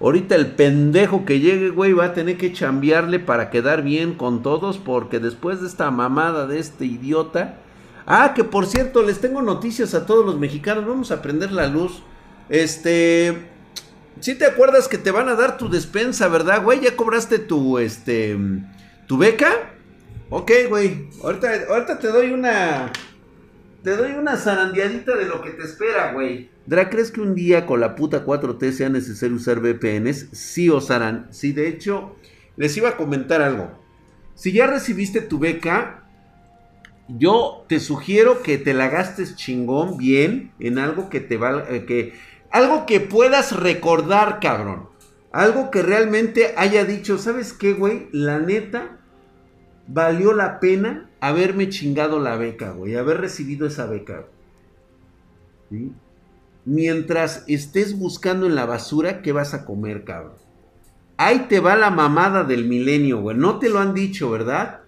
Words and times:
Ahorita 0.00 0.34
el 0.34 0.46
pendejo 0.52 1.26
que 1.26 1.40
llegue, 1.40 1.68
güey, 1.68 1.92
va 1.92 2.06
a 2.06 2.14
tener 2.14 2.38
que 2.38 2.52
chambearle 2.52 3.18
para 3.18 3.50
quedar 3.50 3.82
bien 3.82 4.14
con 4.14 4.42
todos, 4.42 4.78
porque 4.78 5.18
después 5.18 5.60
de 5.60 5.66
esta 5.66 5.90
mamada 5.90 6.46
de 6.46 6.58
este 6.58 6.86
idiota. 6.86 7.58
Ah, 8.06 8.32
que 8.34 8.42
por 8.42 8.66
cierto, 8.66 9.02
les 9.02 9.20
tengo 9.20 9.42
noticias 9.42 9.94
a 9.94 10.06
todos 10.06 10.24
los 10.24 10.38
mexicanos. 10.38 10.86
Vamos 10.86 11.10
a 11.10 11.20
prender 11.20 11.52
la 11.52 11.66
luz. 11.66 12.02
Este. 12.48 13.48
Si 14.20 14.34
te 14.34 14.46
acuerdas 14.46 14.88
que 14.88 14.98
te 14.98 15.10
van 15.10 15.28
a 15.28 15.34
dar 15.34 15.58
tu 15.58 15.68
despensa, 15.68 16.28
¿verdad, 16.28 16.62
güey? 16.62 16.80
¿Ya 16.80 16.96
cobraste 16.96 17.38
tu, 17.38 17.78
este, 17.78 18.36
tu 19.06 19.18
beca? 19.18 19.50
Ok, 20.30 20.50
güey. 20.68 21.08
Ahorita, 21.22 21.50
ahorita 21.68 21.98
te 21.98 22.08
doy 22.08 22.30
una, 22.32 22.90
te 23.82 23.96
doy 23.96 24.12
una 24.12 24.36
zarandeadita 24.36 25.16
de 25.16 25.26
lo 25.26 25.42
que 25.42 25.50
te 25.50 25.64
espera, 25.64 26.12
güey. 26.12 26.50
Dra, 26.66 26.90
¿crees 26.90 27.10
que 27.10 27.20
un 27.20 27.34
día 27.34 27.66
con 27.66 27.80
la 27.80 27.96
puta 27.96 28.24
4T 28.24 28.72
sea 28.72 28.88
necesario 28.88 29.36
usar 29.36 29.60
VPNs? 29.60 30.28
Sí 30.32 30.68
osarán. 30.68 31.28
Sí, 31.30 31.52
de 31.52 31.68
hecho, 31.68 32.16
les 32.56 32.76
iba 32.76 32.90
a 32.90 32.96
comentar 32.96 33.42
algo. 33.42 33.72
Si 34.34 34.52
ya 34.52 34.66
recibiste 34.66 35.20
tu 35.20 35.38
beca, 35.38 36.04
yo 37.08 37.64
te 37.68 37.80
sugiero 37.80 38.42
que 38.42 38.58
te 38.58 38.74
la 38.74 38.88
gastes 38.88 39.34
chingón, 39.36 39.96
bien, 39.96 40.52
en 40.60 40.78
algo 40.78 41.10
que 41.10 41.20
te 41.20 41.36
valga, 41.36 41.66
eh, 41.70 41.84
que 41.84 42.12
algo 42.50 42.86
que 42.86 43.00
puedas 43.00 43.58
recordar, 43.58 44.38
cabrón. 44.40 44.88
Algo 45.32 45.70
que 45.70 45.82
realmente 45.82 46.54
haya 46.56 46.84
dicho, 46.84 47.18
¿sabes 47.18 47.52
qué, 47.52 47.72
güey? 47.72 48.08
La 48.12 48.38
neta, 48.38 48.99
valió 49.86 50.32
la 50.32 50.60
pena 50.60 51.10
haberme 51.20 51.68
chingado 51.68 52.20
la 52.20 52.36
beca, 52.36 52.72
güey. 52.72 52.96
Haber 52.96 53.20
recibido 53.20 53.66
esa 53.66 53.86
beca. 53.86 54.26
Mientras 56.64 57.44
estés 57.46 57.98
buscando 57.98 58.46
en 58.46 58.54
la 58.54 58.66
basura, 58.66 59.22
¿qué 59.22 59.32
vas 59.32 59.54
a 59.54 59.64
comer, 59.64 60.04
cabrón? 60.04 60.34
Ahí 61.16 61.46
te 61.48 61.60
va 61.60 61.76
la 61.76 61.90
mamada 61.90 62.44
del 62.44 62.66
milenio, 62.66 63.20
güey. 63.20 63.36
No 63.36 63.58
te 63.58 63.68
lo 63.68 63.78
han 63.78 63.94
dicho, 63.94 64.30
¿verdad? 64.30 64.80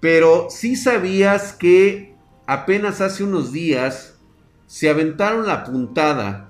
Pero 0.00 0.48
sí 0.50 0.76
sabías 0.76 1.52
que 1.52 2.14
apenas 2.46 3.00
hace 3.00 3.24
unos 3.24 3.52
días 3.52 4.18
se 4.66 4.88
aventaron 4.88 5.46
la 5.46 5.64
puntada 5.64 6.46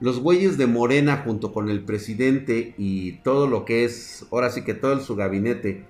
los 0.00 0.20
güeyes 0.20 0.58
de 0.58 0.66
Morena 0.66 1.22
junto 1.24 1.52
con 1.52 1.68
el 1.68 1.84
presidente 1.84 2.74
y 2.78 3.12
todo 3.22 3.48
lo 3.48 3.64
que 3.64 3.84
es, 3.84 4.26
ahora 4.30 4.50
sí 4.50 4.62
que 4.62 4.74
todo 4.74 5.00
su 5.00 5.16
gabinete, 5.16 5.84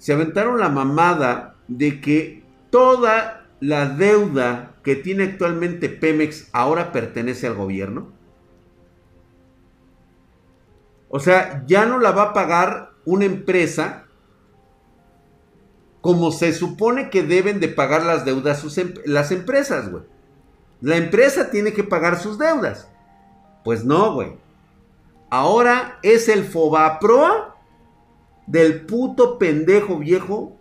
se 0.00 0.14
aventaron 0.14 0.58
la 0.58 0.70
mamada 0.70 1.56
de 1.68 2.00
que 2.00 2.42
toda 2.70 3.46
la 3.60 3.86
deuda 3.86 4.72
que 4.82 4.96
tiene 4.96 5.24
actualmente 5.24 5.90
Pemex 5.90 6.48
ahora 6.52 6.90
pertenece 6.90 7.46
al 7.46 7.54
gobierno. 7.54 8.10
O 11.10 11.20
sea, 11.20 11.64
ya 11.66 11.84
no 11.84 11.98
la 11.98 12.12
va 12.12 12.22
a 12.22 12.32
pagar 12.32 12.92
una 13.04 13.26
empresa 13.26 14.06
como 16.00 16.32
se 16.32 16.54
supone 16.54 17.10
que 17.10 17.22
deben 17.22 17.60
de 17.60 17.68
pagar 17.68 18.02
las 18.04 18.24
deudas 18.24 18.78
em-, 18.78 18.94
las 19.04 19.30
empresas, 19.30 19.90
güey. 19.90 20.04
La 20.80 20.96
empresa 20.96 21.50
tiene 21.50 21.74
que 21.74 21.84
pagar 21.84 22.18
sus 22.18 22.38
deudas. 22.38 22.88
Pues 23.64 23.84
no, 23.84 24.14
güey. 24.14 24.32
Ahora 25.28 25.98
es 26.02 26.30
el 26.30 26.44
Fobaproa 26.44 27.49
del 28.50 28.84
puto 28.84 29.38
pendejo 29.38 29.98
viejo 29.98 30.58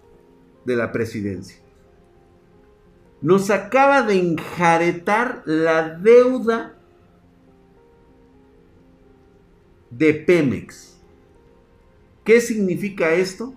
de 0.66 0.76
la 0.76 0.92
presidencia. 0.92 1.58
Nos 3.22 3.50
acaba 3.50 4.04
de 4.04 4.20
enjaretar 4.20 5.42
la 5.46 5.90
deuda 5.98 6.78
de 9.90 10.14
Pemex. 10.14 11.00
¿Qué 12.24 12.40
significa 12.42 13.12
esto? 13.12 13.56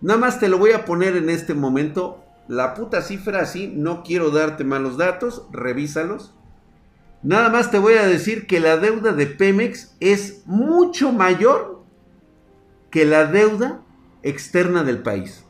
Nada 0.00 0.18
más 0.18 0.40
te 0.40 0.48
lo 0.48 0.58
voy 0.58 0.72
a 0.72 0.86
poner 0.86 1.16
en 1.16 1.28
este 1.28 1.52
momento. 1.52 2.24
La 2.48 2.74
puta 2.74 3.02
cifra 3.02 3.40
así, 3.40 3.68
no 3.68 4.02
quiero 4.02 4.30
darte 4.30 4.64
malos 4.64 4.96
datos, 4.96 5.46
revísalos. 5.52 6.34
Nada 7.22 7.50
más 7.50 7.70
te 7.70 7.78
voy 7.78 7.94
a 7.94 8.06
decir 8.06 8.46
que 8.46 8.60
la 8.60 8.78
deuda 8.78 9.12
de 9.12 9.26
Pemex 9.26 9.94
es 10.00 10.42
mucho 10.46 11.12
mayor 11.12 11.73
que 12.94 13.04
la 13.04 13.26
deuda 13.26 13.80
externa 14.22 14.84
del 14.84 15.02
país. 15.02 15.44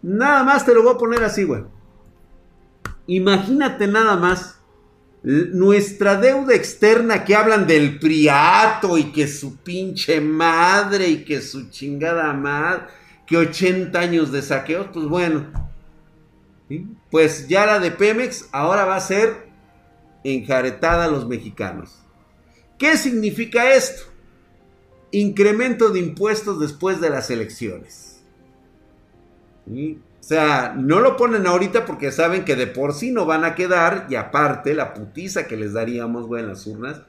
Nada 0.00 0.42
más 0.44 0.64
te 0.64 0.72
lo 0.72 0.82
voy 0.82 0.94
a 0.94 0.96
poner 0.96 1.22
así, 1.22 1.44
güey. 1.44 1.64
Imagínate 3.06 3.86
nada 3.86 4.16
más 4.16 4.62
nuestra 5.22 6.16
deuda 6.16 6.54
externa 6.54 7.26
que 7.26 7.36
hablan 7.36 7.66
del 7.66 7.98
priato 7.98 8.96
y 8.96 9.12
que 9.12 9.28
su 9.28 9.58
pinche 9.58 10.22
madre 10.22 11.08
y 11.08 11.24
que 11.26 11.42
su 11.42 11.68
chingada 11.68 12.32
madre, 12.32 12.86
que 13.26 13.36
80 13.36 14.00
años 14.00 14.32
de 14.32 14.40
saqueos, 14.40 14.86
pues 14.90 15.04
bueno, 15.04 15.48
pues 17.10 17.46
ya 17.46 17.66
la 17.66 17.78
de 17.78 17.90
Pemex 17.90 18.48
ahora 18.52 18.86
va 18.86 18.96
a 18.96 19.00
ser 19.00 19.48
enjaretada 20.24 21.04
a 21.04 21.08
los 21.08 21.28
mexicanos. 21.28 22.03
¿Qué 22.78 22.96
significa 22.96 23.74
esto? 23.74 24.02
Incremento 25.10 25.90
de 25.90 26.00
impuestos 26.00 26.60
después 26.60 27.00
de 27.00 27.10
las 27.10 27.30
elecciones. 27.30 28.22
O 29.66 30.26
sea, 30.26 30.74
no 30.76 31.00
lo 31.00 31.16
ponen 31.16 31.46
ahorita 31.46 31.86
porque 31.86 32.10
saben 32.10 32.44
que 32.44 32.56
de 32.56 32.66
por 32.66 32.94
sí 32.94 33.10
no 33.10 33.26
van 33.26 33.44
a 33.44 33.54
quedar 33.54 34.06
y 34.10 34.16
aparte 34.16 34.74
la 34.74 34.94
putiza 34.94 35.46
que 35.46 35.56
les 35.56 35.72
daríamos, 35.72 36.26
güey, 36.26 36.42
en 36.42 36.48
las 36.48 36.66
urnas. 36.66 37.02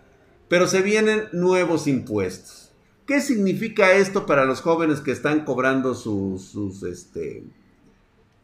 Pero 0.47 0.67
se 0.67 0.81
vienen 0.81 1.23
nuevos 1.31 1.87
impuestos. 1.87 2.71
¿Qué 3.07 3.21
significa 3.21 3.93
esto 3.93 4.25
para 4.25 4.45
los 4.45 4.61
jóvenes 4.61 4.99
que 4.99 5.11
están 5.11 5.45
cobrando 5.45 5.95
sus, 5.95 6.43
sus, 6.43 6.83
este, 6.83 7.43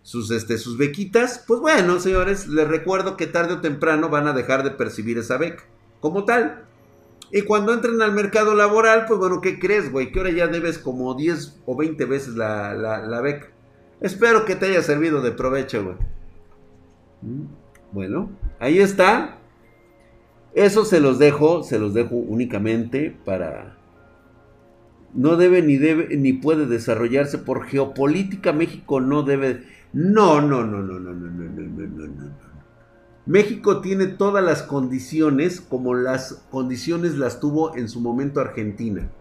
sus, 0.04 0.32
este, 0.32 0.58
sus 0.58 0.78
bequitas, 0.78 1.44
pues 1.48 1.60
bueno, 1.60 2.00
señores, 2.00 2.48
les 2.48 2.68
recuerdo 2.68 3.18
que 3.18 3.28
tarde 3.28 3.54
o 3.54 3.62
temprano 3.62 4.10
van 4.10 4.28
a 4.28 4.34
dejar 4.34 4.64
de 4.64 4.72
percibir 4.72 5.18
esa 5.18 5.38
beca 5.38 5.64
como 6.00 6.26
tal. 6.26 6.66
Y 7.32 7.44
cuando 7.44 7.74
entren 7.74 8.02
al 8.02 8.14
mercado 8.14 8.54
laboral, 8.56 9.06
pues 9.08 9.20
bueno, 9.20 9.40
¿qué 9.40 9.58
crees, 9.58 9.92
güey? 9.92 10.12
Que 10.12 10.20
ahora 10.20 10.32
ya 10.32 10.48
debes 10.48 10.78
como 10.78 11.14
10 11.16 11.62
o 11.66 11.78
20 11.78 12.06
veces 12.06 12.36
la, 12.36 12.74
la, 12.74 13.22
beca. 13.22 13.48
Espero 14.02 14.44
que 14.44 14.56
te 14.56 14.66
haya 14.66 14.82
servido 14.82 15.22
de 15.22 15.32
provecho, 15.32 15.84
güey. 15.84 15.96
Mm, 17.22 17.46
bueno, 17.94 18.32
ahí 18.60 18.80
está. 18.80 19.38
Eso 20.54 20.84
se 20.84 21.00
los 21.00 21.20
dejo, 21.20 21.64
se 21.64 21.80
los 21.80 21.94
dejo 21.94 22.16
únicamente 22.16 23.16
para... 23.24 23.78
No 25.14 25.36
debe 25.36 25.62
ni 25.62 25.78
debe 25.78 26.16
ni 26.16 26.34
puede 26.34 26.66
desarrollarse 26.66 27.38
por 27.38 27.66
geopolítica. 27.66 28.54
México 28.54 29.02
no 29.02 29.24
debe 29.24 29.64
no, 29.94 30.40
no, 30.40 30.66
no, 30.66 30.82
no, 30.82 31.00
no, 31.00 31.14
no, 31.14 31.30
no, 31.30 31.30
no, 31.30 31.48
no, 31.50 31.88
no, 31.88 32.08
no. 32.08 32.51
México 33.26 33.82
tiene 33.82 34.08
todas 34.08 34.44
las 34.44 34.64
condiciones 34.64 35.62
como 35.62 35.94
las 35.94 36.44
condiciones 36.50 37.18
las 37.18 37.40
tuvo 37.40 37.76
en 37.76 37.88
su 37.88 38.02
momento 38.02 38.42
Argentina. 38.42 39.12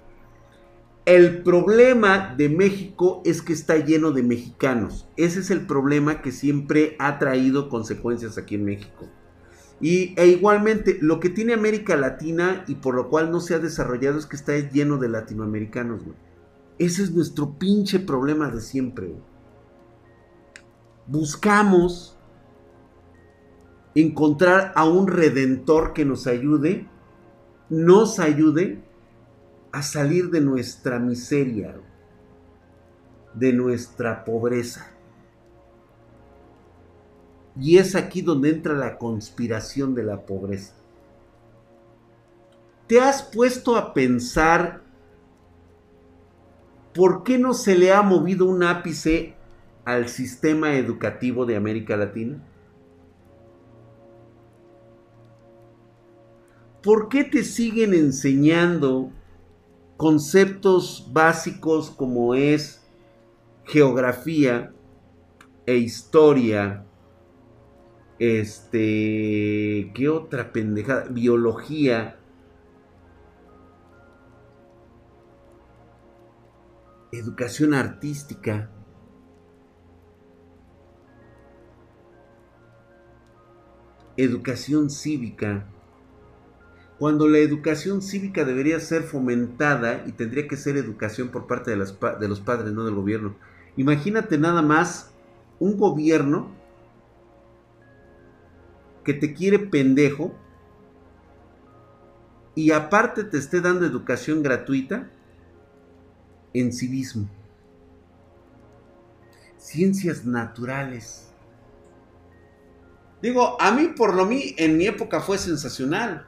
El 1.05 1.43
problema 1.43 2.35
de 2.37 2.49
México 2.49 3.21
es 3.25 3.43
que 3.43 3.53
está 3.53 3.77
lleno 3.77 4.13
de 4.13 4.23
mexicanos. 4.23 5.09
Ese 5.17 5.41
es 5.41 5.51
el 5.51 5.67
problema 5.67 6.23
que 6.23 6.33
siempre 6.33 6.97
ha 6.99 7.19
traído 7.19 7.69
consecuencias 7.69 8.39
aquí 8.39 8.55
en 8.55 8.65
México. 8.65 9.09
Y 9.81 10.15
e 10.17 10.27
igualmente, 10.29 10.99
lo 11.01 11.21
que 11.21 11.31
tiene 11.31 11.55
América 11.55 11.97
Latina 11.97 12.65
y 12.69 12.77
por 12.77 12.95
lo 12.95 13.09
cual 13.09 13.31
no 13.31 13.41
se 13.41 13.55
ha 13.55 13.59
desarrollado 13.59 14.19
es 14.19 14.27
que 14.27 14.37
está 14.37 14.57
lleno 14.59 14.99
de 14.99 15.09
latinoamericanos. 15.09 16.03
Ese 16.79 17.03
es 17.03 17.11
nuestro 17.13 17.59
pinche 17.59 17.99
problema 17.99 18.51
de 18.51 18.61
siempre, 18.61 19.15
buscamos 21.07 22.17
encontrar 23.95 24.73
a 24.77 24.85
un 24.85 25.09
redentor 25.09 25.93
que 25.93 26.05
nos 26.05 26.27
ayude, 26.27 26.87
nos 27.69 28.19
ayude 28.19 28.83
a 29.73 29.83
salir 29.83 30.31
de 30.31 30.41
nuestra 30.41 30.99
miseria, 30.99 31.77
de 33.35 33.53
nuestra 33.53 34.25
pobreza. 34.25 34.87
Y 37.59 37.79
es 37.79 37.95
aquí 37.95 38.23
donde 38.23 38.51
entra 38.51 38.75
la 38.75 38.99
conspiración 38.99 39.95
de 39.95 40.05
la 40.05 40.25
pobreza. 40.25 40.75
¿Te 42.87 43.01
has 43.01 43.23
puesto 43.23 43.77
a 43.77 43.93
pensar 43.93 44.83
por 46.95 47.23
qué 47.23 47.39
no 47.39 47.55
se 47.55 47.77
le 47.77 47.93
ha 47.93 48.03
movido 48.03 48.47
un 48.47 48.65
ápice 48.65 49.35
al 49.85 50.09
sistema 50.09 50.75
educativo 50.75 51.47
de 51.47 51.57
América 51.57 51.97
Latina? 51.97 52.43
¿Por 56.83 57.11
qué 57.11 57.25
te 57.25 57.45
siguen 57.45 57.93
enseñando 57.93 59.11
conceptos 59.99 61.11
básicos 61.13 61.91
como 61.91 62.35
es 62.35 62.83
geografía 63.65 64.73
e 65.67 65.77
historia 65.77 66.87
Este, 68.19 69.91
¿qué 69.95 70.09
otra 70.11 70.53
pendejada? 70.53 71.07
Biología. 71.11 72.19
Educación 77.13 77.73
artística. 77.73 78.71
Educación 84.19 84.91
cívica. 84.91 85.67
Cuando 87.01 87.29
la 87.29 87.39
educación 87.39 88.03
cívica 88.03 88.45
debería 88.45 88.79
ser 88.79 89.05
fomentada 89.05 90.05
y 90.07 90.13
tendría 90.13 90.47
que 90.47 90.59
ser 90.59 90.77
educación 90.77 91.31
por 91.31 91.47
parte 91.47 91.71
de, 91.71 91.79
los 91.79 91.93
padres, 91.93 92.75
no 92.75 92.85
del 92.85 92.95
gobierno. 92.95 93.37
Imagínate 93.79 94.37
nada 94.37 94.61
más 94.61 95.11
un 95.59 95.79
gobierno 95.79 96.51
que 99.03 99.15
te 99.15 99.33
quiere 99.33 99.59
pendejo 99.59 100.35
y 102.55 102.71
aparte 102.73 103.25
te 103.25 103.39
esté 103.39 103.63
dando 103.63 103.87
educación 103.87 104.43
gratuita 104.43 105.09
en 106.53 106.71
civismo, 106.71 107.31
ciencias 109.57 110.27
naturales. 110.27 111.33
Digo, 113.23 113.57
a 113.59 113.71
mí 113.71 113.89
por 113.97 114.15
lo 114.15 114.27
mí 114.27 114.55
en 114.59 114.77
mi 114.77 114.87
época 114.87 115.23
fue 115.23 115.39
sensacional. 115.39 116.27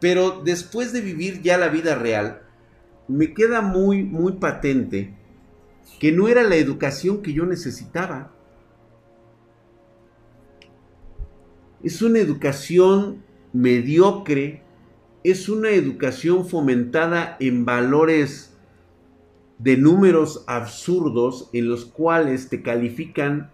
Pero 0.00 0.40
después 0.42 0.92
de 0.92 1.02
vivir 1.02 1.42
ya 1.42 1.58
la 1.58 1.68
vida 1.68 1.94
real, 1.94 2.42
me 3.06 3.34
queda 3.34 3.60
muy, 3.60 4.02
muy 4.02 4.32
patente 4.32 5.14
que 5.98 6.12
no 6.12 6.28
era 6.28 6.42
la 6.42 6.56
educación 6.56 7.22
que 7.22 7.32
yo 7.32 7.44
necesitaba. 7.44 8.32
Es 11.82 12.00
una 12.02 12.18
educación 12.18 13.22
mediocre, 13.52 14.62
es 15.24 15.48
una 15.48 15.70
educación 15.70 16.46
fomentada 16.46 17.36
en 17.40 17.64
valores 17.64 18.54
de 19.58 19.76
números 19.76 20.44
absurdos 20.46 21.50
en 21.52 21.68
los 21.68 21.84
cuales 21.84 22.48
te 22.48 22.62
califican 22.62 23.50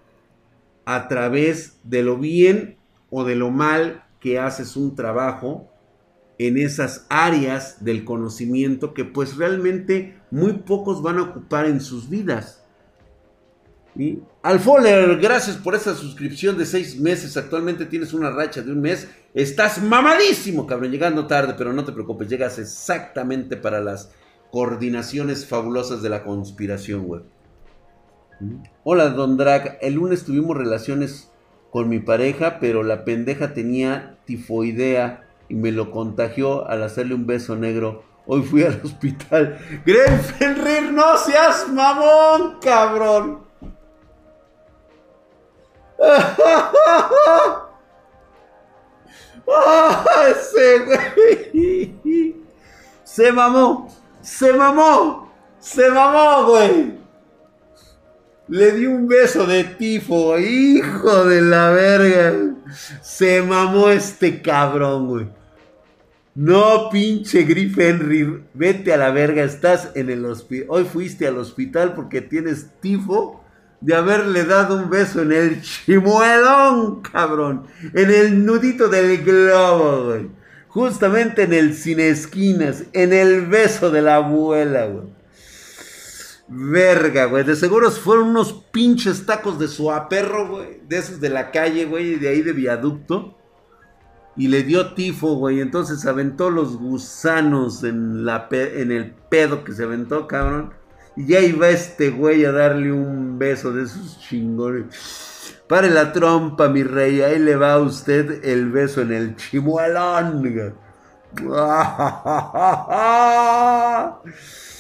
a 0.85 1.09
través 1.09 1.81
de 1.83 2.05
lo 2.05 2.17
bien 2.17 2.77
o 3.11 3.25
de 3.25 3.35
lo 3.35 3.51
mal 3.51 4.05
que 4.21 4.39
haces 4.39 4.77
un 4.77 4.95
trabajo 4.95 5.69
en 6.39 6.59
esas 6.59 7.07
áreas 7.09 7.85
del 7.85 8.05
conocimiento 8.05 8.93
que 8.93 9.05
pues 9.05 9.37
realmente 9.37 10.19
muy 10.31 10.55
pocos 10.55 11.03
van 11.03 11.19
a 11.19 11.23
ocupar 11.23 11.67
en 11.67 11.81
sus 11.81 12.09
vidas. 12.09 12.63
¿Y? 13.95 14.19
Alfoller, 14.43 15.19
gracias 15.19 15.57
por 15.57 15.75
esa 15.75 15.95
suscripción 15.95 16.59
de 16.59 16.67
seis 16.67 17.01
meses. 17.01 17.37
Actualmente 17.37 17.87
tienes 17.87 18.13
una 18.13 18.31
racha 18.31 18.61
de 18.61 18.71
un 18.71 18.83
mes. 18.83 19.09
Estás 19.33 19.83
mamadísimo, 19.83 20.67
cabrón. 20.67 20.91
Llegando 20.91 21.27
tarde, 21.27 21.55
pero 21.57 21.73
no 21.73 21.85
te 21.85 21.93
preocupes. 21.93 22.29
Llegas 22.29 22.59
exactamente 22.59 23.57
para 23.57 23.81
las 23.81 24.11
coordinaciones 24.51 25.47
fabulosas 25.47 26.03
de 26.03 26.11
la 26.11 26.23
conspiración, 26.25 27.07
güey. 27.07 27.23
Hola, 28.85 29.09
Don 29.09 29.39
Drag. 29.39 29.79
El 29.81 29.95
lunes 29.95 30.25
tuvimos 30.25 30.57
relaciones 30.57 31.31
con 31.71 31.89
mi 31.89 31.99
pareja, 31.99 32.59
pero 32.61 32.83
la 32.83 33.05
pendeja 33.05 33.55
tenía 33.55 34.19
tifoidea 34.27 35.26
y 35.49 35.55
me 35.55 35.73
lo 35.73 35.91
contagió 35.91 36.69
al 36.69 36.83
hacerle 36.83 37.15
un 37.15 37.27
beso 37.27 37.57
negro. 37.57 38.05
Hoy 38.27 38.43
fui 38.43 38.65
al 38.65 38.81
hospital. 38.83 39.59
Grenfenrir, 39.85 40.93
no 40.93 41.17
seas 41.17 41.69
mamón, 41.69 42.59
cabrón. 42.61 43.47
ese 50.29 50.79
güey. 50.81 51.95
Se 53.05 53.33
mamó. 53.33 53.89
Se 54.21 54.53
mamó. 54.53 55.33
Se 55.61 55.89
mamó, 55.91 56.47
güey. 56.47 56.99
Le 58.49 58.73
di 58.73 58.87
un 58.87 59.09
beso 59.09 59.47
de 59.47 59.65
tifo, 59.65 60.39
hijo 60.39 61.25
de 61.25 61.43
la 61.43 61.71
verga. 61.71 62.56
Se 63.03 63.43
mamó 63.43 63.89
este 63.89 64.43
cabrón, 64.43 65.09
güey. 65.09 65.29
No, 66.35 66.91
pinche 66.91 67.45
Griff 67.45 67.79
Henry, 67.79 68.43
vete 68.53 68.93
a 68.93 68.99
la 68.99 69.11
verga, 69.11 69.43
estás 69.43 69.91
en 69.95 70.11
el 70.11 70.25
hospital. 70.27 70.67
Hoy 70.69 70.85
fuiste 70.85 71.27
al 71.27 71.39
hospital 71.39 71.95
porque 71.95 72.21
tienes 72.21 72.67
tifo 72.81 73.43
de 73.81 73.95
haberle 73.95 74.45
dado 74.45 74.77
un 74.77 74.91
beso 74.91 75.23
en 75.23 75.33
el 75.33 75.63
chimuelón, 75.63 77.01
cabrón. 77.01 77.65
En 77.95 78.11
el 78.11 78.45
nudito 78.45 78.89
del 78.89 79.25
globo, 79.25 80.05
güey. 80.07 80.29
Justamente 80.69 81.45
en 81.45 81.55
el 81.55 81.75
sin 81.75 82.01
esquinas, 82.01 82.85
en 82.93 83.15
el 83.15 83.47
beso 83.47 83.91
de 83.91 84.03
la 84.03 84.17
abuela, 84.17 84.87
güey. 84.87 85.16
Verga, 86.49 87.27
güey. 87.27 87.45
De 87.45 87.57
seguro 87.57 87.91
fueron 87.91 88.29
unos 88.29 88.53
pinches 88.71 89.27
tacos 89.27 89.59
de 89.59 89.69
suaperro, 89.69 90.49
güey. 90.49 90.81
De 90.89 90.99
esos 90.99 91.21
de 91.21 91.29
la 91.29 91.51
calle, 91.51 91.87
güey, 91.87 92.17
de 92.17 92.29
ahí 92.29 92.43
de 92.43 92.53
viaducto 92.53 93.37
y 94.37 94.49
le 94.49 94.63
dio 94.63 94.95
tifo, 94.95 95.37
güey. 95.37 95.61
Entonces 95.61 96.05
aventó 96.07 96.51
los 96.51 96.77
gusanos 96.77 97.83
en, 97.85 98.25
la 98.25 98.49
en 98.51 98.93
el 98.93 99.13
pedo 99.13 99.65
que 99.65 99.73
se 99.73 99.85
aventó, 99.85 100.27
cabrón. 100.27 100.75
Y 101.17 101.29
ya 101.29 101.41
iba 101.41 101.69
este 101.69 102.11
güey 102.11 102.45
a 102.45 102.53
darle 102.53 102.93
un 102.93 103.39
beso 103.39 103.73
de 103.73 103.85
esos 103.85 104.21
chingones. 104.21 105.57
Pare 105.69 105.91
la 105.91 106.13
trompa, 106.13 106.69
mi 106.69 106.83
rey. 106.83 107.23
Ahí 107.23 107.39
le 107.39 107.57
va 107.57 107.75
a 107.75 107.79
usted 107.79 108.45
el 108.45 108.71
beso 108.71 109.01
en 109.01 109.13
el 109.13 109.37
chimuelón. 109.37 110.75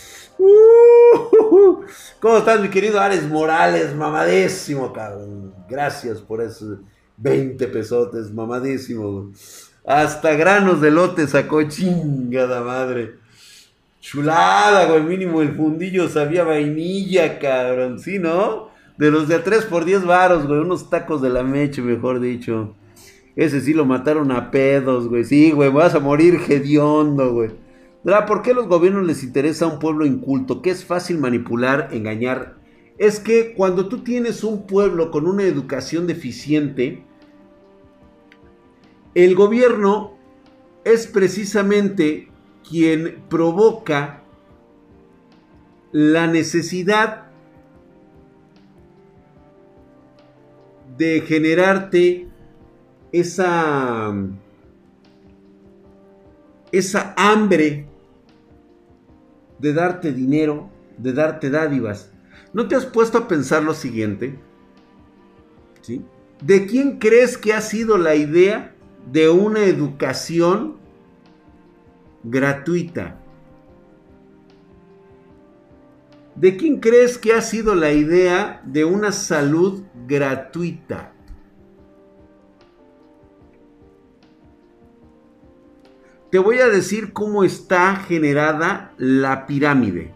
¿Cómo 2.21 2.39
estás, 2.39 2.61
mi 2.61 2.69
querido 2.69 3.01
Ares 3.01 3.27
Morales? 3.29 3.95
Mamadísimo, 3.95 4.93
cabrón. 4.93 5.55
Gracias 5.69 6.21
por 6.21 6.43
eso 6.43 6.79
20 7.17 7.67
pesotes, 7.69 8.33
mamadísimo. 8.33 9.33
Hasta 9.87 10.35
granos 10.35 10.81
de 10.81 10.91
lote 10.91 11.27
sacó 11.27 11.63
chingada 11.63 12.63
madre. 12.63 13.15
Chulada, 14.01 14.87
güey. 14.87 15.03
Mínimo 15.03 15.43
el 15.43 15.55
fundillo 15.55 16.09
sabía 16.09 16.45
vainilla, 16.45 17.39
cabrón. 17.39 17.99
¿Sí, 17.99 18.19
no? 18.19 18.71
De 18.99 19.11
los 19.11 19.29
de 19.29 19.37
a 19.37 19.45
3 19.45 19.65
por 19.65 19.85
10 19.85 20.05
varos, 20.05 20.47
güey. 20.47 20.61
Unos 20.61 20.91
tacos 20.91 21.23
de 21.23 21.31
la 21.31 21.43
meche, 21.43 21.83
mejor 21.83 22.21
dicho. 22.21 22.75
Ese 23.37 23.61
sí 23.61 23.75
lo 23.75 23.85
mataron 23.85 24.33
a 24.33 24.51
pedos, 24.51 25.09
güey. 25.09 25.25
Sí, 25.25 25.53
güey. 25.53 25.71
Vas 25.71 25.95
a 25.95 26.01
morir 26.01 26.41
hediondo, 26.49 27.33
güey. 27.33 27.66
¿Por 28.07 28.43
qué 28.43 28.53
a 28.53 28.55
los 28.55 28.69
gobiernos 28.69 29.05
les 29.05 29.25
interesa 29.25 29.67
un 29.67 29.81
pueblo 29.81 30.07
inculto? 30.07 30.63
Que 30.63 30.71
es 30.71 30.85
fácil 30.85 31.19
manipular, 31.19 31.89
engañar. 31.91 32.57
Es 32.99 33.19
que 33.19 33.53
cuando 33.53 33.89
tú 33.89 34.05
tienes 34.05 34.45
un 34.45 34.69
pueblo 34.69 35.11
con 35.11 35.27
una 35.27 35.43
educación 35.43 36.07
deficiente, 36.07 37.03
el 39.17 39.35
gobierno 39.35 40.17
es 40.85 41.09
precisamente 41.09 42.29
quien 42.69 43.25
provoca 43.29 44.23
la 45.91 46.29
necesidad 46.29 47.27
de 50.97 51.23
generarte 51.23 52.29
esa 53.11 54.15
esa 56.71 57.15
hambre 57.17 57.87
de 59.59 59.73
darte 59.73 60.13
dinero, 60.13 60.71
de 60.99 61.13
darte 61.13 61.51
dádivas. 61.51 62.11
¿No 62.53 62.69
te 62.69 62.75
has 62.75 62.87
puesto 62.87 63.19
a 63.19 63.29
pensar 63.29 63.63
lo 63.63 63.75
siguiente? 63.75 64.39
¿Sí? 65.83 66.05
¿De 66.43 66.67
quién 66.67 66.99
crees 66.99 67.39
que 67.39 67.53
ha 67.53 67.61
sido 67.61 67.99
la 67.99 68.15
idea 68.15 68.75
de 69.11 69.29
una 69.29 69.65
educación 69.65 70.77
gratuita. 72.29 73.19
¿De 76.35 76.57
quién 76.57 76.81
crees 76.81 77.17
que 77.17 77.33
ha 77.33 77.41
sido 77.41 77.75
la 77.75 77.93
idea 77.93 78.61
de 78.65 78.85
una 78.85 79.13
salud 79.13 79.85
gratuita? 80.07 81.13
Te 86.31 86.39
voy 86.39 86.59
a 86.59 86.69
decir 86.69 87.13
cómo 87.13 87.45
está 87.45 87.97
generada 87.97 88.93
la 88.99 89.47
pirámide. 89.47 90.13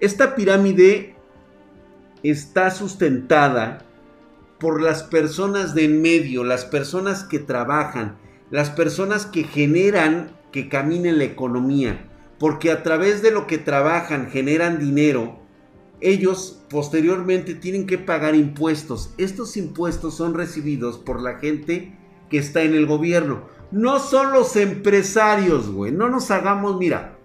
Esta 0.00 0.34
pirámide 0.34 1.16
está 2.22 2.70
sustentada 2.70 3.84
por 4.58 4.82
las 4.82 5.02
personas 5.02 5.74
de 5.74 5.84
en 5.84 6.02
medio, 6.02 6.44
las 6.44 6.64
personas 6.64 7.24
que 7.24 7.38
trabajan, 7.38 8.16
las 8.50 8.70
personas 8.70 9.26
que 9.26 9.44
generan 9.44 10.36
que 10.50 10.68
camine 10.68 11.12
la 11.12 11.24
economía, 11.24 12.08
porque 12.38 12.70
a 12.70 12.82
través 12.82 13.22
de 13.22 13.30
lo 13.30 13.46
que 13.46 13.58
trabajan 13.58 14.30
generan 14.30 14.78
dinero 14.78 15.38
ellos 16.00 16.60
posteriormente 16.70 17.54
tienen 17.54 17.86
que 17.86 17.98
pagar 17.98 18.34
impuestos. 18.34 19.12
Estos 19.18 19.56
impuestos 19.56 20.16
son 20.16 20.34
recibidos 20.34 20.98
por 20.98 21.20
la 21.20 21.38
gente 21.38 21.96
que 22.30 22.38
está 22.38 22.62
en 22.62 22.74
el 22.74 22.86
gobierno. 22.86 23.42
No 23.70 23.98
son 23.98 24.32
los 24.32 24.56
empresarios, 24.56 25.70
güey. 25.70 25.92
No 25.92 26.08
nos 26.08 26.30
hagamos, 26.30 26.78
mira. 26.78 27.18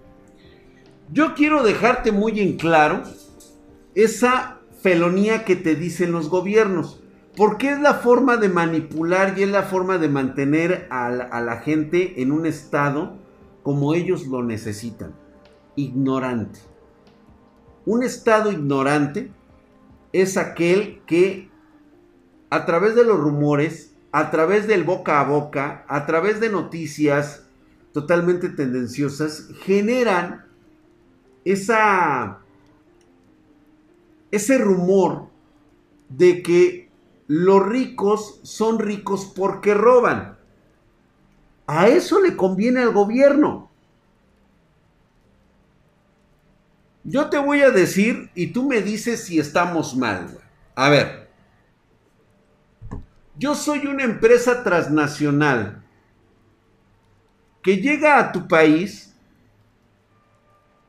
Yo 1.12 1.36
quiero 1.36 1.64
dejarte 1.64 2.12
muy 2.12 2.40
en 2.40 2.58
claro 2.58 3.04
esa 3.96 4.60
felonía 4.82 5.46
que 5.46 5.56
te 5.56 5.76
dicen 5.76 6.12
los 6.12 6.30
gobiernos. 6.30 7.02
Porque 7.36 7.72
es 7.72 7.80
la 7.80 7.96
forma 7.96 8.38
de 8.38 8.50
manipular 8.50 9.38
y 9.38 9.44
es 9.44 9.50
la 9.50 9.64
forma 9.64 9.98
de 9.98 10.10
mantener 10.10 10.88
a 10.92 11.10
la, 11.10 11.24
a 11.24 11.42
la 11.42 11.58
gente 11.58 12.22
en 12.22 12.32
un 12.32 12.46
estado 12.46 13.18
como 13.64 13.94
ellos 13.96 14.28
lo 14.28 14.44
necesitan. 14.44 15.16
Ignorante. 15.76 16.60
Un 17.86 18.04
estado 18.04 18.52
ignorante 18.52 19.32
es 20.12 20.38
aquel 20.38 21.02
que 21.08 21.50
a 22.50 22.66
través 22.66 22.96
de 22.96 23.04
los 23.04 23.20
rumores, 23.20 23.93
a 24.14 24.30
través 24.30 24.68
del 24.68 24.84
boca 24.84 25.20
a 25.20 25.24
boca, 25.24 25.86
a 25.88 26.06
través 26.06 26.40
de 26.40 26.50
noticias 26.50 27.48
totalmente 27.92 28.48
tendenciosas, 28.50 29.50
generan 29.64 30.46
esa, 31.44 32.38
ese 34.30 34.60
rumor 34.60 35.30
de 36.10 36.44
que 36.44 36.92
los 37.26 37.66
ricos 37.66 38.40
son 38.44 38.78
ricos 38.78 39.26
porque 39.36 39.74
roban. 39.74 40.38
A 41.66 41.88
eso 41.88 42.22
le 42.22 42.36
conviene 42.36 42.82
al 42.82 42.94
gobierno. 42.94 43.72
Yo 47.04 47.32
te 47.32 47.40
voy 47.40 47.62
a 47.62 47.72
decir 47.72 48.30
y 48.36 48.48
tú 48.48 48.70
me 48.70 48.82
dices 48.82 49.24
si 49.24 49.40
estamos 49.40 49.98
mal. 49.98 50.38
A 50.76 50.90
ver. 50.90 51.23
Yo 53.36 53.56
soy 53.56 53.88
una 53.88 54.04
empresa 54.04 54.64
transnacional 54.64 55.84
que 57.64 57.78
llega 57.78 58.20
a 58.20 58.32
tu 58.32 58.48
país 58.48 59.16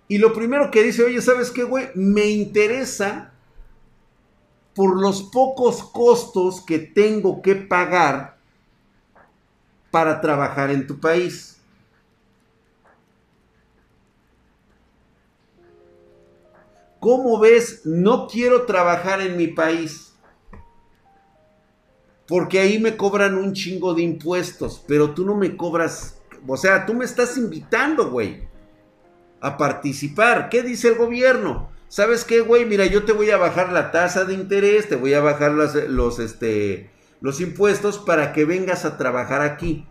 y 0.08 0.18
lo 0.18 0.32
primero 0.32 0.70
que 0.70 0.82
dice, 0.82 1.04
oye, 1.04 1.22
¿sabes 1.22 1.50
qué, 1.50 1.64
güey? 1.64 1.88
Me 1.94 2.26
interesa 2.26 3.32
por 4.74 5.00
los 5.00 5.22
pocos 5.22 5.82
costos 5.84 6.60
que 6.60 6.78
tengo 6.78 7.40
que 7.40 7.54
pagar 7.54 8.36
para 9.90 10.20
trabajar 10.20 10.70
en 10.70 10.86
tu 10.86 11.00
país. 11.00 11.58
¿Cómo 16.98 17.38
ves? 17.38 17.82
No 17.84 18.26
quiero 18.26 18.66
trabajar 18.66 19.20
en 19.20 19.36
mi 19.36 19.46
país. 19.46 20.13
Porque 22.26 22.58
ahí 22.58 22.78
me 22.78 22.96
cobran 22.96 23.36
un 23.36 23.52
chingo 23.52 23.94
de 23.94 24.02
impuestos, 24.02 24.82
pero 24.88 25.10
tú 25.10 25.26
no 25.26 25.34
me 25.34 25.56
cobras, 25.56 26.22
o 26.46 26.56
sea, 26.56 26.86
tú 26.86 26.94
me 26.94 27.04
estás 27.04 27.36
invitando, 27.36 28.10
güey, 28.10 28.48
a 29.40 29.56
participar. 29.58 30.48
¿Qué 30.48 30.62
dice 30.62 30.88
el 30.88 30.94
gobierno? 30.94 31.68
¿Sabes 31.88 32.24
qué, 32.24 32.40
güey? 32.40 32.64
Mira, 32.64 32.86
yo 32.86 33.04
te 33.04 33.12
voy 33.12 33.30
a 33.30 33.36
bajar 33.36 33.72
la 33.72 33.92
tasa 33.92 34.24
de 34.24 34.34
interés, 34.34 34.88
te 34.88 34.96
voy 34.96 35.14
a 35.14 35.20
bajar 35.20 35.52
los, 35.52 35.74
los, 35.74 36.18
este, 36.18 36.90
los 37.20 37.40
impuestos 37.40 37.98
para 37.98 38.32
que 38.32 38.44
vengas 38.44 38.84
a 38.84 38.96
trabajar 38.96 39.42
aquí. 39.42 39.86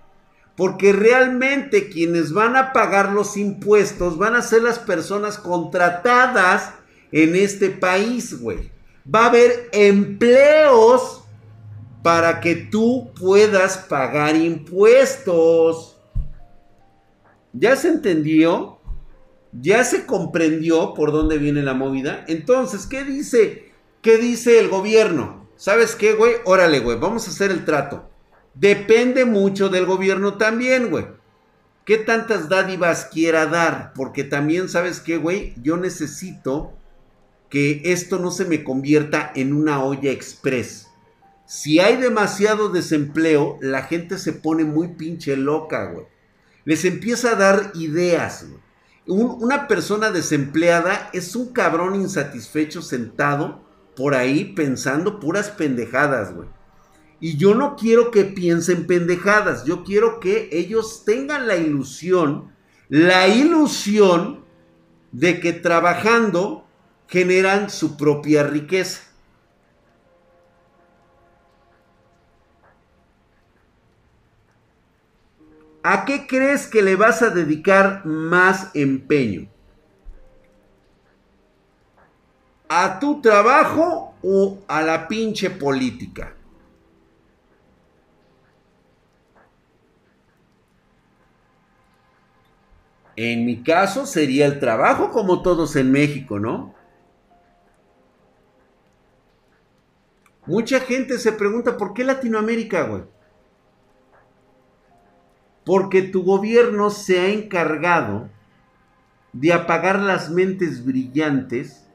Porque 0.57 0.91
realmente 0.91 1.89
quienes 1.89 2.33
van 2.33 2.55
a 2.55 2.73
pagar 2.73 3.11
los 3.11 3.37
impuestos 3.37 4.17
van 4.17 4.35
a 4.35 4.41
ser 4.41 4.63
las 4.63 4.79
personas 4.79 5.37
contratadas 5.37 6.73
en 7.11 7.35
este 7.35 7.69
país, 7.69 8.39
güey. 8.39 8.71
Va 9.07 9.23
a 9.23 9.29
haber 9.29 9.69
empleos 9.71 11.22
para 12.03 12.41
que 12.41 12.55
tú 12.55 13.11
puedas 13.19 13.77
pagar 13.77 14.35
impuestos. 14.35 15.97
¿Ya 17.53 17.75
se 17.75 17.87
entendió? 17.87 18.79
¿Ya 19.53 19.83
se 19.83 20.05
comprendió 20.05 20.93
por 20.93 21.11
dónde 21.11 21.37
viene 21.37 21.63
la 21.63 21.73
movida? 21.73 22.25
Entonces, 22.27 22.85
¿qué 22.85 23.03
dice? 23.03 23.71
¿Qué 24.01 24.17
dice 24.17 24.59
el 24.59 24.67
gobierno? 24.67 25.47
¿Sabes 25.55 25.95
qué, 25.95 26.13
güey? 26.13 26.33
Órale, 26.45 26.79
güey, 26.79 26.97
vamos 26.99 27.27
a 27.27 27.31
hacer 27.31 27.51
el 27.51 27.63
trato. 27.63 28.09
Depende 28.53 29.23
mucho 29.23 29.69
del 29.69 29.85
gobierno 29.85 30.37
también, 30.37 30.89
güey. 30.89 31.05
¿Qué 31.85 31.97
tantas 31.97 32.49
dádivas 32.49 33.05
quiera 33.05 33.45
dar? 33.45 33.93
Porque 33.93 34.23
también, 34.23 34.67
¿sabes 34.67 34.99
qué, 34.99 35.17
güey? 35.17 35.53
Yo 35.61 35.77
necesito 35.77 36.73
que 37.49 37.81
esto 37.85 38.19
no 38.19 38.31
se 38.31 38.45
me 38.45 38.63
convierta 38.63 39.31
en 39.35 39.53
una 39.53 39.83
olla 39.83 40.11
express. 40.11 40.89
Si 41.45 41.79
hay 41.79 41.97
demasiado 41.97 42.69
desempleo, 42.69 43.57
la 43.61 43.83
gente 43.83 44.17
se 44.17 44.33
pone 44.33 44.63
muy 44.63 44.89
pinche 44.89 45.35
loca, 45.35 45.91
güey. 45.91 46.05
Les 46.65 46.85
empieza 46.85 47.31
a 47.31 47.35
dar 47.35 47.71
ideas, 47.75 48.45
una 49.05 49.67
persona 49.67 50.11
desempleada 50.11 51.09
es 51.11 51.35
un 51.35 51.51
cabrón 51.51 51.95
insatisfecho 51.95 52.81
sentado 52.81 53.61
por 53.97 54.15
ahí 54.15 54.53
pensando 54.53 55.19
puras 55.19 55.49
pendejadas, 55.49 56.33
güey. 56.33 56.47
Y 57.19 57.37
yo 57.37 57.53
no 57.53 57.75
quiero 57.75 58.11
que 58.11 58.23
piensen 58.23 58.87
pendejadas, 58.87 59.65
yo 59.65 59.83
quiero 59.83 60.19
que 60.19 60.49
ellos 60.51 61.03
tengan 61.05 61.47
la 61.47 61.57
ilusión, 61.57 62.53
la 62.89 63.27
ilusión 63.27 64.45
de 65.11 65.39
que 65.39 65.53
trabajando 65.53 66.65
generan 67.07 67.69
su 67.69 67.97
propia 67.97 68.43
riqueza. 68.43 69.01
¿A 75.83 76.05
qué 76.05 76.25
crees 76.27 76.65
que 76.67 76.81
le 76.81 76.95
vas 76.95 77.21
a 77.21 77.29
dedicar 77.29 78.05
más 78.05 78.71
empeño? 78.73 79.49
¿A 82.69 82.99
tu 82.99 83.21
trabajo 83.21 84.15
o 84.23 84.59
a 84.67 84.81
la 84.81 85.09
pinche 85.09 85.49
política? 85.49 86.33
En 93.15 93.45
mi 93.45 93.61
caso 93.61 94.05
sería 94.05 94.45
el 94.45 94.59
trabajo 94.59 95.11
como 95.11 95.41
todos 95.41 95.75
en 95.75 95.91
México, 95.91 96.39
¿no? 96.39 96.73
Mucha 100.45 100.79
gente 100.79 101.19
se 101.19 101.31
pregunta, 101.33 101.77
¿por 101.77 101.93
qué 101.93 102.03
Latinoamérica, 102.03 102.83
güey? 102.83 103.03
Porque 105.65 106.01
tu 106.01 106.23
gobierno 106.23 106.89
se 106.89 107.19
ha 107.19 107.29
encargado 107.29 108.29
de 109.31 109.53
apagar 109.53 109.99
las 109.99 110.29
mentes 110.29 110.85
brillantes 110.85 111.85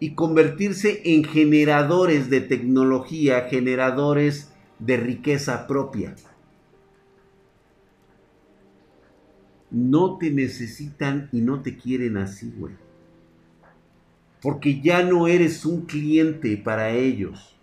y 0.00 0.14
convertirse 0.14 1.02
en 1.04 1.24
generadores 1.24 2.30
de 2.30 2.40
tecnología, 2.40 3.48
generadores 3.48 4.52
de 4.78 4.96
riqueza 4.96 5.66
propia. 5.66 6.14
No 9.70 10.18
te 10.18 10.30
necesitan 10.30 11.28
y 11.32 11.40
no 11.40 11.62
te 11.62 11.76
quieren 11.76 12.16
así, 12.16 12.52
güey. 12.56 12.74
Porque 14.40 14.80
ya 14.80 15.02
no 15.02 15.26
eres 15.26 15.66
un 15.66 15.84
cliente 15.84 16.56
para 16.56 16.90
ellos 16.90 17.57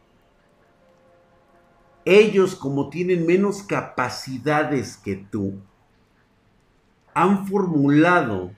ellos 2.06 2.56
como 2.56 2.90
tienen 2.90 3.26
menos 3.26 3.64
capacidades 3.64 4.96
que 4.96 5.16
tú, 5.16 5.56
han 7.16 7.48
formulado 7.48 8.52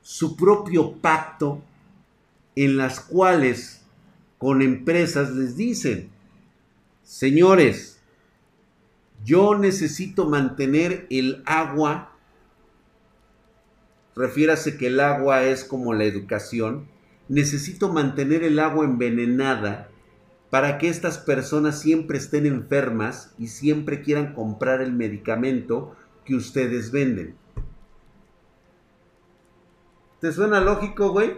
su 0.00 0.36
propio 0.36 0.92
pacto 0.98 1.60
en 2.54 2.76
las 2.76 3.00
cuales 3.00 3.82
con 4.38 4.62
empresas 4.62 5.30
les 5.32 5.56
dicen, 5.56 6.10
señores, 7.02 8.00
yo 9.24 9.58
necesito 9.58 10.28
mantener 10.28 11.06
el 11.10 11.42
agua, 11.46 12.12
refiérase 14.14 14.76
que 14.76 14.86
el 14.86 15.00
agua 15.00 15.42
es 15.42 15.64
como 15.64 15.94
la 15.94 16.04
educación, 16.04 16.86
necesito 17.28 17.92
mantener 17.92 18.44
el 18.44 18.58
agua 18.60 18.84
envenenada 18.84 19.90
para 20.56 20.78
que 20.78 20.88
estas 20.88 21.18
personas 21.18 21.78
siempre 21.78 22.16
estén 22.16 22.46
enfermas 22.46 23.30
y 23.38 23.48
siempre 23.48 24.00
quieran 24.00 24.32
comprar 24.32 24.80
el 24.80 24.90
medicamento 24.90 25.94
que 26.24 26.34
ustedes 26.34 26.90
venden. 26.90 27.34
¿Te 30.18 30.32
suena 30.32 30.62
lógico, 30.62 31.10
güey? 31.10 31.34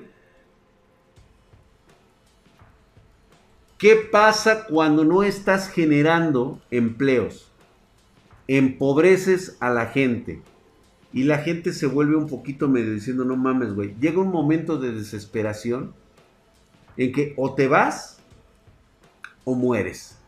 ¿Qué 3.76 3.96
pasa 3.96 4.66
cuando 4.66 5.04
no 5.04 5.24
estás 5.24 5.68
generando 5.68 6.60
empleos? 6.70 7.50
Empobreces 8.46 9.56
a 9.58 9.70
la 9.70 9.86
gente. 9.86 10.42
Y 11.12 11.24
la 11.24 11.38
gente 11.38 11.72
se 11.72 11.86
vuelve 11.86 12.14
un 12.14 12.28
poquito 12.28 12.68
medio 12.68 12.92
diciendo, 12.92 13.24
no 13.24 13.34
mames, 13.34 13.74
güey. 13.74 13.96
Llega 13.98 14.20
un 14.20 14.30
momento 14.30 14.78
de 14.78 14.92
desesperación 14.92 15.92
en 16.96 17.10
que 17.10 17.34
o 17.36 17.56
te 17.56 17.66
vas 17.66 18.17
o 19.48 19.54
mueres. 19.54 20.18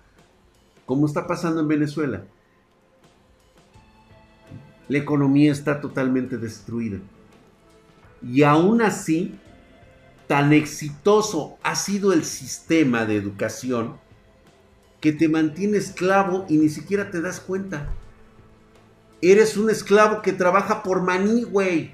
Como 0.87 1.05
está 1.05 1.27
pasando 1.27 1.61
en 1.61 1.69
Venezuela. 1.69 2.25
La 4.89 4.97
economía 4.97 5.53
está 5.53 5.79
totalmente 5.79 6.39
destruida. 6.39 6.99
Y 8.23 8.45
aún 8.45 8.81
así, 8.81 9.39
tan 10.27 10.55
exitoso 10.55 11.59
ha 11.63 11.77
sido 11.77 12.15
el 12.15 12.25
sistema 12.25 13.05
de 13.05 13.17
educación 13.17 13.99
que 15.03 15.13
te 15.13 15.29
mantiene 15.29 15.77
esclavo 15.77 16.47
y 16.49 16.57
ni 16.57 16.71
siquiera 16.71 17.11
te 17.11 17.21
das 17.21 17.41
cuenta. 17.41 17.91
Eres 19.21 19.59
un 19.59 19.69
esclavo 19.69 20.23
que 20.23 20.33
trabaja 20.33 20.83
por 20.83 21.03
maní, 21.03 21.43
güey. 21.43 21.93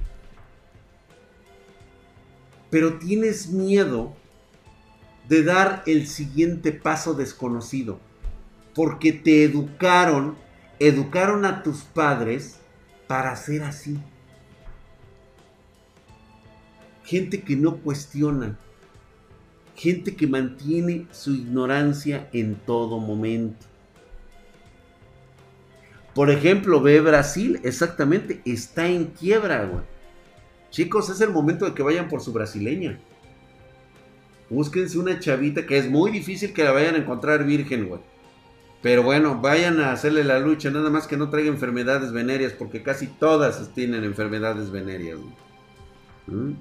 Pero 2.71 2.99
tienes 3.01 3.49
miedo 3.49 4.15
de 5.29 5.43
dar 5.43 5.83
el 5.87 6.07
siguiente 6.07 6.73
paso 6.73 7.15
desconocido. 7.15 7.99
Porque 8.75 9.13
te 9.13 9.45
educaron, 9.45 10.37
educaron 10.79 11.45
a 11.45 11.63
tus 11.63 11.83
padres 11.83 12.59
para 13.07 13.35
ser 13.37 13.63
así. 13.63 13.99
Gente 17.05 17.43
que 17.43 17.57
no 17.57 17.79
cuestiona. 17.79 18.59
Gente 19.75 20.17
que 20.17 20.27
mantiene 20.27 21.07
su 21.11 21.35
ignorancia 21.35 22.29
en 22.33 22.55
todo 22.55 22.99
momento. 22.99 23.67
Por 26.15 26.31
ejemplo, 26.31 26.81
ve 26.81 27.01
Brasil, 27.03 27.61
exactamente, 27.63 28.41
está 28.47 28.89
en 28.89 29.07
quiebra. 29.09 29.85
Chicos, 30.71 31.11
es 31.11 31.21
el 31.21 31.31
momento 31.31 31.67
de 31.67 31.75
que 31.75 31.83
vayan 31.83 32.09
por 32.09 32.23
su 32.23 32.33
brasileña. 32.33 32.99
Búsquense 34.49 34.99
una 34.99 35.19
chavita 35.19 35.67
que 35.67 35.79
es 35.79 35.89
muy 35.89 36.11
difícil 36.11 36.53
que 36.53 36.65
la 36.65 36.73
vayan 36.73 36.95
a 36.95 36.99
encontrar 36.99 37.45
virgen, 37.45 37.89
güey. 37.89 38.01
Pero 38.83 39.03
bueno, 39.03 39.41
vayan 39.41 39.81
a 39.81 39.93
hacerle 39.93 40.23
la 40.23 40.39
lucha, 40.39 40.71
nada 40.71 40.91
más 40.91 41.07
que 41.07 41.17
no 41.17 41.29
traiga 41.29 41.49
enfermedades 41.49 42.13
venéreas, 42.13 42.53
porque 42.53 42.83
casi 42.83 43.09
todas 43.09 43.73
tienen 43.75 44.05
enfermedades 44.05 44.71
venéreas. 44.71 45.19
¿Mm? 46.27 46.53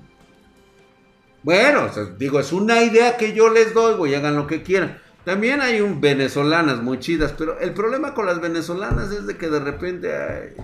Bueno, 1.44 1.92
digo, 2.18 2.40
es 2.40 2.52
una 2.52 2.82
idea 2.82 3.18
que 3.18 3.34
yo 3.34 3.52
les 3.52 3.76
doy, 3.76 3.96
güey, 3.96 4.16
hagan 4.16 4.36
lo 4.36 4.48
que 4.48 4.64
quieran. 4.64 4.98
También 5.24 5.62
hay 5.62 5.82
un 5.82 6.02
venezolanas 6.02 6.82
muy 6.82 7.00
chidas, 7.00 7.34
pero 7.38 7.60
el 7.60 7.74
problema 7.74 8.16
con 8.16 8.26
las 8.26 8.42
venezolanas 8.42 9.12
es 9.12 9.28
de 9.28 9.38
que 9.38 9.50
de 9.50 9.60
repente 9.60 10.56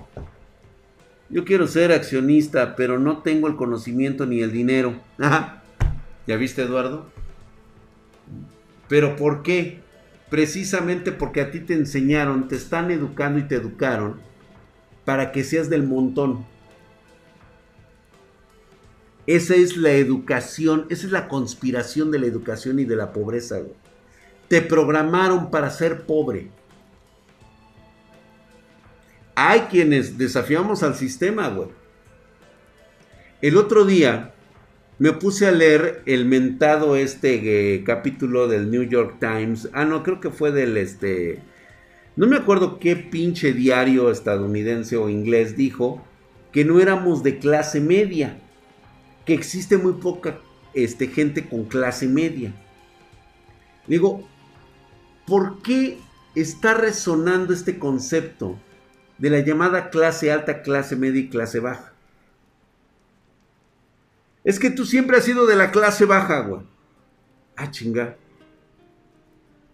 yo 1.30 1.46
quiero 1.46 1.68
ser 1.68 1.92
accionista, 1.92 2.76
pero 2.76 2.98
no 2.98 3.20
tengo 3.22 3.48
el 3.48 3.56
conocimiento 3.56 4.26
ni 4.26 4.42
el 4.42 4.52
dinero. 4.52 4.96
¿Ya 6.28 6.36
viste, 6.38 6.62
Eduardo? 6.62 7.10
Pero 8.88 9.16
¿por 9.16 9.42
qué? 9.44 9.80
Precisamente 10.30 11.12
porque 11.12 11.42
a 11.42 11.52
ti 11.52 11.60
te 11.60 11.74
enseñaron, 11.74 12.48
te 12.48 12.56
están 12.56 12.92
educando 12.92 13.40
y 13.40 13.44
te 13.44 13.56
educaron 13.56 14.22
para 15.06 15.32
que 15.32 15.44
seas 15.44 15.70
del 15.70 15.84
montón. 15.84 16.46
Esa 19.28 19.56
es 19.56 19.78
la 19.78 19.92
educación, 19.92 20.88
esa 20.90 21.06
es 21.06 21.12
la 21.12 21.28
conspiración 21.28 22.12
de 22.12 22.20
la 22.20 22.26
educación 22.26 22.80
y 22.80 22.86
de 22.86 22.96
la 22.96 23.14
pobreza. 23.14 23.60
Te 24.48 24.62
programaron 24.62 25.52
para 25.52 25.70
ser 25.70 26.06
pobre. 26.06 26.50
Hay 29.36 29.62
quienes 29.62 30.18
desafiamos 30.18 30.84
al 30.84 30.96
sistema, 30.96 31.48
güey. 31.50 31.70
El 33.42 33.58
otro 33.58 33.86
día 33.86 34.34
me 35.02 35.14
puse 35.14 35.48
a 35.48 35.52
leer 35.52 36.04
el 36.06 36.26
mentado 36.26 36.96
este 36.96 37.74
eh, 37.74 37.84
capítulo 37.84 38.48
del 38.48 38.70
New 38.70 38.84
York 38.84 39.16
Times. 39.20 39.68
Ah, 39.74 39.84
no, 39.84 40.04
creo 40.04 40.20
que 40.20 40.30
fue 40.30 40.52
del 40.52 40.78
este. 40.78 41.40
No 42.16 42.28
me 42.28 42.36
acuerdo 42.36 42.78
qué 42.78 42.96
pinche 42.96 43.52
diario 43.52 44.12
estadounidense 44.12 44.98
o 44.98 45.10
inglés 45.10 45.58
dijo 45.58 46.06
que 46.52 46.66
no 46.66 46.80
éramos 46.80 47.24
de 47.24 47.40
clase 47.40 47.82
media. 47.82 48.38
Que 49.26 49.34
existe 49.34 49.78
muy 49.80 49.94
poca 49.94 50.38
este, 50.76 51.08
gente 51.08 51.50
con 51.50 51.64
clase 51.64 52.06
media. 52.08 52.54
Digo, 53.88 54.30
¿Por 55.26 55.64
qué 55.64 55.98
está 56.36 56.76
resonando 56.76 57.56
este 57.56 57.80
concepto 57.80 58.60
de 59.18 59.32
la 59.32 59.40
llamada 59.40 59.90
clase 59.90 60.32
alta, 60.32 60.62
clase 60.62 60.96
media 60.96 61.22
y 61.22 61.30
clase 61.30 61.60
baja? 61.60 61.91
Es 64.44 64.60
que 64.60 64.70
tú 64.72 64.86
siempre 64.86 65.18
has 65.18 65.26
sido 65.26 65.46
de 65.46 65.56
la 65.56 65.72
clase 65.72 66.06
baja, 66.06 66.42
güey. 66.42 66.62
Ah, 67.56 67.70
chinga. 67.70 68.18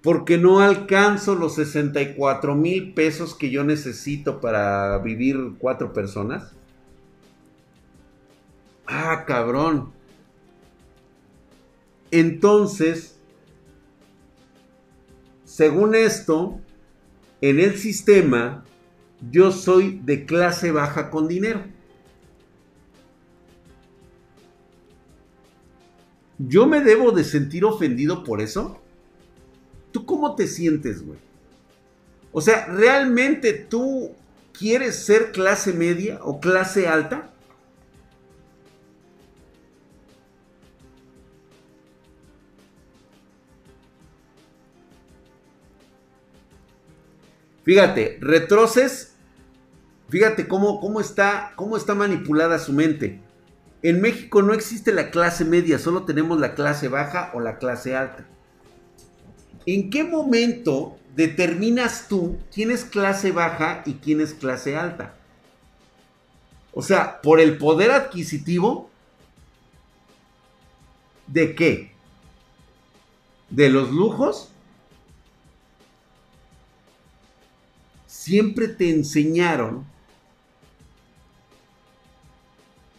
Porque 0.02 0.38
no 0.38 0.60
alcanzo 0.60 1.36
los 1.36 1.56
64 1.56 2.56
mil 2.56 2.94
pesos 2.94 3.34
que 3.34 3.50
yo 3.50 3.64
necesito 3.64 4.42
para 4.42 4.98
vivir 5.00 5.54
cuatro 5.58 5.94
personas. 5.94 6.52
Ah, 8.86 9.26
cabrón. 9.26 9.92
Entonces, 12.12 13.18
según 15.44 15.96
esto, 15.96 16.60
en 17.42 17.60
el 17.60 17.78
sistema, 17.78 18.64
yo 19.32 19.52
soy 19.52 20.00
de 20.04 20.26
clase 20.26 20.72
baja 20.72 21.10
con 21.10 21.28
dinero. 21.28 21.64
¿Yo 26.40 26.68
me 26.68 26.82
debo 26.82 27.12
de 27.12 27.24
sentir 27.24 27.66
ofendido 27.66 28.24
por 28.24 28.42
eso? 28.42 28.80
¿Tú 29.92 30.06
cómo 30.06 30.36
te 30.36 30.48
sientes, 30.48 31.06
güey? 31.06 31.20
O 32.32 32.42
sea, 32.42 32.68
¿realmente 32.68 33.54
tú 33.54 34.12
quieres 34.54 34.96
ser 34.96 35.32
clase 35.32 35.74
media 35.74 36.20
o 36.22 36.40
clase 36.40 36.88
alta? 36.88 37.32
Fíjate, 47.64 48.18
retroces, 48.22 49.16
fíjate 50.10 50.48
cómo, 50.48 50.80
cómo, 50.80 51.02
está, 51.02 51.52
cómo 51.58 51.76
está 51.76 51.96
manipulada 51.96 52.60
su 52.60 52.72
mente. 52.72 53.27
En 53.82 54.02
México 54.02 54.42
no 54.42 54.54
existe 54.54 54.92
la 54.92 55.12
clase 55.12 55.46
media, 55.46 55.80
solo 55.80 56.04
tenemos 56.04 56.40
la 56.40 56.56
clase 56.56 56.88
baja 56.88 57.32
o 57.34 57.40
la 57.40 57.58
clase 57.58 57.96
alta. 57.96 58.26
¿En 59.66 59.90
qué 59.90 60.04
momento 60.04 60.98
determinas 61.16 62.08
tú 62.08 62.38
quién 62.54 62.72
es 62.72 62.86
clase 62.86 63.32
baja 63.32 63.84
y 63.86 63.96
quién 63.96 64.22
es 64.22 64.34
clase 64.34 64.76
alta? 64.76 65.16
O 66.74 66.82
sea, 66.82 67.22
por 67.22 67.40
el 67.40 67.58
poder 67.58 67.92
adquisitivo, 67.92 68.90
¿de 71.28 71.56
qué? 71.56 71.92
¿De 73.50 73.70
los 73.70 73.92
lujos? 73.92 74.52
siempre 78.28 78.68
te 78.68 78.90
enseñaron 78.90 79.86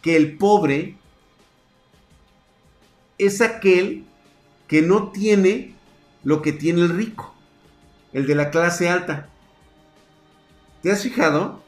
que 0.01 0.15
el 0.15 0.37
pobre 0.37 0.95
es 3.17 3.41
aquel 3.41 4.05
que 4.67 4.81
no 4.81 5.09
tiene 5.09 5.73
lo 6.23 6.41
que 6.41 6.53
tiene 6.53 6.81
el 6.81 6.89
rico, 6.89 7.33
el 8.13 8.27
de 8.27 8.35
la 8.35 8.49
clase 8.49 8.89
alta. 8.89 9.27
¿Te 10.81 10.91
has 10.91 11.03
fijado? 11.03 11.61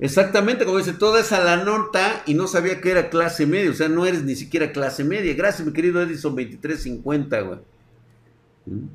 Exactamente, 0.00 0.64
como 0.64 0.78
dice, 0.78 0.92
toda 0.92 1.20
esa 1.20 1.42
la 1.42 1.64
nota 1.64 2.22
y 2.26 2.34
no 2.34 2.46
sabía 2.46 2.80
que 2.80 2.90
era 2.90 3.10
clase 3.10 3.46
media, 3.46 3.70
o 3.70 3.74
sea, 3.74 3.88
no 3.88 4.06
eres 4.06 4.22
ni 4.22 4.36
siquiera 4.36 4.70
clase 4.72 5.02
media. 5.02 5.34
Gracias, 5.34 5.66
mi 5.66 5.72
querido 5.72 6.00
Edison 6.00 6.36
2350, 6.36 7.40
güey. 7.40 7.58
¿Mm? 8.66 8.86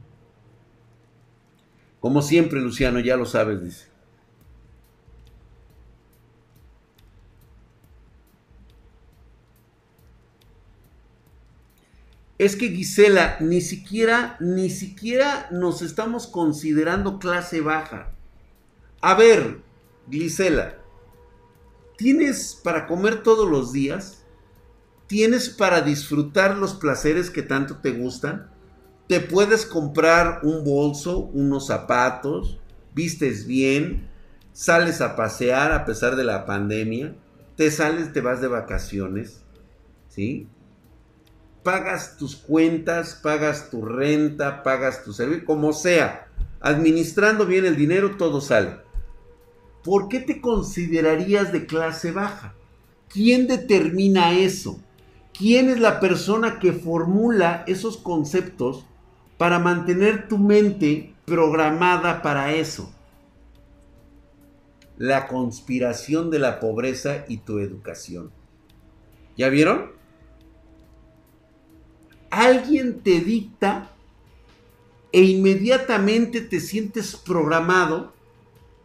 Como 2.00 2.22
siempre, 2.22 2.62
Luciano, 2.62 3.00
ya 3.00 3.18
lo 3.18 3.26
sabes, 3.26 3.62
dice. 3.64 3.88
Es 12.38 12.56
que 12.56 12.70
Gisela, 12.70 13.38
ni 13.40 13.62
siquiera, 13.62 14.38
ni 14.40 14.70
siquiera 14.70 15.48
nos 15.52 15.82
estamos 15.82 16.28
considerando 16.28 17.20
clase 17.20 17.62
baja. 17.62 18.12
A 19.02 19.16
ver, 19.16 19.62
Gisela, 20.10 20.83
¿Tienes 22.04 22.60
para 22.62 22.86
comer 22.86 23.24
todos 23.24 23.50
los 23.50 23.72
días? 23.72 24.24
tienes 25.14 25.50
para 25.50 25.82
disfrutar 25.82 26.58
los 26.58 26.74
placeres 26.74 27.30
que 27.30 27.44
tanto 27.44 27.78
te 27.78 27.92
gustan. 27.92 28.50
Te 29.08 29.20
puedes 29.20 29.66
comprar 29.66 30.40
un 30.42 30.64
bolso, 30.64 31.20
unos 31.20 31.68
zapatos, 31.68 32.60
vistes 32.96 33.46
bien, 33.46 34.10
sales 34.54 35.02
a 35.02 35.16
pasear 35.16 35.72
a 35.72 35.86
pesar 35.86 36.16
de 36.16 36.24
la 36.24 36.48
pandemia, 36.48 37.16
te 37.56 37.70
sales, 37.70 38.12
te 38.12 38.22
vas 38.22 38.42
de 38.42 38.48
vacaciones, 38.48 39.44
¿sí? 40.10 40.48
Pagas 41.62 42.18
tus 42.18 42.36
cuentas, 42.36 43.20
pagas 43.22 43.70
tu 43.70 43.86
renta, 43.86 44.64
pagas 44.64 45.04
tu 45.04 45.14
servicio, 45.14 45.46
como 45.46 45.74
sea. 45.74 46.28
Administrando 46.60 47.46
bien 47.46 47.66
el 47.66 47.76
dinero, 47.76 48.18
todo 48.18 48.42
sale. 48.42 48.78
¿Por 49.84 50.08
qué 50.08 50.20
te 50.20 50.40
considerarías 50.40 51.52
de 51.52 51.66
clase 51.66 52.12
baja? 52.12 52.54
¿Quién 53.10 53.48
determina 53.48 54.34
eso? 54.34 54.80
¿Quién 55.38 55.70
es 55.70 55.80
la 55.80 56.00
persona 56.00 56.60
que 56.60 56.72
formula 56.72 57.64
esos 57.68 57.98
conceptos 57.98 58.86
para 59.38 59.60
mantener 59.60 60.28
tu 60.28 60.38
mente 60.38 61.14
programada 61.26 62.22
para 62.22 62.54
eso? 62.54 62.94
La 64.98 65.28
conspiración 65.28 66.32
de 66.32 66.40
la 66.40 66.60
pobreza 66.60 67.26
y 67.28 67.38
tu 67.38 67.60
educación. 67.60 68.32
¿Ya 69.36 69.50
vieron? 69.50 69.92
Alguien 72.30 73.02
te 73.02 73.20
dicta 73.20 73.90
e 75.12 75.22
inmediatamente 75.22 76.42
te 76.42 76.60
sientes 76.60 77.16
programado 77.16 78.13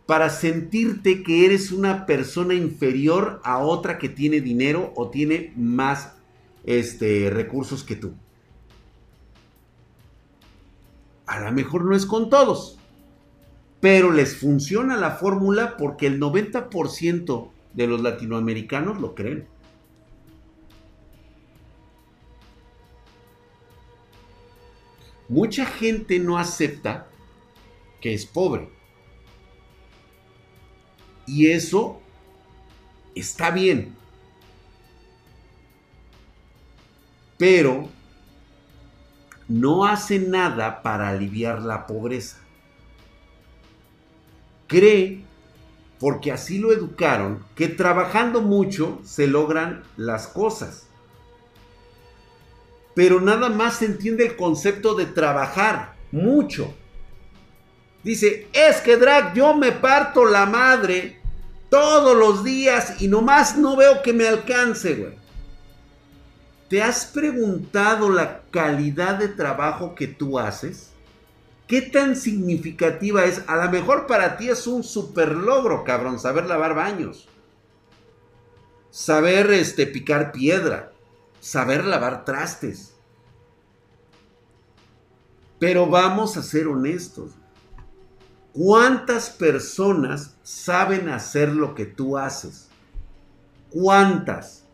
para 0.08 0.30
sentirte 0.30 1.22
que 1.22 1.44
eres 1.44 1.70
una 1.70 2.06
persona 2.06 2.54
inferior 2.54 3.42
a 3.44 3.58
otra 3.58 3.98
que 3.98 4.08
tiene 4.08 4.40
dinero 4.40 4.90
o 4.96 5.10
tiene 5.10 5.52
más 5.54 6.14
este, 6.64 7.28
recursos 7.28 7.84
que 7.84 7.94
tú. 7.94 8.14
A 11.26 11.40
lo 11.40 11.52
mejor 11.52 11.84
no 11.84 11.94
es 11.94 12.06
con 12.06 12.30
todos, 12.30 12.78
pero 13.80 14.10
les 14.10 14.34
funciona 14.34 14.96
la 14.96 15.10
fórmula 15.10 15.76
porque 15.76 16.06
el 16.06 16.18
90% 16.18 17.50
de 17.74 17.86
los 17.86 18.00
latinoamericanos 18.00 19.02
lo 19.02 19.14
creen. 19.14 19.46
Mucha 25.28 25.66
gente 25.66 26.18
no 26.18 26.38
acepta 26.38 27.08
que 28.00 28.14
es 28.14 28.24
pobre. 28.24 28.77
Y 31.28 31.50
eso 31.50 32.00
está 33.14 33.50
bien. 33.50 33.98
pero 37.38 37.88
no 39.48 39.86
hace 39.86 40.18
nada 40.18 40.82
para 40.82 41.08
aliviar 41.08 41.62
la 41.62 41.86
pobreza. 41.86 42.36
Cree, 44.66 45.24
porque 45.98 46.32
así 46.32 46.58
lo 46.58 46.72
educaron, 46.72 47.42
que 47.54 47.68
trabajando 47.68 48.42
mucho 48.42 49.00
se 49.04 49.26
logran 49.26 49.84
las 49.96 50.26
cosas. 50.26 50.88
Pero 52.94 53.20
nada 53.20 53.48
más 53.48 53.76
se 53.76 53.86
entiende 53.86 54.26
el 54.26 54.36
concepto 54.36 54.94
de 54.94 55.06
trabajar 55.06 55.94
mucho. 56.10 56.74
Dice, 58.02 58.48
es 58.52 58.80
que 58.80 58.96
Drag, 58.96 59.34
yo 59.34 59.54
me 59.54 59.72
parto 59.72 60.24
la 60.24 60.44
madre 60.46 61.17
todos 61.68 62.16
los 62.16 62.44
días 62.44 63.00
y 63.00 63.08
nomás 63.08 63.56
no 63.56 63.76
veo 63.76 64.02
que 64.02 64.12
me 64.12 64.26
alcance, 64.26 64.94
güey. 64.94 65.18
¿Te 66.68 66.82
has 66.82 67.06
preguntado 67.06 68.10
la 68.10 68.42
calidad 68.50 69.14
de 69.16 69.28
trabajo 69.28 69.94
que 69.94 70.06
tú 70.06 70.38
haces? 70.38 70.90
¿Qué 71.66 71.82
tan 71.82 72.16
significativa 72.16 73.24
es? 73.24 73.42
A 73.46 73.56
lo 73.56 73.70
mejor 73.70 74.06
para 74.06 74.36
ti 74.36 74.48
es 74.48 74.66
un 74.66 74.82
super 74.82 75.32
logro, 75.32 75.84
cabrón, 75.84 76.18
saber 76.18 76.46
lavar 76.46 76.74
baños. 76.74 77.28
Saber 78.90 79.50
este, 79.50 79.86
picar 79.86 80.32
piedra. 80.32 80.92
Saber 81.40 81.84
lavar 81.84 82.24
trastes. 82.24 82.94
Pero 85.58 85.86
vamos 85.86 86.36
a 86.36 86.42
ser 86.42 86.68
honestos. 86.68 87.32
¿Cuántas 88.58 89.30
personas 89.30 90.34
saben 90.42 91.08
hacer 91.08 91.50
lo 91.50 91.76
que 91.76 91.86
tú 91.86 92.18
haces? 92.18 92.68
¿Cuántas? 93.70 94.64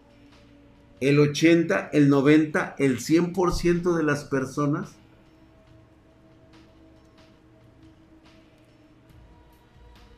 el 1.08 1.20
80, 1.20 1.90
el 1.92 2.08
90, 2.08 2.76
el 2.78 2.98
100% 2.98 3.94
de 3.94 4.02
las 4.02 4.24
personas 4.24 4.94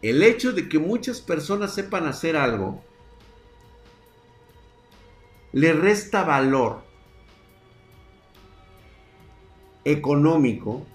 el 0.02 0.22
hecho 0.22 0.52
de 0.52 0.68
que 0.68 0.78
muchas 0.78 1.20
personas 1.20 1.74
sepan 1.74 2.06
hacer 2.06 2.36
algo 2.36 2.84
le 5.52 5.72
resta 5.72 6.22
valor 6.22 6.84
económico 9.84 10.86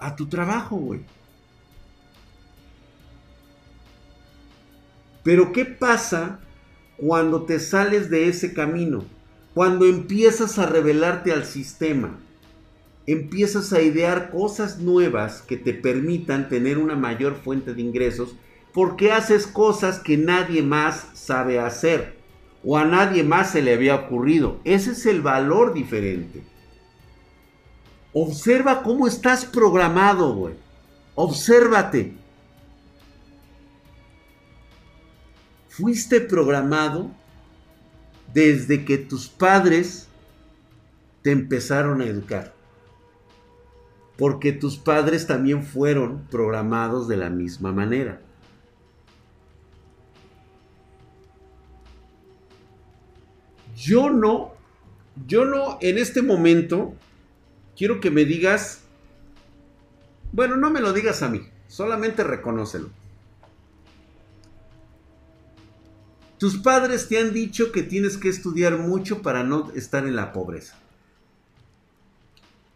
a 0.00 0.16
tu 0.16 0.26
trabajo, 0.26 0.76
güey. 0.76 1.00
Pero 5.22 5.52
¿qué 5.52 5.64
pasa 5.64 6.40
cuando 6.96 7.44
te 7.44 7.60
sales 7.60 8.10
de 8.10 8.28
ese 8.28 8.52
camino, 8.54 9.04
cuando 9.54 9.86
empiezas 9.86 10.58
a 10.58 10.66
revelarte 10.66 11.32
al 11.32 11.44
sistema, 11.44 12.18
empiezas 13.06 13.72
a 13.72 13.82
idear 13.82 14.30
cosas 14.30 14.78
nuevas 14.78 15.42
que 15.42 15.56
te 15.56 15.74
permitan 15.74 16.48
tener 16.48 16.78
una 16.78 16.96
mayor 16.96 17.36
fuente 17.36 17.74
de 17.74 17.82
ingresos, 17.82 18.36
porque 18.72 19.12
haces 19.12 19.46
cosas 19.46 19.98
que 19.98 20.16
nadie 20.16 20.62
más 20.62 21.08
sabe 21.14 21.58
hacer 21.58 22.18
o 22.62 22.76
a 22.76 22.84
nadie 22.84 23.24
más 23.24 23.50
se 23.50 23.62
le 23.62 23.74
había 23.74 23.94
ocurrido. 23.96 24.60
Ese 24.64 24.92
es 24.92 25.06
el 25.06 25.22
valor 25.22 25.72
diferente. 25.72 26.42
Observa 28.12 28.82
cómo 28.82 29.06
estás 29.06 29.44
programado, 29.44 30.34
güey. 30.34 30.54
Obsérvate. 31.14 32.20
fuiste 35.80 36.20
programado 36.20 37.10
desde 38.34 38.84
que 38.84 38.98
tus 38.98 39.28
padres 39.28 40.08
te 41.22 41.30
empezaron 41.30 42.02
a 42.02 42.06
educar. 42.06 42.52
Porque 44.18 44.52
tus 44.52 44.76
padres 44.76 45.26
también 45.26 45.64
fueron 45.64 46.26
programados 46.30 47.08
de 47.08 47.16
la 47.16 47.30
misma 47.30 47.72
manera. 47.72 48.20
Yo 53.74 54.10
no, 54.10 54.52
yo 55.26 55.46
no, 55.46 55.78
en 55.80 55.96
este 55.96 56.20
momento, 56.20 56.94
quiero 57.80 57.98
que 57.98 58.10
me 58.10 58.26
digas, 58.26 58.82
bueno, 60.32 60.56
no 60.56 60.70
me 60.70 60.82
lo 60.82 60.92
digas 60.92 61.22
a 61.22 61.30
mí, 61.30 61.48
solamente 61.66 62.22
reconócelo. 62.22 62.90
Tus 66.36 66.58
padres 66.58 67.08
te 67.08 67.18
han 67.18 67.32
dicho 67.32 67.72
que 67.72 67.82
tienes 67.82 68.18
que 68.18 68.28
estudiar 68.28 68.76
mucho 68.76 69.22
para 69.22 69.44
no 69.44 69.72
estar 69.74 70.06
en 70.06 70.14
la 70.14 70.30
pobreza. 70.30 70.76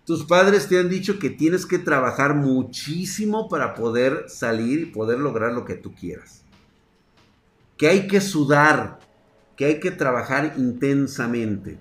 Tus 0.07 0.25
padres 0.25 0.69
te 0.69 0.81
han 0.81 0.89
dicho 0.89 1.19
que 1.19 1.29
tienes 1.29 1.67
que 1.67 1.79
trabajar 1.79 2.35
muchísimo 2.35 3.51
para 3.51 3.75
poder 3.75 4.25
salir 4.29 4.81
y 4.81 4.87
poder 4.87 5.19
lograr 5.19 5.53
lo 5.53 5.67
que 5.67 5.75
tú 5.75 5.95
quieras. 5.95 6.41
Que 7.77 7.89
hay 7.89 8.07
que 8.07 8.23
sudar, 8.23 9.01
que 9.55 9.67
hay 9.67 9.81
que 9.81 9.91
trabajar 9.91 10.55
intensamente 10.57 11.79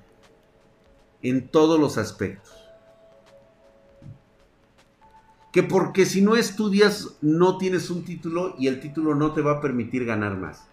en 1.22 1.48
todos 1.48 1.80
los 1.80 1.98
aspectos. 1.98 2.63
Que 5.54 5.62
porque 5.62 6.06
si 6.06 6.22
no 6.22 6.36
estudias 6.36 7.16
no 7.22 7.60
tienes 7.60 7.92
un 7.92 8.04
título 8.04 8.56
y 8.58 8.68
el 8.68 8.82
título 8.82 9.14
no 9.14 9.34
te 9.34 9.42
va 9.42 9.54
a 9.54 9.62
permitir 9.62 10.04
ganar 10.04 10.36
más. 10.36 10.68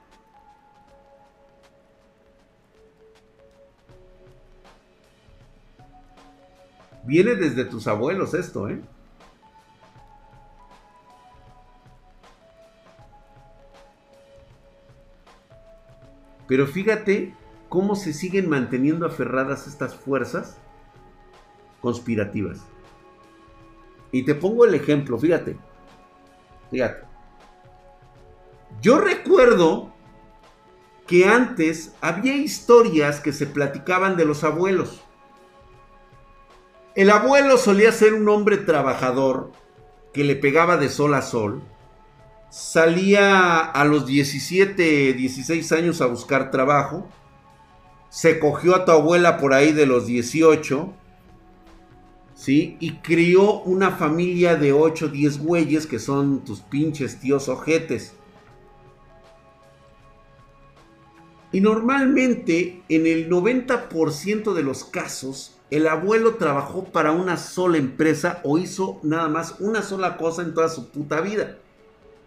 Viene 7.05 7.35
desde 7.35 7.67
tus 7.67 7.87
abuelos 7.87 8.33
esto, 8.33 8.71
¿eh? 8.71 8.81
Pero 16.49 16.67
fíjate 16.67 17.35
cómo 17.69 17.95
se 17.97 18.15
siguen 18.15 18.49
manteniendo 18.49 19.07
aferradas 19.07 19.67
estas 19.67 19.95
fuerzas 19.95 20.57
conspirativas. 21.83 22.70
Y 24.13 24.25
te 24.25 24.35
pongo 24.35 24.65
el 24.65 24.75
ejemplo, 24.75 25.19
fíjate. 25.19 25.57
Fíjate. 26.71 27.07
Yo 28.81 28.99
recuerdo 28.99 29.93
que 31.07 31.27
antes 31.27 31.93
había 32.01 32.37
historias 32.37 33.21
que 33.21 33.33
se 33.33 33.47
platicaban 33.47 34.17
de 34.17 34.25
los 34.25 34.45
abuelos. 34.45 35.03
El 36.95 37.11
abuelo 37.11 37.57
solía 37.57 37.93
ser 37.93 38.15
un 38.15 38.29
hombre 38.29 38.57
trabajador 38.57 39.53
que 40.13 40.25
le 40.25 40.37
pegaba 40.37 40.77
de 40.77 40.89
sol 40.89 41.15
a 41.15 41.23
sol. 41.23 41.63
Salía 42.49 43.59
a 43.59 43.85
los 43.85 44.07
17, 44.07 45.13
16 45.13 45.73
años 45.73 46.01
a 46.01 46.07
buscar 46.07 46.51
trabajo. 46.51 47.09
Se 48.09 48.41
cogió 48.41 48.75
a 48.75 48.85
tu 48.85 48.93
abuela 48.93 49.37
por 49.39 49.55
ahí 49.55 49.73
de 49.73 49.87
los 49.87 50.07
18. 50.07 50.93
¿Sí? 52.41 52.79
Y 52.81 52.93
crió 53.01 53.61
una 53.65 53.91
familia 53.91 54.57
de 54.57 54.73
8, 54.73 55.09
10 55.09 55.41
güeyes 55.41 55.87
que 55.87 55.99
son 55.99 56.43
tus 56.43 56.61
pinches 56.61 57.21
tíos 57.21 57.51
ojetes. 57.51 58.15
Y 61.53 61.61
normalmente, 61.61 62.81
en 62.89 63.07
el 63.07 63.29
90% 63.29 64.55
de 64.55 64.63
los 64.63 64.85
casos, 64.85 65.59
el 65.71 65.87
abuelo 65.87 66.37
trabajó 66.37 66.85
para 66.85 67.13
una 67.13 67.37
sola 67.37 67.77
empresa 67.77 68.41
o 68.43 68.57
hizo 68.57 69.01
nada 69.03 69.29
más 69.29 69.57
una 69.61 69.83
sola 69.83 70.17
cosa 70.17 70.41
en 70.41 70.55
toda 70.55 70.71
su 70.71 70.89
puta 70.89 71.21
vida. 71.21 71.59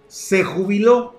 Se 0.08 0.44
jubiló 0.44 1.16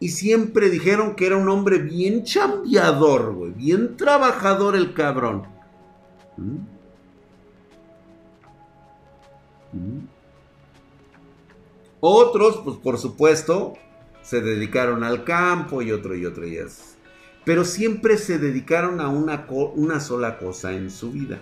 y 0.00 0.08
siempre 0.08 0.68
dijeron 0.68 1.14
que 1.14 1.26
era 1.26 1.36
un 1.36 1.48
hombre 1.48 1.78
bien 1.78 2.24
chambeador, 2.24 3.34
güey, 3.34 3.52
bien 3.52 3.96
trabajador 3.96 4.74
el 4.74 4.94
cabrón. 4.94 5.46
¿Mm? 6.36 6.79
Otros, 12.00 12.60
pues 12.64 12.76
por 12.78 12.98
supuesto, 12.98 13.74
se 14.22 14.40
dedicaron 14.40 15.04
al 15.04 15.24
campo 15.24 15.82
y 15.82 15.92
otro 15.92 16.14
y 16.14 16.26
otro 16.26 16.46
y 16.46 16.56
eso 16.56 16.90
pero 17.44 17.64
siempre 17.64 18.16
se 18.18 18.38
dedicaron 18.38 19.00
a 19.00 19.08
una, 19.08 19.46
una 19.74 20.00
sola 20.00 20.38
cosa 20.38 20.72
en 20.72 20.90
su 20.90 21.10
vida. 21.10 21.40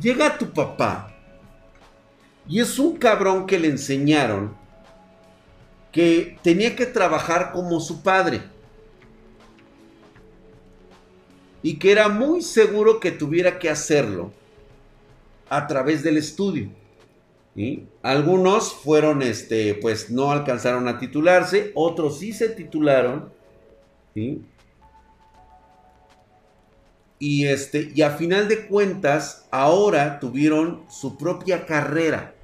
Llega 0.00 0.38
tu 0.38 0.52
papá 0.52 1.12
y 2.46 2.60
es 2.60 2.78
un 2.78 2.96
cabrón 2.96 3.46
que 3.46 3.58
le 3.58 3.68
enseñaron 3.68 4.54
que 5.90 6.38
tenía 6.42 6.74
que 6.74 6.86
trabajar 6.86 7.52
como 7.52 7.80
su 7.80 8.02
padre. 8.02 8.42
Y 11.62 11.76
que 11.78 11.92
era 11.92 12.08
muy 12.08 12.42
seguro 12.42 13.00
que 13.00 13.10
tuviera 13.10 13.58
que 13.58 13.70
hacerlo 13.70 14.32
a 15.48 15.66
través 15.66 16.02
del 16.02 16.18
estudio. 16.18 16.68
Algunos 18.02 18.72
fueron, 18.72 19.22
este, 19.22 19.74
pues 19.74 20.10
no 20.10 20.32
alcanzaron 20.32 20.88
a 20.88 20.98
titularse, 20.98 21.70
otros 21.74 22.18
sí 22.18 22.32
se 22.32 22.48
titularon. 22.48 23.32
¿sí? 24.12 24.42
Y, 27.18 27.46
este, 27.46 27.92
y 27.94 28.02
a 28.02 28.10
final 28.10 28.48
de 28.48 28.66
cuentas, 28.66 29.46
ahora 29.50 30.18
tuvieron 30.18 30.82
su 30.90 31.16
propia 31.16 31.64
carrera. 31.64 32.34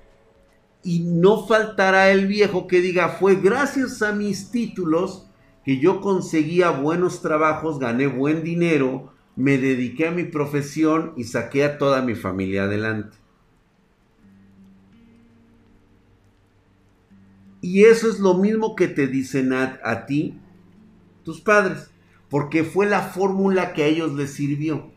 Y 0.83 1.01
no 1.01 1.47
faltará 1.47 2.11
el 2.11 2.27
viejo 2.27 2.67
que 2.67 2.81
diga, 2.81 3.11
fue 3.11 3.35
gracias 3.35 4.01
a 4.03 4.13
mis 4.13 4.51
títulos 4.51 5.27
que 5.65 5.79
yo 5.79 6.01
conseguía 6.01 6.71
buenos 6.71 7.21
trabajos, 7.21 7.79
gané 7.79 8.07
buen 8.07 8.43
dinero, 8.43 9.13
me 9.37 9.59
dediqué 9.59 10.07
a 10.07 10.11
mi 10.11 10.25
profesión 10.25 11.13
y 11.17 11.25
saqué 11.25 11.65
a 11.65 11.77
toda 11.77 12.01
mi 12.01 12.15
familia 12.15 12.65
adelante. 12.65 13.19
Y 17.61 17.85
eso 17.85 18.09
es 18.09 18.19
lo 18.19 18.35
mismo 18.35 18.75
que 18.75 18.89
te 18.89 19.07
dicen 19.07 19.53
a, 19.53 19.79
a 19.85 20.07
ti 20.07 20.39
tus 21.25 21.41
padres 21.41 21.91
porque 22.31 22.63
fue 22.63 22.87
la 22.87 23.03
fórmula 23.03 23.75
que 23.75 23.83
a 23.83 23.87
ellos 23.87 24.15
les 24.15 24.33
sirvió. 24.33 24.91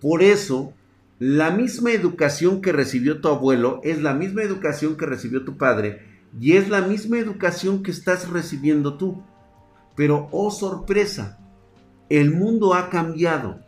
Por 0.00 0.22
eso, 0.22 0.72
la 1.18 1.50
misma 1.50 1.92
educación 1.92 2.62
que 2.62 2.72
recibió 2.72 3.20
tu 3.20 3.28
abuelo 3.28 3.82
es 3.84 4.00
la 4.00 4.14
misma 4.14 4.42
educación 4.42 4.96
que 4.96 5.04
recibió 5.04 5.44
tu 5.44 5.58
padre 5.58 6.00
y 6.40 6.52
es 6.52 6.70
la 6.70 6.80
misma 6.80 7.18
educación 7.18 7.82
que 7.82 7.90
estás 7.90 8.30
recibiendo 8.30 8.96
tú. 8.96 9.22
Pero, 9.94 10.28
oh 10.32 10.50
sorpresa, 10.50 11.38
el 12.08 12.32
mundo 12.32 12.72
ha 12.72 12.88
cambiado. 12.88 13.60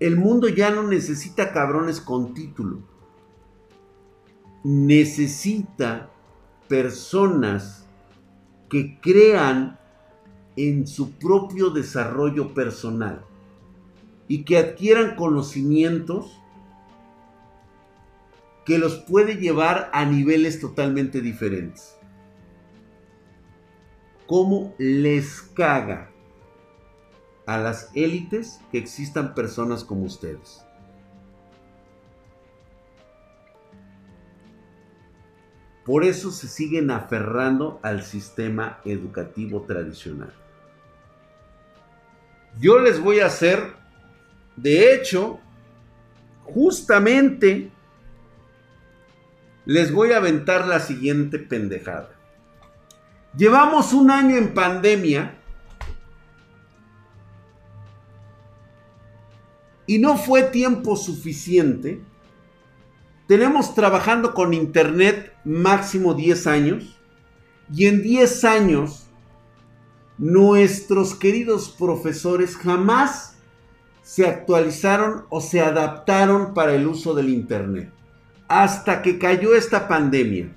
El 0.00 0.16
mundo 0.16 0.48
ya 0.48 0.70
no 0.70 0.82
necesita 0.82 1.52
cabrones 1.52 2.00
con 2.00 2.34
título. 2.34 2.82
Necesita 4.64 6.10
personas 6.68 7.86
que 8.68 8.98
crean 9.00 9.78
en 10.56 10.86
su 10.86 11.12
propio 11.12 11.70
desarrollo 11.70 12.54
personal 12.54 13.24
y 14.26 14.44
que 14.44 14.58
adquieran 14.58 15.16
conocimientos 15.16 16.40
que 18.64 18.78
los 18.78 18.96
puede 18.96 19.36
llevar 19.36 19.90
a 19.92 20.04
niveles 20.06 20.60
totalmente 20.60 21.20
diferentes. 21.20 21.96
¿Cómo 24.26 24.74
les 24.78 25.42
caga 25.42 26.13
a 27.46 27.58
las 27.58 27.90
élites 27.94 28.60
que 28.70 28.78
existan 28.78 29.34
personas 29.34 29.84
como 29.84 30.04
ustedes? 30.04 30.64
Por 35.84 36.04
eso 36.04 36.30
se 36.30 36.48
siguen 36.48 36.90
aferrando 36.90 37.78
al 37.82 38.02
sistema 38.02 38.80
educativo 38.86 39.62
tradicional. 39.62 40.32
Yo 42.58 42.78
les 42.78 43.00
voy 43.00 43.20
a 43.20 43.26
hacer, 43.26 43.74
de 44.56 44.94
hecho, 44.94 45.40
justamente 46.44 47.70
les 49.66 49.92
voy 49.92 50.12
a 50.12 50.18
aventar 50.18 50.66
la 50.66 50.80
siguiente 50.80 51.38
pendejada. 51.38 52.10
Llevamos 53.36 53.92
un 53.92 54.10
año 54.10 54.36
en 54.36 54.54
pandemia 54.54 55.38
y 59.86 59.98
no 59.98 60.16
fue 60.16 60.42
tiempo 60.44 60.96
suficiente 60.96 62.00
tenemos 63.26 63.74
trabajando 63.74 64.34
con 64.34 64.52
Internet 64.52 65.32
máximo 65.44 66.12
10 66.12 66.46
años 66.46 67.00
y 67.72 67.86
en 67.86 68.02
10 68.02 68.44
años 68.44 69.06
nuestros 70.18 71.14
queridos 71.14 71.70
profesores 71.70 72.56
jamás 72.56 73.38
se 74.02 74.26
actualizaron 74.26 75.24
o 75.30 75.40
se 75.40 75.62
adaptaron 75.62 76.52
para 76.52 76.74
el 76.74 76.86
uso 76.86 77.14
del 77.14 77.30
Internet. 77.30 77.90
Hasta 78.46 79.00
que 79.00 79.18
cayó 79.18 79.54
esta 79.54 79.88
pandemia. 79.88 80.54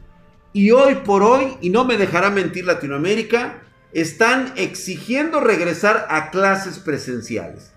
Y 0.52 0.72
hoy 0.72 0.96
por 0.96 1.24
hoy, 1.24 1.56
y 1.62 1.70
no 1.70 1.86
me 1.86 1.96
dejará 1.96 2.30
mentir 2.30 2.66
Latinoamérica, 2.66 3.62
están 3.94 4.52
exigiendo 4.58 5.40
regresar 5.40 6.06
a 6.10 6.30
clases 6.30 6.80
presenciales 6.80 7.77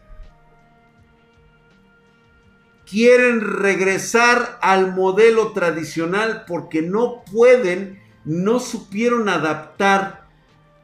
quieren 2.90 3.40
regresar 3.40 4.58
al 4.60 4.92
modelo 4.92 5.52
tradicional 5.52 6.44
porque 6.46 6.82
no 6.82 7.22
pueden, 7.30 8.02
no 8.24 8.58
supieron 8.58 9.28
adaptar 9.28 10.28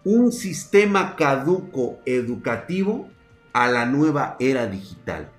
un 0.05 0.31
sistema 0.31 1.17
caduco 1.17 1.99
educativo 2.07 3.11
a 3.53 3.67
la 3.67 3.87
nueva 3.87 4.37
era 4.39 4.67
digital. 4.69 5.33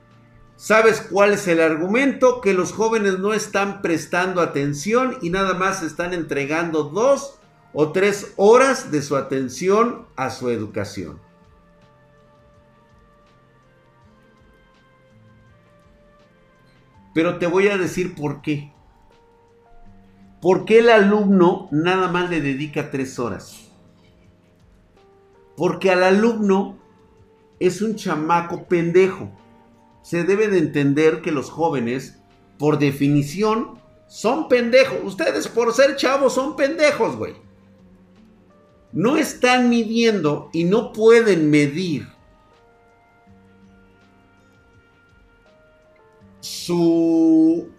¿Sabes 0.57 0.99
cuál 0.99 1.33
es 1.33 1.47
el 1.47 1.61
argumento? 1.61 2.41
Que 2.41 2.53
los 2.53 2.73
jóvenes 2.73 3.19
no 3.19 3.33
están 3.33 3.81
prestando 3.81 4.41
atención 4.41 5.17
y 5.21 5.29
nada 5.29 5.53
más 5.53 5.83
están 5.83 6.13
entregando 6.13 6.83
dos 6.83 7.39
o 7.73 7.91
tres 7.91 8.33
horas 8.35 8.91
de 8.91 9.01
su 9.01 9.15
atención 9.15 10.07
a 10.17 10.31
su 10.31 10.49
educación. 10.49 11.26
Pero 17.17 17.39
te 17.39 17.47
voy 17.47 17.67
a 17.67 17.79
decir 17.79 18.13
por 18.13 18.43
qué. 18.43 18.71
¿Por 20.39 20.65
qué 20.65 20.77
el 20.77 20.89
alumno 20.89 21.67
nada 21.71 22.09
más 22.09 22.29
le 22.29 22.41
dedica 22.41 22.91
tres 22.91 23.17
horas? 23.17 23.71
Porque 25.55 25.89
al 25.89 26.03
alumno 26.03 26.77
es 27.59 27.81
un 27.81 27.95
chamaco 27.95 28.65
pendejo. 28.67 29.31
Se 30.03 30.25
debe 30.25 30.47
de 30.47 30.59
entender 30.59 31.23
que 31.23 31.31
los 31.31 31.49
jóvenes, 31.49 32.19
por 32.59 32.77
definición, 32.77 33.81
son 34.07 34.47
pendejos. 34.47 34.99
Ustedes 35.03 35.47
por 35.47 35.73
ser 35.73 35.95
chavos 35.95 36.35
son 36.35 36.55
pendejos, 36.55 37.15
güey. 37.15 37.33
No 38.91 39.17
están 39.17 39.69
midiendo 39.69 40.51
y 40.53 40.65
no 40.65 40.93
pueden 40.93 41.49
medir 41.49 42.09
su, 46.47 47.69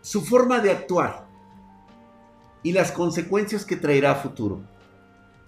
su 0.00 0.22
forma 0.22 0.60
de 0.60 0.70
actuar. 0.70 1.26
y 2.62 2.72
las 2.72 2.90
consecuencias 2.90 3.64
que 3.64 3.76
traerá 3.76 4.10
a 4.10 4.16
futuro. 4.16 4.60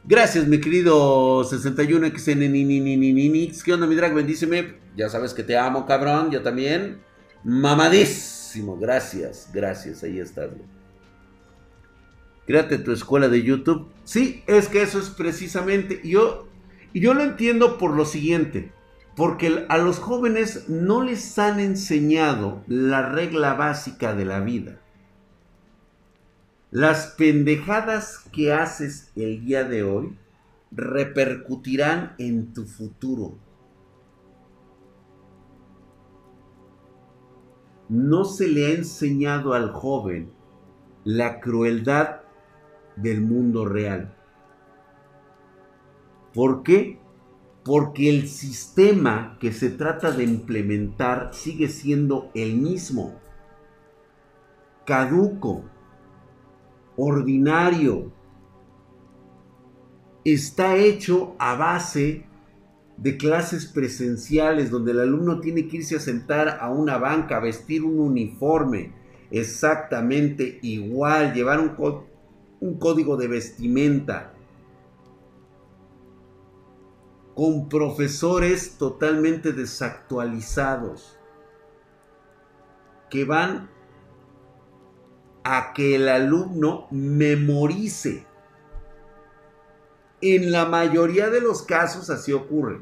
Gracias, 0.05 0.47
mi 0.47 0.61
querido 0.61 1.43
61XN. 1.43 3.63
¿Qué 3.65 3.73
onda, 3.73 3.89
mi 3.89 3.97
drag? 3.97 4.15
Bendíceme. 4.15 4.77
Ya 4.97 5.09
sabes 5.09 5.35
que 5.35 5.43
te 5.43 5.59
amo, 5.59 5.85
cabrón. 5.85 6.31
Yo 6.31 6.43
también. 6.43 7.01
Mamadísimo. 7.43 8.77
Gracias, 8.77 9.51
gracias. 9.53 10.05
Ahí 10.05 10.21
estás, 10.21 10.51
Créate 12.47 12.79
tu 12.79 12.93
escuela 12.93 13.29
de 13.29 13.43
YouTube. 13.43 13.89
Sí, 14.05 14.45
es 14.47 14.69
que 14.69 14.83
eso 14.83 15.01
es 15.01 15.11
precisamente. 15.11 16.01
Yo, 16.05 16.47
yo 16.95 17.15
lo 17.15 17.25
entiendo 17.25 17.79
por 17.79 17.97
lo 17.97 18.05
siguiente. 18.05 18.71
Porque 19.19 19.67
a 19.69 19.79
los 19.79 19.99
jóvenes 19.99 20.69
no 20.69 21.03
les 21.03 21.41
han 21.41 21.59
enseñado 21.59 22.63
la 22.69 23.11
regla 23.11 23.55
básica 23.55 24.15
de 24.15 24.25
la 24.25 24.39
vida. 24.39 24.79
Las 26.71 27.17
pendejadas 27.19 28.21
que 28.33 28.53
haces 28.53 29.11
el 29.17 29.45
día 29.45 29.65
de 29.65 29.83
hoy 29.83 30.17
repercutirán 30.71 32.15
en 32.19 32.53
tu 32.53 32.65
futuro. 32.67 33.37
No 37.89 38.23
se 38.23 38.47
le 38.47 38.67
ha 38.67 38.71
enseñado 38.71 39.53
al 39.53 39.73
joven 39.73 40.31
la 41.03 41.41
crueldad 41.41 42.21
del 42.95 43.21
mundo 43.23 43.65
real. 43.65 44.15
¿Por 46.33 46.63
qué? 46.63 47.01
Porque 47.69 48.09
el 48.09 48.29
sistema 48.29 49.37
que 49.39 49.53
se 49.53 49.69
trata 49.69 50.11
de 50.11 50.25
implementar 50.25 51.35
sigue 51.35 51.69
siendo 51.69 52.31
el 52.33 52.57
mismo, 52.57 53.21
caduco, 54.87 55.67
ordinario, 56.97 58.11
está 60.25 60.77
hecho 60.77 61.37
a 61.39 61.57
base 61.57 62.25
de 62.97 63.19
clases 63.19 63.67
presenciales 63.67 64.71
donde 64.71 64.93
el 64.93 65.01
alumno 65.01 65.39
tiene 65.41 65.69
que 65.69 65.77
irse 65.77 65.97
a 65.97 66.01
sentar 66.01 66.57
a 66.63 66.71
una 66.71 66.97
banca, 66.97 67.39
vestir 67.39 67.85
un 67.85 68.01
uniforme 68.01 68.95
exactamente 69.31 70.59
igual, 70.63 71.35
llevar 71.35 71.61
un, 71.61 71.73
un 72.61 72.79
código 72.79 73.19
de 73.19 73.29
vestimenta, 73.29 74.33
con 77.39 77.69
profesores 77.69 78.79
totalmente 78.79 79.53
desactualizados 79.53 81.17
que 83.09 83.25
van 83.25 83.71
a 85.45 85.73
que 85.73 85.95
el 85.95 86.09
alumno 86.09 86.89
memorice. 86.91 88.27
En 90.21 90.51
la 90.51 90.67
mayoría 90.67 91.31
de 91.31 91.41
los 91.41 91.63
casos 91.63 92.11
así 92.11 92.33
ocurre. 92.33 92.81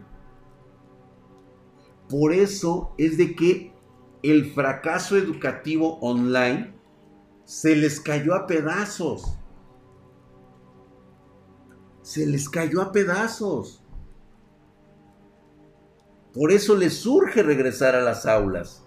Por 2.09 2.33
eso 2.33 2.95
es 2.97 3.19
de 3.19 3.37
que 3.37 3.75
el 4.23 4.55
fracaso 4.55 5.19
educativo 5.19 5.99
online 6.01 6.75
se 7.45 7.77
les 7.77 8.01
cayó 8.01 8.35
a 8.35 8.47
pedazos. 8.47 9.38
Se 12.01 12.25
les 12.25 12.49
cayó 12.49 12.81
a 12.81 12.90
pedazos. 12.90 13.83
Por 16.37 16.53
eso 16.53 16.77
les 16.77 16.99
surge 16.99 17.42
regresar 17.42 17.94
a 17.94 18.03
las 18.03 18.27
aulas. 18.27 18.85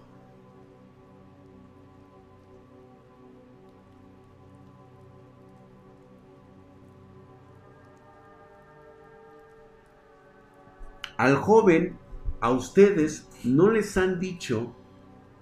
Al 11.17 11.37
joven, 11.37 11.97
a 12.39 12.51
ustedes, 12.51 13.27
no 13.43 13.71
les 13.71 13.97
han 13.97 14.19
dicho 14.19 14.75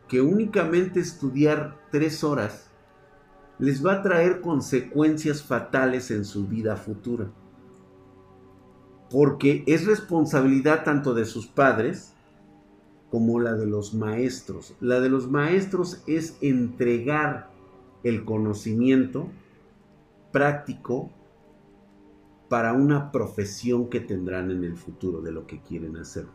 que 0.08 0.22
únicamente 0.22 1.02
estudiar 1.02 1.78
tres 1.92 2.24
horas 2.24 2.72
les 3.60 3.86
va 3.86 3.96
a 3.96 4.02
traer 4.02 4.40
consecuencias 4.40 5.44
fatales 5.44 6.10
en 6.12 6.24
su 6.24 6.48
vida 6.48 6.78
futura 6.78 7.30
porque 9.10 9.64
es 9.68 9.86
responsabilidad 9.86 10.84
tanto 10.84 11.14
de 11.14 11.26
sus 11.26 11.48
padres 11.48 12.14
como 13.10 13.40
la 13.40 13.54
de 13.54 13.66
los 13.66 13.94
maestros. 13.94 14.76
La 14.80 15.00
de 15.00 15.10
los 15.10 15.30
maestros 15.30 16.04
es 16.08 16.38
entregar 16.42 17.50
el 18.04 18.26
conocimiento 18.26 19.30
práctico 20.32 21.10
para 22.50 22.74
una 22.74 23.12
profesión 23.12 23.90
que 23.90 24.00
tendrán 24.00 24.52
en 24.52 24.64
el 24.64 24.78
futuro 24.78 25.22
de 25.22 25.32
lo 25.32 25.48
que 25.48 25.62
quieren 25.62 25.98
hacer. 25.98 26.26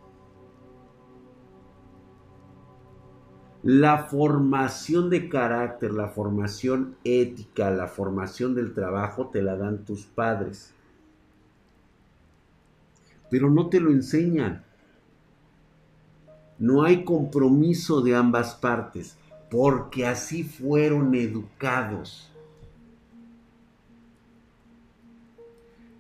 La 3.63 3.99
formación 3.99 5.09
de 5.09 5.29
carácter, 5.29 5.93
la 5.93 6.09
formación 6.09 6.97
ética, 7.05 7.71
la 7.71 7.87
formación 7.87 8.55
del 8.57 8.75
trabajo 8.75 9.29
te 9.29 9.41
la 9.41 9.57
dan 9.57 9.85
tus 9.85 10.05
padres 10.05 10.75
pero 13.33 13.49
no 13.51 13.71
te 13.71 13.81
lo 13.81 13.91
enseñan. 13.91 14.63
No 16.59 16.85
hay 16.85 17.03
compromiso 17.03 18.03
de 18.03 18.15
ambas 18.15 18.55
partes, 18.55 19.17
porque 19.51 20.07
así 20.07 20.45
fueron 20.45 21.15
educados. 21.15 22.31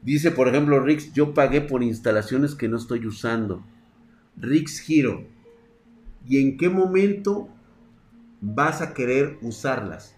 Dice, 0.02 0.30
por 0.30 0.46
ejemplo, 0.46 0.78
Rix, 0.80 1.14
yo 1.14 1.32
pagué 1.32 1.62
por 1.62 1.82
instalaciones 1.82 2.54
que 2.54 2.68
no 2.68 2.76
estoy 2.76 3.06
usando. 3.06 3.64
Rix 4.36 4.80
Giro. 4.80 5.24
¿Y 6.28 6.38
en 6.38 6.58
qué 6.58 6.68
momento 6.68 7.48
vas 8.42 8.82
a 8.82 8.92
querer 8.92 9.38
usarlas? 9.40 10.14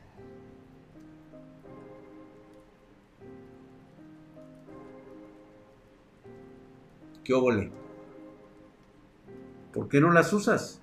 ¿Qué 7.25 7.33
óvole? 7.33 7.71
¿Por 9.73 9.89
qué 9.89 9.99
no 9.99 10.13
las 10.13 10.33
usas? 10.33 10.81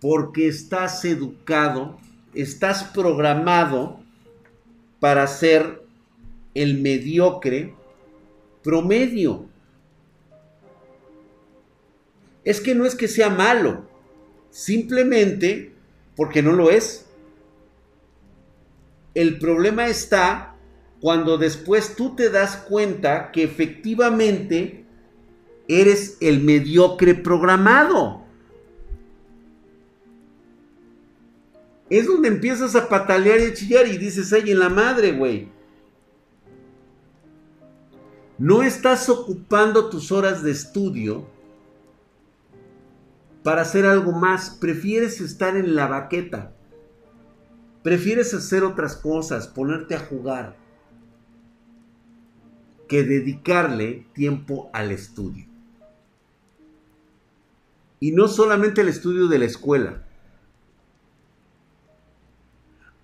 Porque 0.00 0.46
estás 0.46 1.04
educado, 1.06 1.98
estás 2.34 2.84
programado 2.84 3.98
para 5.00 5.26
ser 5.26 5.82
el 6.54 6.80
mediocre 6.80 7.74
promedio. 8.62 9.46
Es 12.44 12.60
que 12.60 12.74
no 12.74 12.84
es 12.84 12.94
que 12.94 13.08
sea 13.08 13.30
malo, 13.30 13.88
simplemente 14.50 15.72
porque 16.14 16.42
no 16.42 16.52
lo 16.52 16.70
es. 16.70 17.06
El 19.14 19.38
problema 19.38 19.86
está 19.86 20.55
cuando 21.06 21.38
después 21.38 21.94
tú 21.94 22.16
te 22.16 22.30
das 22.30 22.56
cuenta 22.56 23.30
que 23.30 23.44
efectivamente 23.44 24.84
eres 25.68 26.16
el 26.20 26.42
mediocre 26.42 27.14
programado. 27.14 28.24
Es 31.88 32.08
donde 32.08 32.26
empiezas 32.26 32.74
a 32.74 32.88
patalear 32.88 33.38
y 33.38 33.44
a 33.44 33.54
chillar 33.54 33.86
y 33.86 33.98
dices, 33.98 34.32
ay, 34.32 34.50
en 34.50 34.58
la 34.58 34.68
madre, 34.68 35.12
güey. 35.12 35.48
No 38.36 38.64
estás 38.64 39.08
ocupando 39.08 39.88
tus 39.88 40.10
horas 40.10 40.42
de 40.42 40.50
estudio 40.50 41.24
para 43.44 43.62
hacer 43.62 43.86
algo 43.86 44.10
más. 44.10 44.50
Prefieres 44.50 45.20
estar 45.20 45.56
en 45.56 45.76
la 45.76 45.86
baqueta. 45.86 46.52
Prefieres 47.84 48.34
hacer 48.34 48.64
otras 48.64 48.96
cosas, 48.96 49.46
ponerte 49.46 49.94
a 49.94 50.00
jugar 50.00 50.65
que 52.88 53.02
dedicarle 53.02 54.06
tiempo 54.12 54.70
al 54.72 54.92
estudio. 54.92 55.46
Y 57.98 58.12
no 58.12 58.28
solamente 58.28 58.82
al 58.82 58.88
estudio 58.88 59.26
de 59.26 59.38
la 59.38 59.46
escuela, 59.46 60.02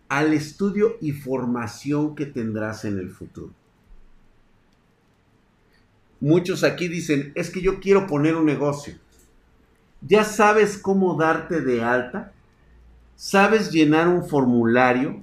al 0.09 0.35
estudio 0.35 0.97
y 1.01 1.13
formación 1.13 2.15
que 2.15 2.27
tendrás 2.27 2.85
en 2.85 2.99
el 2.99 3.11
futuro. 3.11 3.55
Muchos 6.21 6.63
aquí 6.63 6.87
dicen, 6.87 7.33
es 7.35 7.51
que 7.51 7.63
yo 7.63 7.81
quiero 7.81 8.07
poner 8.07 8.37
un 8.37 8.45
negocio. 8.45 8.95
¿Ya 10.03 10.23
sabes 10.23 10.77
cómo 10.77 11.17
darte 11.17 11.63
de 11.63 11.83
alta? 11.83 12.33
¿Sabes 13.17 13.73
llenar 13.73 14.07
un 14.07 14.29
formulario? 14.29 15.23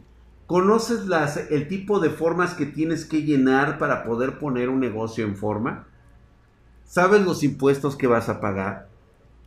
¿Conoces 0.50 1.06
las, 1.06 1.38
el 1.38 1.68
tipo 1.68 2.00
de 2.00 2.10
formas 2.10 2.56
que 2.56 2.66
tienes 2.66 3.06
que 3.06 3.22
llenar 3.22 3.78
para 3.78 4.04
poder 4.04 4.40
poner 4.40 4.70
un 4.70 4.80
negocio 4.80 5.24
en 5.24 5.36
forma? 5.36 5.86
¿Sabes 6.86 7.22
los 7.22 7.44
impuestos 7.44 7.96
que 7.96 8.08
vas 8.08 8.30
a 8.30 8.42
pagar? 8.42 8.90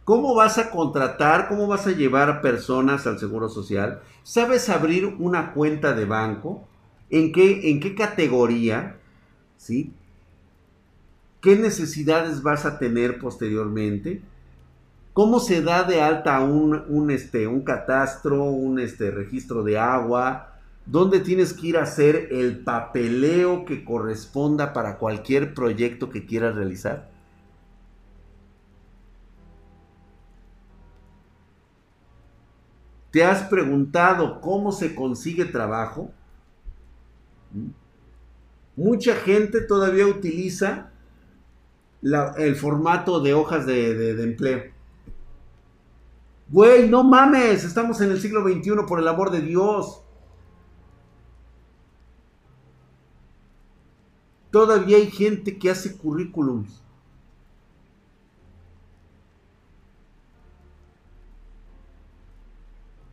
¿Cómo 0.05 0.36
vas 0.36 0.59
a 0.59 0.70
contratar? 0.70 1.48
¿Cómo 1.48 1.66
vas 1.66 1.88
a 1.88 1.90
llevar 1.90 2.30
a 2.30 2.40
personas 2.40 3.05
al 3.09 3.18
Seguro 3.18 3.48
Social? 3.48 4.00
¿Sabes 4.22 4.68
abrir 4.68 5.16
una 5.18 5.55
cuenta 5.55 5.92
de 5.92 6.05
banco? 6.05 6.68
¿En 7.11 7.32
qué, 7.32 7.68
en 7.68 7.80
qué 7.80 7.96
categoría? 7.96 8.94
¿Sí? 9.57 9.92
¿Qué 11.40 11.57
necesidades 11.57 12.44
vas 12.44 12.64
a 12.64 12.78
tener 12.78 13.18
posteriormente? 13.18 14.22
¿Cómo 15.14 15.40
se 15.40 15.62
da 15.62 15.82
de 15.82 16.00
alta 16.00 16.38
un, 16.42 16.84
un, 16.86 17.11
este, 17.11 17.48
un 17.48 17.62
catastro, 17.62 18.44
un 18.44 18.78
este, 18.78 19.11
registro 19.11 19.64
de 19.64 19.80
agua? 19.80 20.51
¿Dónde 20.85 21.20
tienes 21.20 21.53
que 21.53 21.68
ir 21.68 21.76
a 21.76 21.83
hacer 21.83 22.28
el 22.33 22.64
papeleo 22.64 23.64
que 23.64 23.85
corresponda 23.85 24.72
para 24.72 24.99
cualquier 24.99 25.55
proyecto 25.55 26.11
que 26.11 26.26
quieras 26.26 26.57
realizar? 26.57 27.11
¿Te 33.12 33.24
has 33.24 33.43
preguntado 33.43 34.41
cómo 34.41 34.72
se 34.72 34.95
consigue 34.95 35.45
trabajo? 35.45 36.11
Mucha 38.74 39.14
gente 39.14 39.61
todavía 39.61 40.07
utiliza 40.07 40.91
el 42.39 42.57
formato 42.57 43.20
de 43.20 43.35
hojas 43.35 43.66
de, 43.66 43.95
de 44.14 44.22
empleo. 44.24 44.62
Güey, 46.49 46.89
no 46.89 47.05
mames, 47.05 47.64
estamos 47.64 48.01
en 48.01 48.11
el 48.11 48.20
siglo 48.20 48.43
XXI, 48.43 48.72
por 48.89 48.99
el 48.99 49.09
amor 49.09 49.30
de 49.30 49.43
Dios. 49.43 50.03
Todavía 54.53 54.98
hay 54.98 55.11
gente 55.11 55.59
que 55.59 55.70
hace 55.70 55.96
currículums. 55.96 56.82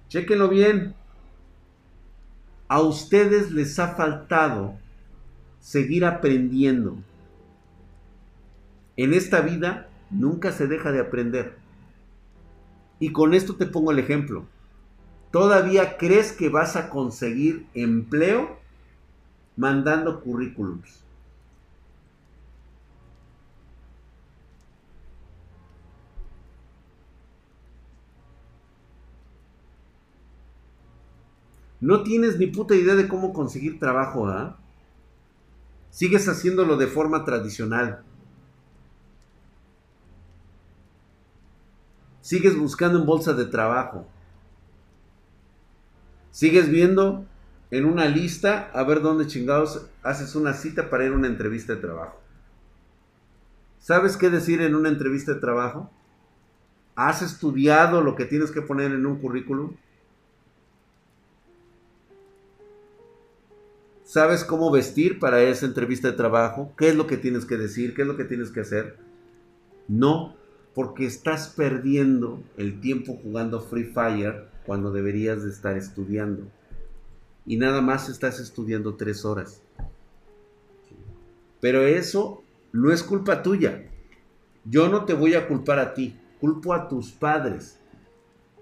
Chequenlo 0.10 0.50
bien. 0.50 0.96
A 2.68 2.82
ustedes 2.82 3.52
les 3.52 3.80
ha 3.80 3.96
faltado 3.96 4.78
seguir 5.62 6.04
aprendiendo. 6.04 6.98
En 8.98 9.14
esta 9.14 9.40
vida 9.40 9.88
nunca 10.10 10.52
se 10.52 10.68
deja 10.68 10.92
de 10.92 11.00
aprender. 11.00 11.58
Y 13.00 13.14
con 13.14 13.34
esto 13.34 13.56
te 13.56 13.66
pongo 13.66 13.92
el 13.92 14.00
ejemplo. 14.00 14.46
¿Todavía 15.32 15.96
crees 15.96 16.34
que 16.34 16.50
vas 16.50 16.76
a 16.76 16.90
conseguir 16.90 17.66
empleo 17.74 18.60
mandando 19.56 20.20
currículums? 20.20 21.06
No 31.82 32.04
tienes 32.04 32.38
ni 32.38 32.48
puta 32.48 32.76
idea 32.76 32.96
de 32.96 33.08
cómo 33.08 33.34
conseguir 33.34 33.80
trabajo, 33.80 34.28
¿ah? 34.28 34.58
Sigues 35.92 36.28
haciéndolo 36.28 36.78
de 36.78 36.88
forma 36.88 37.24
tradicional. 37.26 38.04
Sigues 42.22 42.58
buscando 42.58 43.00
en 43.00 43.06
bolsa 43.06 43.34
de 43.34 43.46
trabajo. 43.46 44.06
Sigues 46.32 46.70
viendo 46.70 47.26
en 47.72 47.86
una 47.86 48.06
lista 48.06 48.70
a 48.74 48.84
ver 48.84 49.02
dónde 49.02 49.28
chingados 49.28 49.88
haces 50.04 50.36
una 50.36 50.54
cita 50.54 50.90
para 50.90 51.06
ir 51.06 51.14
a 51.14 51.16
una 51.16 51.28
entrevista 51.28 51.76
de 51.76 51.82
trabajo. 51.82 52.20
¿Sabes 53.80 54.18
qué 54.18 54.30
decir 54.30 54.62
en 54.62 54.76
una 54.76 54.90
entrevista 54.90 55.34
de 55.34 55.40
trabajo? 55.40 55.90
¿Has 56.96 57.22
estudiado 57.22 58.02
lo 58.02 58.16
que 58.16 58.26
tienes 58.26 58.52
que 58.52 58.62
poner 58.62 58.92
en 58.92 59.06
un 59.06 59.20
currículum? 59.20 59.76
¿Sabes 64.10 64.44
cómo 64.44 64.72
vestir 64.72 65.20
para 65.20 65.44
esa 65.44 65.68
entrevista 65.68 66.08
de 66.08 66.18
trabajo? 66.18 66.74
¿Qué 66.76 66.90
es 66.90 66.96
lo 66.96 67.06
que 67.06 67.16
tienes 67.16 67.46
que 67.46 67.58
decir? 67.58 67.94
¿Qué 67.94 68.02
es 68.02 68.08
lo 68.08 68.18
que 68.18 68.24
tienes 68.24 68.50
que 68.50 68.62
hacer? 68.62 68.98
No, 69.88 70.36
porque 70.74 71.06
estás 71.06 71.50
perdiendo 71.50 72.42
el 72.58 72.82
tiempo 72.82 73.20
jugando 73.22 73.62
Free 73.62 73.84
Fire 73.84 74.48
cuando 74.66 74.92
deberías 74.92 75.44
de 75.44 75.52
estar 75.52 75.78
estudiando. 75.78 76.48
Y 77.46 77.58
nada 77.58 77.82
más 77.82 78.10
estás 78.10 78.40
estudiando 78.40 78.96
tres 78.96 79.26
horas. 79.26 79.62
Pero 81.62 81.84
eso 81.84 82.42
no 82.72 82.92
es 82.92 83.04
culpa 83.04 83.44
tuya. 83.44 83.92
Yo 84.66 84.90
no 84.90 85.06
te 85.06 85.14
voy 85.14 85.36
a 85.36 85.48
culpar 85.48 85.78
a 85.78 85.94
ti, 85.94 86.20
culpo 86.42 86.74
a 86.74 86.88
tus 86.88 87.12
padres. 87.12 87.80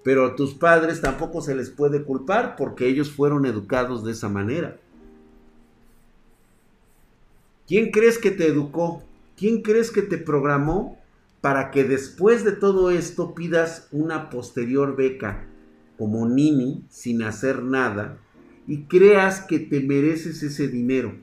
Pero 0.03 0.25
a 0.25 0.35
tus 0.35 0.53
padres 0.55 0.99
tampoco 0.99 1.39
se 1.39 1.55
les 1.55 1.69
puede 1.69 2.03
culpar 2.03 2.57
porque 2.57 2.89
ellos 2.89 3.09
fueron 3.09 3.45
educados 3.45 4.03
de 4.03 4.11
esa 4.11 4.27
manera. 4.27 4.77
¿Quién 7.67 7.91
crees 7.91 8.17
que 8.17 8.31
te 8.31 8.47
educó? 8.47 9.03
¿Quién 9.35 9.61
crees 9.61 9.91
que 9.91 10.01
te 10.01 10.17
programó 10.17 10.97
para 11.41 11.69
que 11.69 11.83
después 11.83 12.45
de 12.45 12.53
todo 12.53 12.91
esto 12.91 13.35
pidas 13.35 13.89
una 13.91 14.29
posterior 14.29 14.95
beca 14.95 15.45
como 15.97 16.27
Nini 16.27 16.85
sin 16.89 17.23
hacer 17.23 17.63
nada 17.63 18.19
y 18.67 18.83
creas 18.83 19.41
que 19.41 19.59
te 19.59 19.81
mereces 19.81 20.41
ese 20.43 20.69
dinero? 20.69 21.13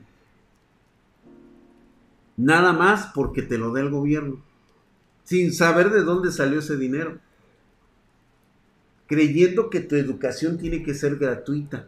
Nada 2.37 2.73
más 2.73 3.07
porque 3.15 3.41
te 3.41 3.57
lo 3.57 3.73
da 3.73 3.81
el 3.81 3.89
gobierno, 3.89 4.43
sin 5.23 5.51
saber 5.51 5.89
de 5.89 6.03
dónde 6.03 6.31
salió 6.31 6.59
ese 6.59 6.77
dinero, 6.77 7.19
creyendo 9.07 9.69
que 9.69 9.79
tu 9.79 9.95
educación 9.95 10.57
tiene 10.57 10.83
que 10.83 10.93
ser 10.93 11.15
gratuita. 11.15 11.87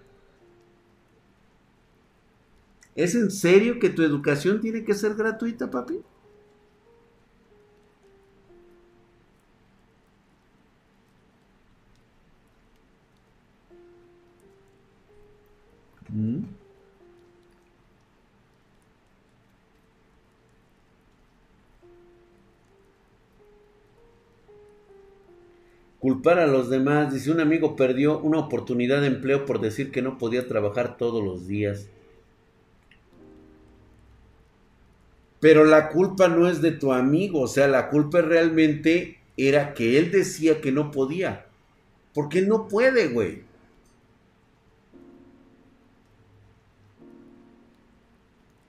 ¿Es 2.97 3.15
en 3.15 3.31
serio 3.31 3.79
que 3.79 3.89
tu 3.89 4.03
educación 4.03 4.59
tiene 4.59 4.83
que 4.83 4.93
ser 4.93 5.13
gratuita, 5.15 5.71
papi? 5.71 6.01
¿Mm? 16.09 16.43
Culpar 25.99 26.39
a 26.39 26.47
los 26.47 26.71
demás. 26.71 27.13
Dice, 27.13 27.31
un 27.31 27.39
amigo 27.39 27.75
perdió 27.75 28.17
una 28.19 28.39
oportunidad 28.39 29.01
de 29.01 29.07
empleo 29.07 29.45
por 29.45 29.61
decir 29.61 29.91
que 29.91 30.01
no 30.01 30.17
podía 30.17 30.47
trabajar 30.47 30.97
todos 30.97 31.23
los 31.23 31.45
días. 31.45 31.91
Pero 35.39 35.65
la 35.65 35.89
culpa 35.89 36.27
no 36.27 36.47
es 36.47 36.61
de 36.61 36.71
tu 36.71 36.93
amigo, 36.93 37.41
o 37.41 37.47
sea, 37.47 37.67
la 37.67 37.89
culpa 37.89 38.21
realmente 38.21 39.19
era 39.37 39.73
que 39.73 39.99
él 39.99 40.11
decía 40.11 40.61
que 40.61 40.71
no 40.71 40.91
podía. 40.91 41.45
Porque 42.13 42.41
no 42.41 42.67
puede, 42.67 43.09
güey. 43.09 43.43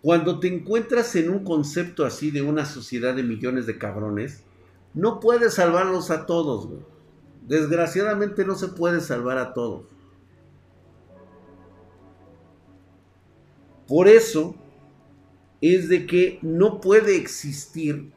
Cuando 0.02 0.38
te 0.38 0.48
encuentras 0.48 1.16
en 1.16 1.30
un 1.30 1.44
concepto 1.44 2.04
así 2.04 2.30
de 2.30 2.42
una 2.42 2.64
sociedad 2.64 3.14
de 3.14 3.22
millones 3.22 3.66
de 3.66 3.78
cabrones, 3.78 4.44
no 4.94 5.20
puedes 5.20 5.54
salvarlos 5.54 6.10
a 6.10 6.26
todos, 6.26 6.66
güey. 6.66 6.80
Desgraciadamente 7.46 8.44
no 8.44 8.54
se 8.54 8.68
puede 8.68 9.00
salvar 9.00 9.38
a 9.38 9.54
todos. 9.54 9.86
Por 13.86 14.06
eso, 14.06 14.54
es 15.60 15.88
de 15.88 16.06
que 16.06 16.38
no 16.42 16.80
puede 16.80 17.16
existir 17.16 18.12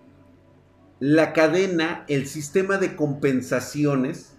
la 0.99 1.33
cadena, 1.33 2.05
el 2.07 2.27
sistema 2.27 2.77
de 2.77 2.95
compensaciones 2.95 4.37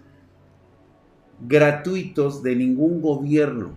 gratuitos 1.41 2.41
de 2.41 2.55
ningún 2.55 3.01
gobierno. 3.01 3.75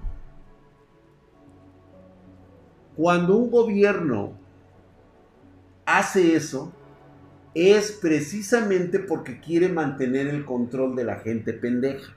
Cuando 2.95 3.37
un 3.37 3.51
gobierno 3.51 4.39
hace 5.85 6.37
eso, 6.37 6.73
es 7.55 7.91
precisamente 7.91 9.01
porque 9.01 9.41
quiere 9.41 9.69
mantener 9.69 10.29
el 10.29 10.45
control 10.45 10.95
de 10.95 11.05
la 11.05 11.17
gente 11.17 11.53
pendeja. 11.53 12.15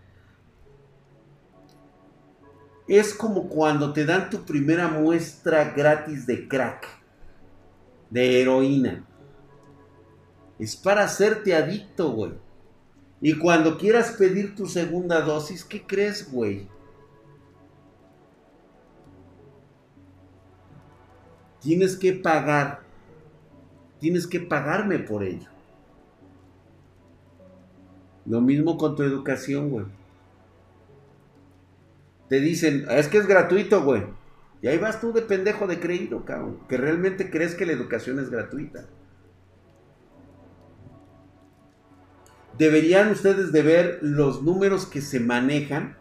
Es 2.87 3.13
como 3.13 3.49
cuando 3.49 3.93
te 3.93 4.05
dan 4.05 4.29
tu 4.29 4.45
primera 4.45 4.87
muestra 4.87 5.73
gratis 5.75 6.27
de 6.27 6.47
crack 6.47 6.98
de 8.09 8.41
heroína. 8.41 9.05
Es 10.57 10.75
para 10.75 11.03
hacerte 11.03 11.55
adicto, 11.55 12.11
güey. 12.11 12.33
Y 13.21 13.37
cuando 13.37 13.77
quieras 13.77 14.11
pedir 14.11 14.55
tu 14.55 14.65
segunda 14.65 15.21
dosis, 15.21 15.63
¿qué 15.63 15.85
crees, 15.85 16.31
güey? 16.31 16.67
Tienes 21.61 21.97
que 21.97 22.13
pagar. 22.13 22.81
Tienes 23.99 24.25
que 24.27 24.39
pagarme 24.39 24.99
por 24.99 25.23
ello. 25.23 25.49
Lo 28.25 28.41
mismo 28.41 28.77
con 28.77 28.95
tu 28.95 29.03
educación, 29.03 29.69
güey. 29.69 29.85
Te 32.29 32.39
dicen, 32.39 32.85
es 32.89 33.07
que 33.07 33.17
es 33.17 33.27
gratuito, 33.27 33.83
güey. 33.83 34.03
Y 34.61 34.67
ahí 34.67 34.77
vas 34.77 34.99
tú 34.99 35.13
de 35.13 35.21
pendejo 35.21 35.67
de 35.67 35.79
creído, 35.79 36.25
cabrón. 36.25 36.59
Que 36.67 36.77
realmente 36.77 37.29
crees 37.29 37.55
que 37.55 37.65
la 37.65 37.71
educación 37.71 38.19
es 38.19 38.29
gratuita. 38.29 38.85
Deberían 42.57 43.09
ustedes 43.11 43.53
de 43.53 43.61
ver 43.61 43.99
los 44.01 44.43
números 44.43 44.85
que 44.85 44.99
se 44.99 45.21
manejan 45.21 45.95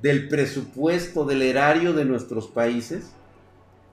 del 0.00 0.28
presupuesto 0.28 1.26
del 1.26 1.42
erario 1.42 1.92
de 1.92 2.06
nuestros 2.06 2.48
países. 2.48 3.12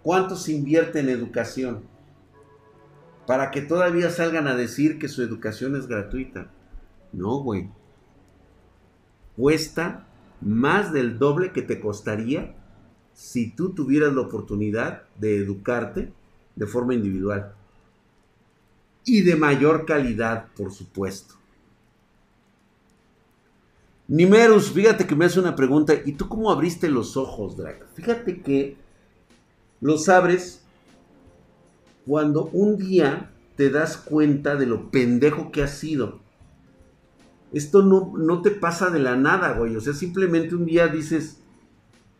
¿Cuánto 0.02 0.38
se 0.38 0.54
invierte 0.54 1.02
en 1.02 1.10
educación? 1.10 1.84
Para 3.28 3.52
que 3.52 3.62
todavía 3.62 4.10
salgan 4.10 4.48
a 4.48 4.56
decir 4.56 4.98
que 4.98 5.10
su 5.10 5.24
educación 5.24 5.76
es 5.76 5.88
gratuita. 5.88 6.52
No, 7.12 7.40
güey. 7.40 7.70
Cuesta 9.36 10.08
más 10.40 10.94
del 10.94 11.20
doble 11.20 11.52
que 11.52 11.62
te 11.62 11.82
costaría 11.82 12.56
si 13.14 13.51
tú 13.51 13.70
tuvieras 13.74 14.14
la 14.14 14.22
oportunidad 14.22 15.03
de 15.20 15.38
educarte 15.38 16.11
de 16.55 16.68
forma 16.68 16.93
individual. 16.93 17.53
Y 19.05 19.22
de 19.22 19.36
mayor 19.36 19.86
calidad, 19.86 20.47
por 20.55 20.72
supuesto. 20.72 21.36
Nimerus, 24.07 24.72
fíjate 24.72 25.07
que 25.07 25.16
me 25.16 25.26
hace 25.26 25.39
una 25.39 25.55
pregunta. 25.55 25.93
¿Y 26.05 26.14
tú 26.14 26.28
cómo 26.28 26.51
abriste 26.51 26.89
los 26.89 27.18
ojos, 27.18 27.57
Drag? 27.57 27.86
Fíjate 27.95 28.41
que 28.41 28.78
los 29.82 30.09
abres 30.09 30.64
cuando 32.05 32.45
un 32.47 32.78
día 32.78 33.32
te 33.55 33.70
das 33.70 33.97
cuenta 33.97 34.55
de 34.55 34.66
lo 34.66 34.91
pendejo 34.91 35.51
que 35.51 35.64
has 35.64 35.78
sido. 35.78 36.20
Esto 37.53 37.84
no, 37.84 38.14
no 38.18 38.41
te 38.41 38.51
pasa 38.51 38.89
de 38.89 38.99
la 38.99 39.16
nada, 39.16 39.53
güey. 39.53 39.76
O 39.76 39.82
sea, 39.82 39.93
simplemente 39.93 40.55
un 40.55 40.66
día 40.66 40.88
dices, 40.88 41.43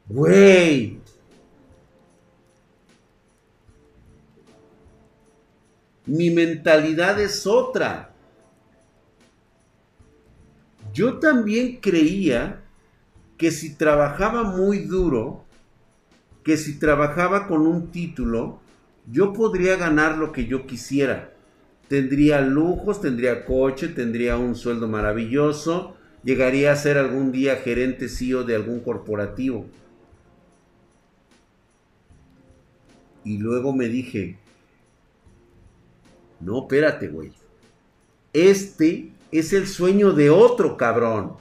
güey. 0.08 1.00
Mi 6.06 6.30
mentalidad 6.30 7.20
es 7.20 7.48
otra. 7.48 8.14
Yo 10.94 11.20
también 11.20 11.78
creía 11.78 12.62
que 13.38 13.52
si 13.52 13.76
trabajaba 13.76 14.44
muy 14.44 14.80
duro, 14.80 15.44
que 16.44 16.58
si 16.58 16.78
trabajaba 16.78 17.48
con 17.48 17.66
un 17.66 17.90
título, 17.92 18.60
yo 19.10 19.34
podría 19.34 19.76
ganar 19.76 20.18
lo 20.18 20.32
que 20.32 20.46
yo 20.46 20.68
quisiera. 20.68 21.34
Tendría 21.88 22.42
lujos, 22.42 23.02
tendría 23.02 23.46
coche, 23.46 23.88
tendría 23.88 24.38
un 24.38 24.56
sueldo 24.56 24.88
maravilloso, 24.88 25.96
llegaría 26.24 26.72
a 26.72 26.76
ser 26.76 26.98
algún 26.98 27.32
día 27.32 27.56
gerente 27.58 28.08
CEO 28.08 28.44
de 28.44 28.56
algún 28.56 28.82
corporativo. 28.82 29.66
Y 33.24 33.38
luego 33.38 33.74
me 33.74 33.88
dije, 33.88 34.38
no, 36.40 36.60
espérate, 36.60 37.08
güey. 37.08 37.32
Este 38.34 39.12
es 39.32 39.54
el 39.54 39.68
sueño 39.68 40.12
de 40.12 40.30
otro 40.30 40.76
cabrón. 40.76 41.38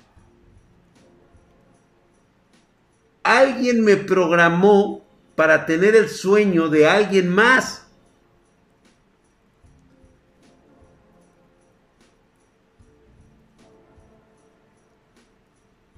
Alguien 3.23 3.83
me 3.83 3.97
programó 3.97 5.05
para 5.35 5.67
tener 5.67 5.97
el 5.97 6.09
sueño 6.09 6.69
de 6.69 6.87
alguien 6.87 7.29
más. 7.29 7.87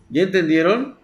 ¿Ya 0.09 0.23
entendieron? 0.23 0.97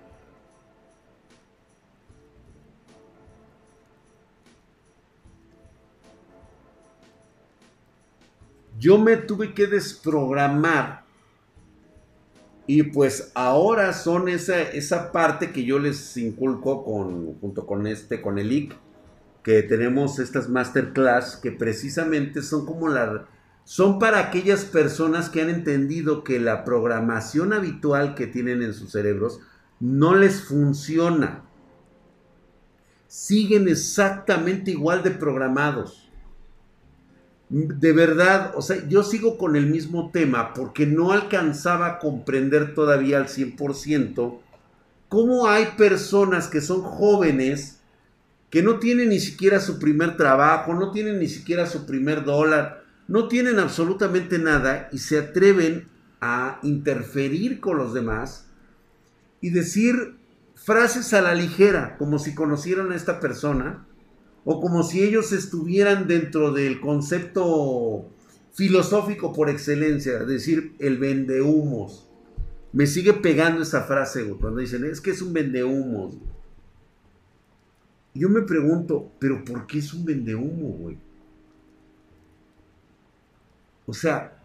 Yo 8.81 8.99
me 8.99 9.19
tuve 9.19 9.55
que 9.55 9.67
desprogramar 9.67 11.05
y 12.67 12.83
pues 12.85 13.31
ahora 13.35 13.93
son 13.93 14.29
esa, 14.29 14.63
esa 14.63 15.13
parte 15.13 15.53
que 15.53 15.65
yo 15.65 15.79
les 15.79 16.17
inculco 16.17 16.83
junto 17.41 17.67
con 17.67 17.87
este, 17.87 18.23
con 18.23 18.39
el 18.39 18.51
IC, 18.51 18.75
que 19.43 19.63
tenemos 19.63 20.19
estas 20.19 20.49
masterclass 20.49 21.37
que 21.37 21.53
precisamente 21.53 22.43
son 22.43 22.65
como 22.65 22.89
la 22.89 23.27
son 23.65 23.99
para 24.01 24.19
aquellas 24.19 24.65
personas 24.65 25.29
que 25.29 25.43
han 25.43 25.51
entendido 25.51 26.25
que 26.25 26.41
la 26.41 26.65
programación 26.65 27.53
habitual 27.53 28.15
que 28.15 28.27
tienen 28.27 28.63
en 28.63 28.75
sus 28.75 28.91
cerebros 28.91 29.41
no 29.79 30.17
les 30.17 30.43
funciona. 30.43 31.45
Siguen 33.07 33.69
exactamente 33.69 34.73
igual 34.73 35.03
de 35.03 35.13
programados. 35.13 36.10
De 37.51 37.93
verdad, 37.93 38.53
o 38.55 38.63
sea, 38.63 38.89
yo 38.89 39.03
sigo 39.03 39.37
con 39.37 39.57
el 39.57 39.67
mismo 39.67 40.11
tema 40.13 40.55
porque 40.55 40.87
no 40.87 41.11
alcanzaba 41.11 41.87
a 41.87 41.99
comprender 41.99 42.75
todavía 42.75 43.19
al 43.19 43.27
100% 43.27 44.39
cómo 45.09 45.49
hay 45.49 45.67
personas 45.77 46.47
que 46.47 46.61
son 46.61 46.83
jóvenes 46.83 47.81
que 48.51 48.63
no 48.63 48.79
tienen 48.79 49.09
ni 49.09 49.19
siquiera 49.19 49.59
su 49.59 49.81
primer 49.81 50.17
trabajo, 50.17 50.75
no 50.75 50.93
tienen 50.93 51.19
ni 51.19 51.27
siquiera 51.27 51.67
su 51.67 51.87
primer 51.87 52.25
dólar, 52.25 52.85
no 53.09 53.27
tienen 53.27 53.59
absolutamente 53.59 54.39
nada 54.39 54.89
y 54.93 54.99
se 54.99 55.19
atreven 55.19 55.89
a 56.21 56.61
interferir 56.63 57.59
con 57.59 57.79
los 57.79 57.93
demás 57.93 58.47
y 59.41 59.51
decir 59.51 60.15
frases 60.55 61.13
a 61.15 61.21
la 61.21 61.35
ligera, 61.35 61.97
como 61.99 62.21
si 62.21 62.33
conocieran 62.33 62.93
a 62.93 62.97
esta 62.97 63.19
persona 63.19 63.87
o 64.45 64.61
como 64.61 64.83
si 64.83 65.03
ellos 65.03 65.33
estuvieran 65.33 66.07
dentro 66.07 66.53
del 66.53 66.81
concepto 66.81 68.09
filosófico 68.53 69.33
por 69.33 69.49
excelencia, 69.49 70.21
decir 70.21 70.75
el 70.79 70.99
vendehumos. 70.99 72.09
Me 72.73 72.87
sigue 72.87 73.13
pegando 73.13 73.63
esa 73.63 73.83
frase 73.83 74.25
cuando 74.41 74.61
dicen, 74.61 74.85
es 74.85 75.01
que 75.01 75.11
es 75.11 75.23
un 75.23 75.33
vendehumos. 75.33 76.17
Yo 78.15 78.29
me 78.29 78.43
pregunto, 78.43 79.13
¿pero 79.19 79.45
por 79.45 79.67
qué 79.67 79.79
es 79.79 79.93
un 79.93 80.05
vendehumo, 80.05 80.69
güey? 80.79 80.99
O 83.87 83.93
sea, 83.93 84.41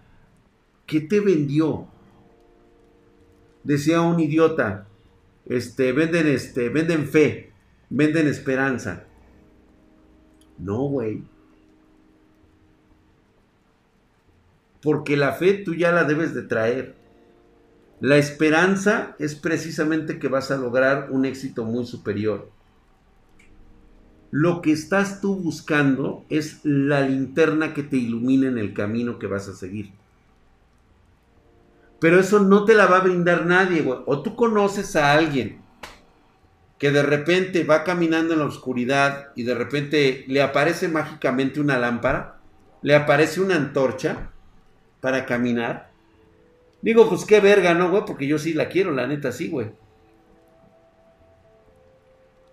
¿qué 0.86 1.02
te 1.02 1.20
vendió? 1.20 1.88
Decía 3.64 4.02
un 4.02 4.20
idiota, 4.20 4.88
este, 5.46 5.92
venden, 5.92 6.28
este, 6.28 6.70
venden 6.70 7.08
fe, 7.08 7.52
venden 7.90 8.28
esperanza. 8.28 9.06
No, 10.58 10.84
güey. 10.84 11.24
Porque 14.82 15.18
la 15.18 15.34
fe 15.34 15.54
tú 15.54 15.74
ya 15.74 15.92
la 15.92 16.04
debes 16.04 16.34
de 16.34 16.44
traer. 16.44 16.96
La 18.00 18.18
esperanza 18.18 19.16
es 19.20 19.36
precisamente 19.36 20.20
que 20.20 20.28
vas 20.28 20.52
a 20.52 20.58
lograr 20.58 21.10
un 21.12 21.26
éxito 21.26 21.64
muy 21.64 21.86
superior. 21.86 22.50
Lo 24.32 24.62
que 24.62 24.72
estás 24.72 25.22
tú 25.22 25.36
buscando 25.36 26.26
es 26.30 26.60
la 26.64 27.02
linterna 27.02 27.74
que 27.74 27.84
te 27.84 27.98
ilumine 27.98 28.48
en 28.48 28.58
el 28.58 28.74
camino 28.74 29.18
que 29.18 29.28
vas 29.28 29.48
a 29.48 29.56
seguir. 29.56 29.92
Pero 32.00 32.20
eso 32.20 32.42
no 32.42 32.66
te 32.66 32.74
la 32.74 32.86
va 32.86 32.98
a 32.98 33.04
brindar 33.04 33.46
nadie, 33.46 33.82
güey. 33.82 34.00
O 34.06 34.22
tú 34.22 34.36
conoces 34.36 34.96
a 34.96 35.14
alguien 35.14 35.65
que 36.78 36.92
de 36.92 37.04
repente 37.04 37.64
va 37.64 37.84
caminando 37.84 38.34
en 38.34 38.40
la 38.40 38.46
oscuridad 38.46 39.30
y 39.36 39.44
de 39.44 39.56
repente 39.56 40.26
le 40.28 40.42
aparece 40.42 40.88
mágicamente 40.88 41.60
una 41.60 41.78
lámpara, 41.78 42.40
le 42.82 42.96
aparece 42.96 43.42
una 43.42 43.56
antorcha 43.56 44.32
para 45.00 45.26
caminar. 45.26 45.92
Digo, 46.82 47.08
pues 47.10 47.26
qué 47.26 47.40
verga, 47.40 47.74
¿no, 47.74 47.90
güey? 47.90 48.04
Porque 48.06 48.28
yo 48.28 48.38
sí 48.38 48.54
la 48.54 48.70
quiero, 48.70 48.92
la 48.92 49.08
neta 49.08 49.32
sí, 49.32 49.50
güey. 49.50 49.72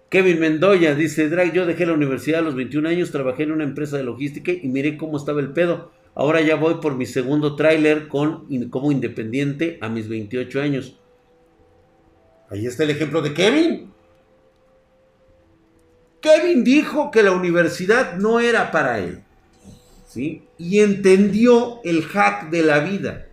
Kevin 0.09 0.41
Mendoya 0.41 0.95
dice, 0.95 1.29
Drag, 1.31 1.53
yo 1.53 1.65
dejé 1.65 1.87
la 1.87 1.95
universidad 1.95 2.41
a 2.41 2.43
los 2.43 2.55
21 2.55 2.87
años, 2.87 3.11
trabajé 3.11 3.45
en 3.45 3.53
una 3.53 3.65
empresa 3.65 3.97
de 3.97 4.05
logística 4.05 4.53
y 4.53 4.69
miré 4.69 4.99
cómo 4.99 5.17
estaba 5.17 5.41
el 5.41 5.53
pedo. 5.53 5.91
Ahora 6.15 6.43
ya 6.43 6.57
voy 6.57 6.75
por 6.75 6.97
mi 6.97 7.07
segundo 7.07 7.57
tráiler 7.57 8.09
con, 8.09 8.47
como 8.69 8.93
independiente 8.93 9.79
a 9.81 9.89
mis 9.89 10.09
28 10.09 10.61
años. 10.61 10.99
Ahí 12.51 12.67
está 12.67 12.85
el 12.85 12.91
ejemplo 12.91 13.23
de 13.23 13.33
Kevin. 13.33 13.91
Kevin 16.23 16.65
dijo 16.65 17.11
que 17.11 17.23
la 17.23 17.33
universidad 17.33 18.17
no 18.17 18.41
era 18.41 18.71
para 18.71 19.01
él. 19.01 19.23
¿sí? 20.13 20.45
Y 20.59 20.81
entendió 20.81 21.81
el 21.85 22.05
hack 22.05 22.51
de 22.51 22.63
la 22.63 22.81
vida. 22.81 23.29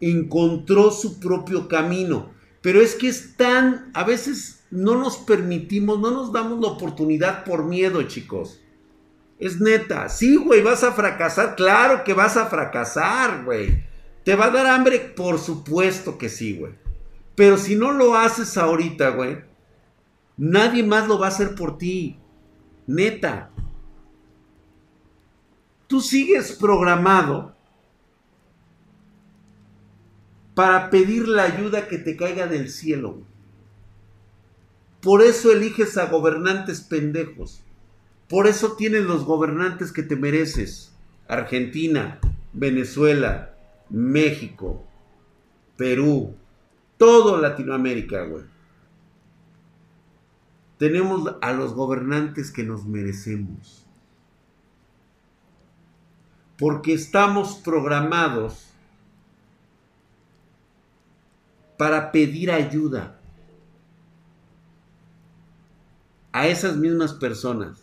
Encontró 0.00 0.90
su 0.90 1.20
propio 1.20 1.68
camino. 1.68 2.32
Pero 2.60 2.80
es 2.80 2.94
que 2.94 3.08
es 3.08 3.36
tan, 3.36 3.90
a 3.94 4.04
veces 4.04 4.64
no 4.70 4.96
nos 4.96 5.16
permitimos, 5.16 5.98
no 6.00 6.10
nos 6.10 6.32
damos 6.32 6.60
la 6.60 6.68
oportunidad 6.68 7.44
por 7.44 7.64
miedo, 7.64 8.02
chicos. 8.02 8.60
Es 9.38 9.60
neta. 9.60 10.08
Sí, 10.08 10.36
güey, 10.36 10.62
vas 10.62 10.82
a 10.82 10.92
fracasar. 10.92 11.54
Claro 11.54 12.02
que 12.02 12.14
vas 12.14 12.36
a 12.36 12.46
fracasar, 12.46 13.44
güey. 13.44 13.84
¿Te 14.24 14.34
va 14.34 14.46
a 14.46 14.50
dar 14.50 14.66
hambre? 14.66 14.98
Por 14.98 15.38
supuesto 15.38 16.18
que 16.18 16.28
sí, 16.28 16.58
güey. 16.58 16.72
Pero 17.36 17.56
si 17.56 17.76
no 17.76 17.92
lo 17.92 18.16
haces 18.16 18.58
ahorita, 18.58 19.10
güey, 19.10 19.38
nadie 20.38 20.82
más 20.82 21.06
lo 21.06 21.18
va 21.18 21.26
a 21.26 21.30
hacer 21.30 21.54
por 21.54 21.76
ti. 21.76 22.18
Neta. 22.86 23.50
Tú 25.86 26.00
sigues 26.00 26.52
programado 26.52 27.54
para 30.54 30.90
pedir 30.90 31.28
la 31.28 31.44
ayuda 31.44 31.86
que 31.88 31.98
te 31.98 32.16
caiga 32.16 32.46
del 32.46 32.70
cielo. 32.70 33.22
Por 35.00 35.22
eso 35.22 35.52
eliges 35.52 35.96
a 35.96 36.06
gobernantes 36.06 36.80
pendejos. 36.80 37.62
Por 38.28 38.46
eso 38.46 38.72
tienes 38.72 39.04
los 39.04 39.24
gobernantes 39.24 39.92
que 39.92 40.02
te 40.02 40.16
mereces. 40.16 40.92
Argentina, 41.28 42.18
Venezuela, 42.52 43.54
México, 43.88 44.84
Perú, 45.76 46.34
todo 46.96 47.38
Latinoamérica, 47.40 48.24
güey. 48.24 48.44
Tenemos 50.78 51.34
a 51.40 51.52
los 51.52 51.74
gobernantes 51.74 52.50
que 52.50 52.62
nos 52.62 52.86
merecemos. 52.86 53.84
Porque 56.56 56.92
estamos 56.92 57.56
programados 57.56 58.68
para 61.76 62.10
pedir 62.10 62.50
ayuda 62.50 63.18
a 66.32 66.48
esas 66.48 66.76
mismas 66.76 67.12
personas 67.14 67.82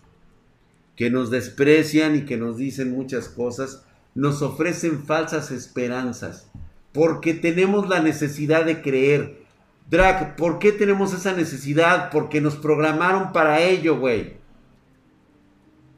que 0.95 1.09
nos 1.09 1.29
desprecian 1.29 2.15
y 2.15 2.25
que 2.25 2.37
nos 2.37 2.57
dicen 2.57 2.91
muchas 2.91 3.27
cosas, 3.27 3.83
nos 4.13 4.41
ofrecen 4.41 5.03
falsas 5.03 5.51
esperanzas, 5.51 6.49
porque 6.93 7.33
tenemos 7.33 7.89
la 7.89 7.99
necesidad 8.01 8.65
de 8.65 8.81
creer. 8.81 9.44
Drag, 9.89 10.35
¿por 10.35 10.57
qué 10.59 10.71
tenemos 10.71 11.13
esa 11.13 11.33
necesidad? 11.33 12.09
Porque 12.11 12.41
nos 12.41 12.55
programaron 12.55 13.31
para 13.31 13.61
ello, 13.61 13.97
güey. 13.97 14.37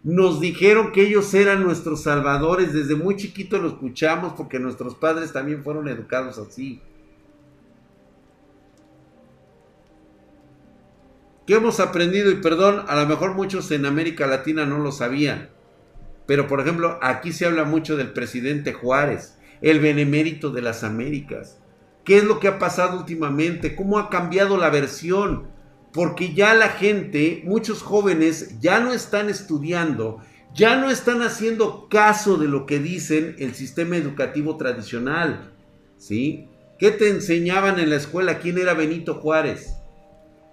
Nos 0.03 0.39
dijeron 0.39 0.91
que 0.91 1.01
ellos 1.01 1.33
eran 1.33 1.63
nuestros 1.63 2.03
salvadores, 2.03 2.73
desde 2.73 2.95
muy 2.95 3.15
chiquito 3.15 3.57
lo 3.57 3.69
escuchamos 3.69 4.33
porque 4.33 4.59
nuestros 4.59 4.95
padres 4.95 5.33
también 5.33 5.63
fueron 5.63 5.87
educados 5.87 6.37
así. 6.37 6.81
¿Qué 11.45 11.55
hemos 11.55 11.79
aprendido? 11.79 12.29
Y 12.29 12.35
perdón, 12.35 12.83
a 12.87 12.95
lo 12.95 13.07
mejor 13.07 13.33
muchos 13.33 13.71
en 13.71 13.85
América 13.85 14.27
Latina 14.27 14.65
no 14.65 14.79
lo 14.79 14.91
sabían. 14.91 15.49
Pero 16.25 16.45
por 16.47 16.59
ejemplo, 16.59 16.99
aquí 17.01 17.31
se 17.31 17.45
habla 17.45 17.63
mucho 17.63 17.95
del 17.95 18.11
presidente 18.11 18.73
Juárez, 18.73 19.37
el 19.61 19.79
benemérito 19.79 20.51
de 20.51 20.61
las 20.61 20.83
Américas. 20.83 21.57
¿Qué 22.07 22.19
es 22.19 22.23
lo 22.23 22.39
que 22.39 22.47
ha 22.47 22.57
pasado 22.57 22.97
últimamente? 22.97 23.75
¿Cómo 23.75 23.99
ha 23.99 24.09
cambiado 24.09 24.55
la 24.55 24.69
versión? 24.69 25.47
Porque 25.91 26.33
ya 26.33 26.53
la 26.53 26.69
gente, 26.69 27.41
muchos 27.43 27.81
jóvenes, 27.81 28.61
ya 28.61 28.79
no 28.79 28.93
están 28.93 29.27
estudiando, 29.29 30.19
ya 30.55 30.77
no 30.77 30.89
están 30.89 31.21
haciendo 31.21 31.89
caso 31.89 32.37
de 32.37 32.47
lo 32.47 32.65
que 32.65 32.79
dicen 32.79 33.35
el 33.39 33.53
sistema 33.55 33.97
educativo 33.97 34.55
tradicional. 34.55 35.51
¿Sí? 35.97 36.47
¿Qué 36.79 36.91
te 36.91 37.09
enseñaban 37.09 37.77
en 37.77 37.89
la 37.89 37.97
escuela? 37.97 38.39
¿Quién 38.39 38.57
era 38.57 38.73
Benito 38.73 39.15
Juárez? 39.15 39.75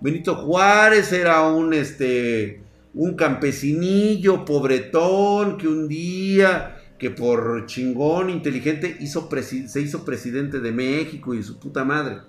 Benito 0.01 0.35
Juárez 0.35 1.13
era 1.13 1.47
un, 1.47 1.73
este, 1.73 2.63
un 2.95 3.15
campesinillo 3.15 4.45
pobretón 4.45 5.57
que 5.57 5.69
un 5.69 5.87
día, 5.87 6.79
que 7.05 7.11
por 7.11 7.67
chingón, 7.67 8.31
inteligente, 8.31 8.97
hizo 8.99 9.29
se 9.67 9.81
hizo 9.83 10.07
presidente 10.07 10.61
de 10.61 10.73
México 10.73 11.35
y 11.35 11.43
su 11.43 11.59
puta 11.59 11.85
madre. 11.85 12.23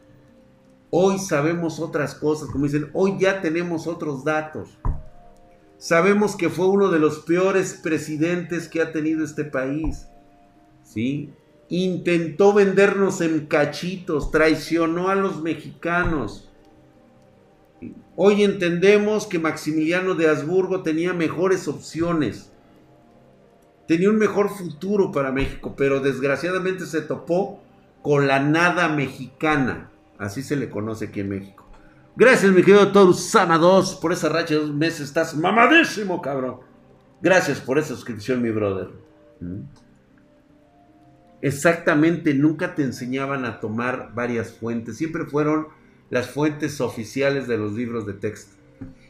Hoy 0.89 1.17
sabemos 1.17 1.79
otras 1.79 2.13
cosas, 2.13 2.49
como 2.49 2.65
dicen, 2.65 2.89
hoy 2.91 3.15
ya 3.17 3.39
tenemos 3.39 3.87
otros 3.87 4.25
datos. 4.25 4.77
Sabemos 5.77 6.35
que 6.35 6.49
fue 6.49 6.67
uno 6.67 6.89
de 6.89 6.99
los 6.99 7.19
peores 7.19 7.79
presidentes 7.81 8.67
que 8.67 8.81
ha 8.81 8.91
tenido 8.91 9.23
este 9.23 9.45
país. 9.45 10.07
¿Sí? 10.83 11.31
Intentó 11.69 12.51
vendernos 12.51 13.21
en 13.21 13.47
cachitos, 13.47 14.29
traicionó 14.29 15.07
a 15.07 15.15
los 15.15 15.41
mexicanos 15.41 16.49
Hoy 18.17 18.43
entendemos 18.43 19.25
que 19.25 19.39
Maximiliano 19.39 20.15
de 20.15 20.29
Habsburgo 20.29 20.83
tenía 20.83 21.13
mejores 21.13 21.69
opciones. 21.69 22.51
Tenía 23.87 24.09
un 24.09 24.17
mejor 24.17 24.49
futuro 24.49 25.11
para 25.11 25.31
México, 25.31 25.75
pero 25.77 25.99
desgraciadamente 25.99 26.85
se 26.85 27.01
topó 27.01 27.61
con 28.01 28.27
la 28.27 28.39
nada 28.39 28.89
mexicana. 28.89 29.91
Así 30.17 30.41
se 30.41 30.55
le 30.55 30.69
conoce 30.69 31.05
aquí 31.05 31.19
en 31.19 31.29
México. 31.29 31.65
Gracias, 32.15 32.51
mi 32.51 32.63
querido 32.63 32.91
Torusama 32.91 33.57
2, 33.57 33.95
por 33.95 34.13
esa 34.13 34.29
racha 34.29 34.53
de 34.53 34.61
dos 34.61 34.73
meses. 34.73 35.01
Estás 35.01 35.35
mamadísimo, 35.35 36.21
cabrón. 36.21 36.59
Gracias 37.21 37.59
por 37.59 37.77
esa 37.77 37.89
suscripción, 37.89 38.41
mi 38.41 38.51
brother. 38.51 38.89
¿Mm? 39.41 39.63
Exactamente, 41.41 42.33
nunca 42.33 42.73
te 42.73 42.83
enseñaban 42.83 43.45
a 43.45 43.59
tomar 43.59 44.11
varias 44.15 44.53
fuentes. 44.53 44.97
Siempre 44.97 45.25
fueron 45.25 45.67
las 46.09 46.29
fuentes 46.29 46.81
oficiales 46.81 47.47
de 47.47 47.57
los 47.57 47.73
libros 47.73 48.05
de 48.05 48.13
texto. 48.13 48.55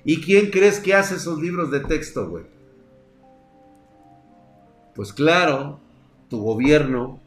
¿Y 0.04 0.22
quién 0.22 0.50
crees 0.50 0.80
que 0.80 0.94
hace 0.94 1.16
esos 1.16 1.40
libros 1.40 1.72
de 1.72 1.82
texto, 1.82 2.28
güey? 2.30 2.44
Pues 4.96 5.12
claro, 5.12 5.78
tu 6.30 6.42
gobierno. 6.42 7.20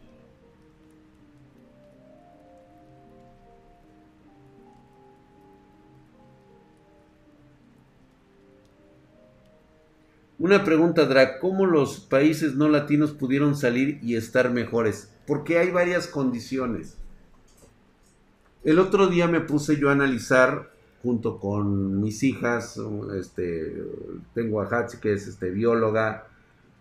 Una 10.39 10.65
pregunta, 10.65 11.05
Drag, 11.05 11.41
¿cómo 11.41 11.67
los 11.67 12.01
países 12.01 12.55
no 12.55 12.71
latinos 12.71 13.11
pudieron 13.11 13.55
salir 13.55 13.99
y 14.03 14.17
estar 14.17 14.51
mejores? 14.51 15.13
Porque 15.27 15.59
hay 15.59 15.71
varias 15.71 16.07
condiciones. 16.07 16.97
El 18.65 18.79
otro 18.79 19.09
día 19.09 19.27
me 19.29 19.41
puse 19.43 19.77
yo 19.77 19.91
a 19.91 19.93
analizar 19.93 20.71
junto 21.03 21.39
con 21.39 22.01
mis 22.01 22.23
hijas, 22.23 22.81
este, 23.15 23.85
tengo 24.33 24.63
a 24.63 24.67
Hatsi 24.67 24.99
que 24.99 25.13
es 25.13 25.27
este, 25.27 25.51
bióloga, 25.51 26.28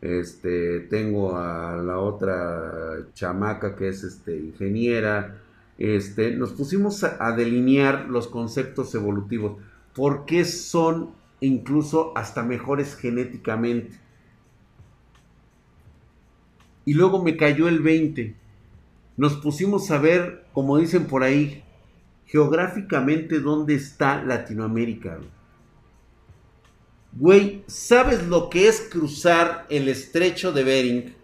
este, 0.01 0.81
tengo 0.81 1.37
a 1.37 1.75
la 1.77 1.99
otra 1.99 3.07
chamaca 3.13 3.75
que 3.75 3.89
es 3.89 4.03
este, 4.03 4.37
ingeniera, 4.37 5.41
este, 5.77 6.31
nos 6.35 6.53
pusimos 6.53 7.03
a, 7.03 7.31
delinear 7.33 8.07
los 8.09 8.27
conceptos 8.27 8.93
evolutivos, 8.95 9.57
por 9.93 10.25
qué 10.25 10.45
son 10.45 11.11
incluso 11.39 12.13
hasta 12.15 12.43
mejores 12.43 12.95
genéticamente. 12.95 13.99
Y 16.85 16.93
luego 16.93 17.21
me 17.21 17.35
cayó 17.35 17.67
el 17.67 17.81
20. 17.81 18.35
Nos 19.17 19.35
pusimos 19.35 19.91
a 19.91 19.99
ver, 19.99 20.45
como 20.53 20.77
dicen 20.77 21.05
por 21.05 21.23
ahí, 21.23 21.63
geográficamente 22.25 23.39
dónde 23.39 23.75
está 23.75 24.23
Latinoamérica. 24.23 25.19
¿Sabes 27.67 28.23
lo 28.27 28.49
que 28.49 28.67
es 28.67 28.87
cruzar 28.91 29.65
el 29.69 29.87
estrecho 29.87 30.51
de 30.51 30.63
Bering? 30.63 31.15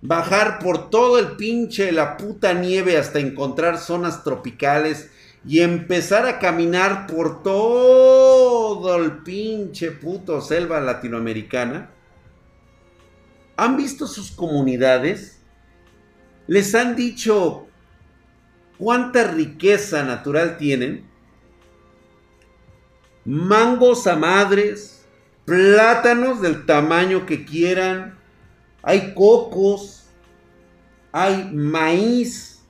Bajar 0.00 0.58
por 0.58 0.90
todo 0.90 1.18
el 1.18 1.36
pinche 1.36 1.92
la 1.92 2.16
puta 2.16 2.52
nieve 2.54 2.96
hasta 2.96 3.20
encontrar 3.20 3.78
zonas 3.78 4.24
tropicales 4.24 5.10
y 5.46 5.60
empezar 5.60 6.26
a 6.26 6.38
caminar 6.38 7.06
por 7.06 7.42
todo 7.42 8.96
el 8.96 9.18
pinche 9.18 9.90
puto 9.90 10.40
selva 10.40 10.80
latinoamericana. 10.80 11.90
¿Han 13.56 13.76
visto 13.76 14.06
sus 14.06 14.30
comunidades? 14.32 15.38
Les 16.46 16.74
han 16.74 16.96
dicho 16.96 17.66
cuánta 18.78 19.24
riqueza 19.30 20.02
natural 20.02 20.56
tienen. 20.56 21.11
Mangos 23.24 24.06
a 24.06 24.16
madres, 24.16 25.06
plátanos 25.44 26.40
del 26.40 26.66
tamaño 26.66 27.24
que 27.24 27.44
quieran, 27.44 28.18
hay 28.82 29.14
cocos, 29.14 30.08
hay 31.12 31.50
maíz, 31.52 32.64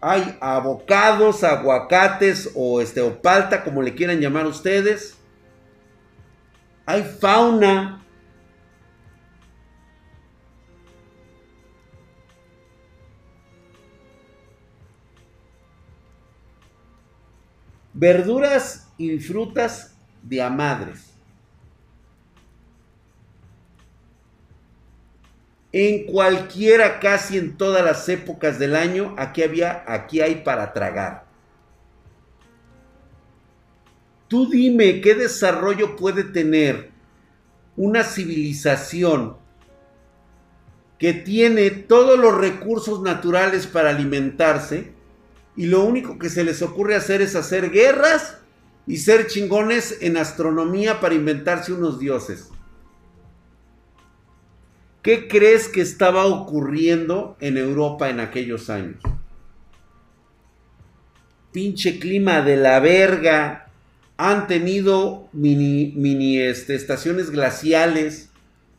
hay 0.00 0.36
abocados, 0.40 1.44
aguacates 1.44 2.50
o 2.54 2.80
este 2.80 3.00
o 3.00 3.20
palta 3.20 3.64
como 3.64 3.82
le 3.82 3.94
quieran 3.94 4.20
llamar 4.20 4.46
ustedes. 4.46 5.16
Hay 6.84 7.02
fauna, 7.02 8.04
Verduras 17.94 18.87
y 18.98 19.18
frutas 19.20 19.94
de 20.22 20.42
amadres. 20.42 21.04
En 25.70 26.06
cualquiera, 26.06 26.98
casi 26.98 27.38
en 27.38 27.56
todas 27.56 27.84
las 27.84 28.08
épocas 28.08 28.58
del 28.58 28.74
año, 28.74 29.14
aquí 29.16 29.42
había, 29.42 29.84
aquí 29.86 30.20
hay 30.20 30.42
para 30.42 30.72
tragar. 30.72 31.24
Tú 34.26 34.48
dime 34.50 35.00
qué 35.00 35.14
desarrollo 35.14 35.96
puede 35.96 36.24
tener 36.24 36.90
una 37.76 38.02
civilización 38.02 39.36
que 40.98 41.12
tiene 41.12 41.70
todos 41.70 42.18
los 42.18 42.36
recursos 42.36 43.00
naturales 43.02 43.66
para 43.66 43.90
alimentarse 43.90 44.92
y 45.56 45.66
lo 45.66 45.84
único 45.84 46.18
que 46.18 46.28
se 46.28 46.44
les 46.44 46.60
ocurre 46.60 46.96
hacer 46.96 47.22
es 47.22 47.36
hacer 47.36 47.70
guerras 47.70 48.38
y 48.88 48.96
ser 48.96 49.26
chingones 49.26 49.98
en 50.00 50.16
astronomía 50.16 50.98
para 50.98 51.14
inventarse 51.14 51.74
unos 51.74 51.98
dioses. 51.98 52.48
¿Qué 55.02 55.28
crees 55.28 55.68
que 55.68 55.82
estaba 55.82 56.24
ocurriendo 56.24 57.36
en 57.40 57.58
Europa 57.58 58.08
en 58.08 58.18
aquellos 58.18 58.70
años? 58.70 58.96
Pinche 61.52 61.98
clima 61.98 62.40
de 62.40 62.56
la 62.56 62.80
verga. 62.80 63.70
Han 64.16 64.46
tenido 64.46 65.28
mini, 65.32 65.92
mini 65.94 66.38
este, 66.38 66.74
estaciones 66.74 67.30
glaciales, 67.30 68.30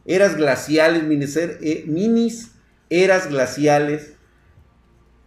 eras 0.05 0.35
glaciales, 0.35 1.03
minis, 1.03 1.37
eh, 1.37 1.83
minis 1.87 2.51
eras 2.89 3.29
glaciales. 3.29 4.13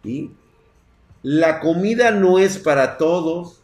¿sí? 0.03 0.33
La 1.23 1.61
comida 1.61 2.11
no 2.11 2.41
es 2.41 2.59
para 2.59 2.99
todos. 2.99 3.62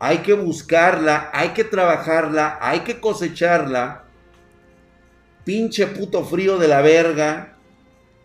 Hay 0.00 0.18
que 0.18 0.32
buscarla, 0.32 1.30
hay 1.32 1.50
que 1.50 1.62
trabajarla, 1.62 2.58
hay 2.60 2.80
que 2.80 3.00
cosecharla 3.00 4.06
pinche 5.50 5.86
puto 5.88 6.24
frío 6.24 6.58
de 6.58 6.68
la 6.68 6.80
verga. 6.80 7.56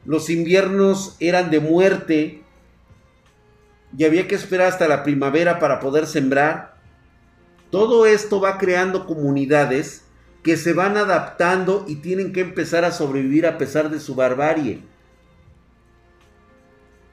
Los 0.05 0.29
inviernos 0.29 1.15
eran 1.19 1.49
de 1.49 1.59
muerte. 1.59 2.43
Y 3.97 4.03
había 4.03 4.27
que 4.27 4.35
esperar 4.35 4.67
hasta 4.67 4.87
la 4.87 5.03
primavera 5.03 5.59
para 5.59 5.79
poder 5.79 6.05
sembrar. 6.05 6.75
Todo 7.71 8.05
esto 8.05 8.39
va 8.39 8.57
creando 8.57 9.05
comunidades 9.05 10.05
que 10.43 10.57
se 10.57 10.73
van 10.73 10.97
adaptando 10.97 11.85
y 11.87 11.95
tienen 11.95 12.31
que 12.31 12.41
empezar 12.41 12.85
a 12.85 12.91
sobrevivir 12.91 13.47
a 13.47 13.57
pesar 13.57 13.89
de 13.89 13.99
su 13.99 14.13
barbarie. 14.13 14.83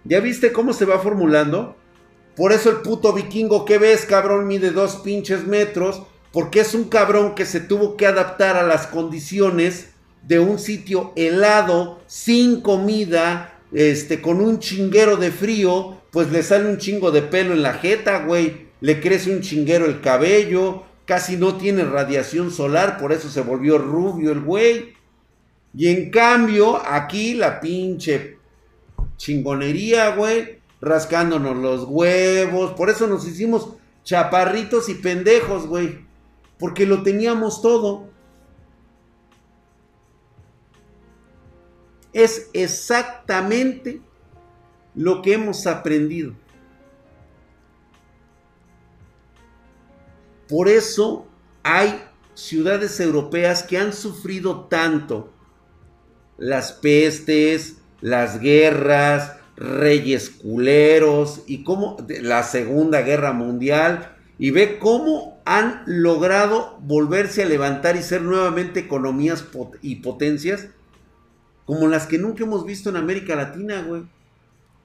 ¿Ya 0.05 0.21
viste 0.21 0.53
cómo 0.53 0.75
se 0.75 0.85
va 0.85 0.99
formulando? 0.99 1.77
Por 2.37 2.53
eso 2.53 2.71
el 2.71 2.77
puto 2.77 3.13
vikingo 3.13 3.65
que 3.65 3.79
ves, 3.79 4.07
cabrón, 4.07 4.47
mide 4.47 4.71
dos 4.71 4.97
pinches 4.97 5.47
metros. 5.47 6.03
Porque 6.33 6.61
es 6.61 6.75
un 6.75 6.85
cabrón 6.85 7.35
que 7.35 7.45
se 7.45 7.61
tuvo 7.61 7.97
que 7.97 8.07
adaptar 8.07 8.57
a 8.57 8.63
las 8.63 8.87
condiciones 8.87 9.91
de 10.23 10.39
un 10.39 10.59
sitio 10.59 11.13
helado, 11.15 12.01
sin 12.07 12.63
comida, 12.63 13.61
este, 13.73 14.23
con 14.23 14.41
un 14.41 14.59
chinguero 14.59 15.17
de 15.17 15.31
frío, 15.31 15.99
pues 16.11 16.31
le 16.31 16.43
sale 16.43 16.69
un 16.69 16.79
chingo 16.79 17.11
de 17.11 17.23
pelo 17.23 17.53
en 17.53 17.63
la 17.63 17.75
jeta, 17.75 18.25
güey. 18.25 18.69
Le 18.81 19.01
crece 19.01 19.31
un 19.31 19.43
chinguero 19.43 19.85
el 19.85 20.01
cabello, 20.01 20.85
casi 21.05 21.37
no 21.37 21.57
tiene 21.57 21.85
radiación 21.85 22.51
solar, 22.51 22.99
por 22.99 23.13
eso 23.13 23.29
se 23.29 23.41
volvió 23.43 23.79
rubio 23.79 24.33
el 24.33 24.41
güey. 24.41 24.95
Y 25.75 25.89
en 25.89 26.11
cambio, 26.11 26.81
aquí 26.85 27.35
la 27.35 27.61
pinche 27.61 28.39
chingonería, 29.17 30.15
güey, 30.15 30.59
rascándonos 30.83 31.57
los 31.57 31.85
huevos. 31.85 32.73
Por 32.73 32.91
eso 32.91 33.07
nos 33.07 33.27
hicimos 33.27 33.69
chaparritos 34.03 34.91
y 34.91 34.95
pendejos, 34.95 35.67
güey. 35.67 36.05
Porque 36.59 36.85
lo 36.85 37.03
teníamos 37.03 37.63
todo. 37.63 38.11
Es 42.13 42.51
exactamente 42.53 44.03
lo 44.95 45.23
que 45.23 45.35
hemos 45.35 45.67
aprendido. 45.67 46.35
Por 50.49 50.69
eso 50.69 51.27
hay 51.63 52.05
ciudades 52.35 53.01
europeas 53.01 53.63
que 53.63 53.79
han 53.79 53.95
sufrido 53.95 54.65
tanto 54.65 55.33
las 56.37 56.73
pestes, 56.73 57.77
las 58.01 58.41
guerras, 58.41 59.37
reyes 59.57 60.31
culeros 60.31 61.43
y 61.47 61.65
como 61.65 61.97
la 62.09 62.43
Segunda 62.43 63.03
Guerra 63.03 63.33
Mundial 63.33 64.17
y 64.39 64.51
ve 64.51 64.79
cómo 64.79 65.41
han 65.45 65.83
logrado 65.87 66.79
volverse 66.81 67.43
a 67.43 67.47
levantar 67.47 67.97
y 67.97 68.03
ser 68.03 68.23
nuevamente 68.23 68.81
economías 68.81 69.45
y 69.83 69.97
potencias 69.97 70.69
como 71.65 71.89
las 71.89 72.07
que 72.07 72.19
nunca 72.19 72.45
hemos 72.45 72.67
visto 72.67 72.91
en 72.91 72.97
América 72.97 73.37
Latina, 73.37 73.83
güey. 73.83 74.03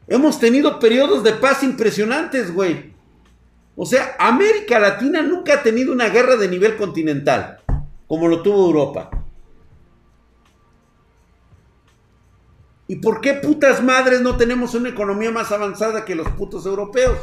Hemos 0.08 0.40
tenido 0.40 0.80
periodos 0.80 1.24
de 1.24 1.34
paz 1.34 1.64
impresionantes, 1.64 2.54
güey. 2.54 2.94
O 3.76 3.86
sea, 3.86 4.16
América 4.20 4.80
Latina 4.80 5.22
nunca 5.22 5.56
ha 5.56 5.64
tenido 5.64 5.92
una 5.92 6.10
guerra 6.10 6.36
de 6.36 6.48
nivel 6.48 6.78
continental, 6.78 7.60
como 8.08 8.28
lo 8.28 8.42
tuvo 8.42 8.68
Europa. 8.68 9.10
¿Y 12.88 12.98
por 12.98 13.20
qué 13.22 13.34
putas 13.34 13.84
madres 13.84 14.22
no 14.22 14.38
tenemos 14.38 14.74
una 14.74 14.90
economía 14.90 15.32
más 15.32 15.52
avanzada 15.52 16.06
que 16.06 16.16
los 16.16 16.30
putos 16.32 16.66
europeos? 16.66 17.18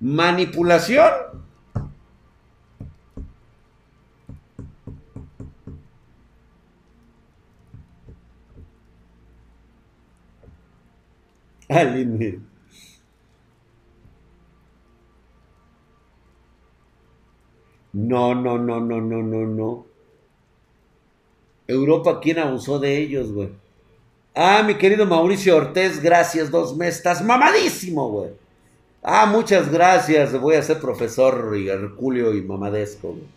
Manipulación 0.00 1.12
Aline. 11.70 12.47
No, 18.02 18.34
no, 18.34 18.56
no, 18.58 18.80
no, 18.80 19.00
no, 19.00 19.22
no, 19.22 19.46
no. 19.46 19.86
Europa, 21.68 22.18
¿quién 22.20 22.38
abusó 22.38 22.78
de 22.78 22.98
ellos, 22.98 23.30
güey? 23.32 23.50
Ah, 24.34 24.62
mi 24.66 24.76
querido 24.76 25.06
Mauricio 25.06 25.56
Ortez, 25.56 26.00
gracias, 26.02 26.50
dos 26.50 26.76
meses. 26.76 26.96
Estás 26.98 27.24
mamadísimo, 27.24 28.10
güey. 28.10 28.30
Ah, 29.02 29.26
muchas 29.26 29.70
gracias. 29.70 30.38
Voy 30.40 30.56
a 30.56 30.62
ser 30.62 30.80
profesor 30.80 31.56
y 31.56 31.68
Herculio 31.68 32.34
y 32.34 32.42
mamadesco, 32.42 33.10
güey. 33.14 33.28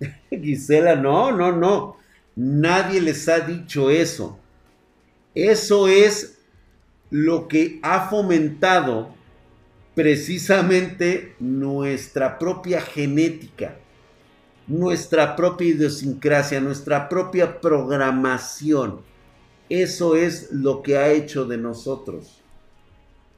Gisela, 0.30 0.96
no, 0.96 1.32
no, 1.32 1.52
no. 1.52 1.96
Nadie 2.36 3.00
les 3.00 3.28
ha 3.28 3.40
dicho 3.40 3.90
eso. 3.90 4.38
Eso 5.34 5.88
es 5.88 6.37
lo 7.10 7.48
que 7.48 7.78
ha 7.82 8.08
fomentado 8.08 9.14
precisamente 9.94 11.34
nuestra 11.40 12.38
propia 12.38 12.80
genética, 12.80 13.76
nuestra 14.66 15.34
propia 15.34 15.68
idiosincrasia, 15.68 16.60
nuestra 16.60 17.08
propia 17.08 17.60
programación. 17.60 19.00
Eso 19.68 20.14
es 20.16 20.52
lo 20.52 20.82
que 20.82 20.96
ha 20.98 21.10
hecho 21.10 21.46
de 21.46 21.58
nosotros. 21.58 22.40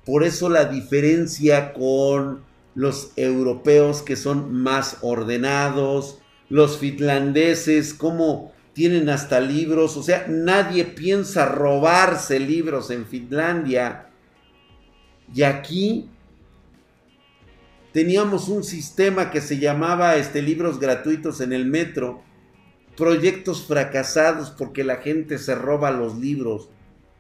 Por 0.05 0.25
eso 0.25 0.49
la 0.49 0.67
diferencia 0.67 1.73
con 1.73 2.43
los 2.75 3.13
europeos 3.17 4.03
que 4.03 4.17
son 4.17 4.53
más 4.53 4.99
ordenados, 5.03 6.19
los 6.49 6.79
finlandeses, 6.79 7.95
cómo 7.95 8.53
tienen 8.73 9.09
hasta 9.09 9.41
libros, 9.41 9.97
o 9.97 10.03
sea, 10.03 10.27
nadie 10.29 10.85
piensa 10.85 11.47
robarse 11.47 12.39
libros 12.39 12.91
en 12.91 13.07
Finlandia. 13.07 14.07
Y 15.35 15.43
aquí 15.43 16.09
teníamos 17.93 18.49
un 18.49 18.65
sistema 18.65 19.31
que 19.31 19.41
se 19.41 19.59
llamaba 19.59 20.17
este 20.17 20.43
libros 20.43 20.79
gratuitos 20.79 21.41
en 21.41 21.53
el 21.53 21.67
metro, 21.67 22.23
proyectos 22.97 23.67
fracasados 23.67 24.51
porque 24.51 24.85
la 24.85 24.97
gente 24.97 25.39
se 25.39 25.55
roba 25.55 25.91
los 25.91 26.19
libros, 26.19 26.69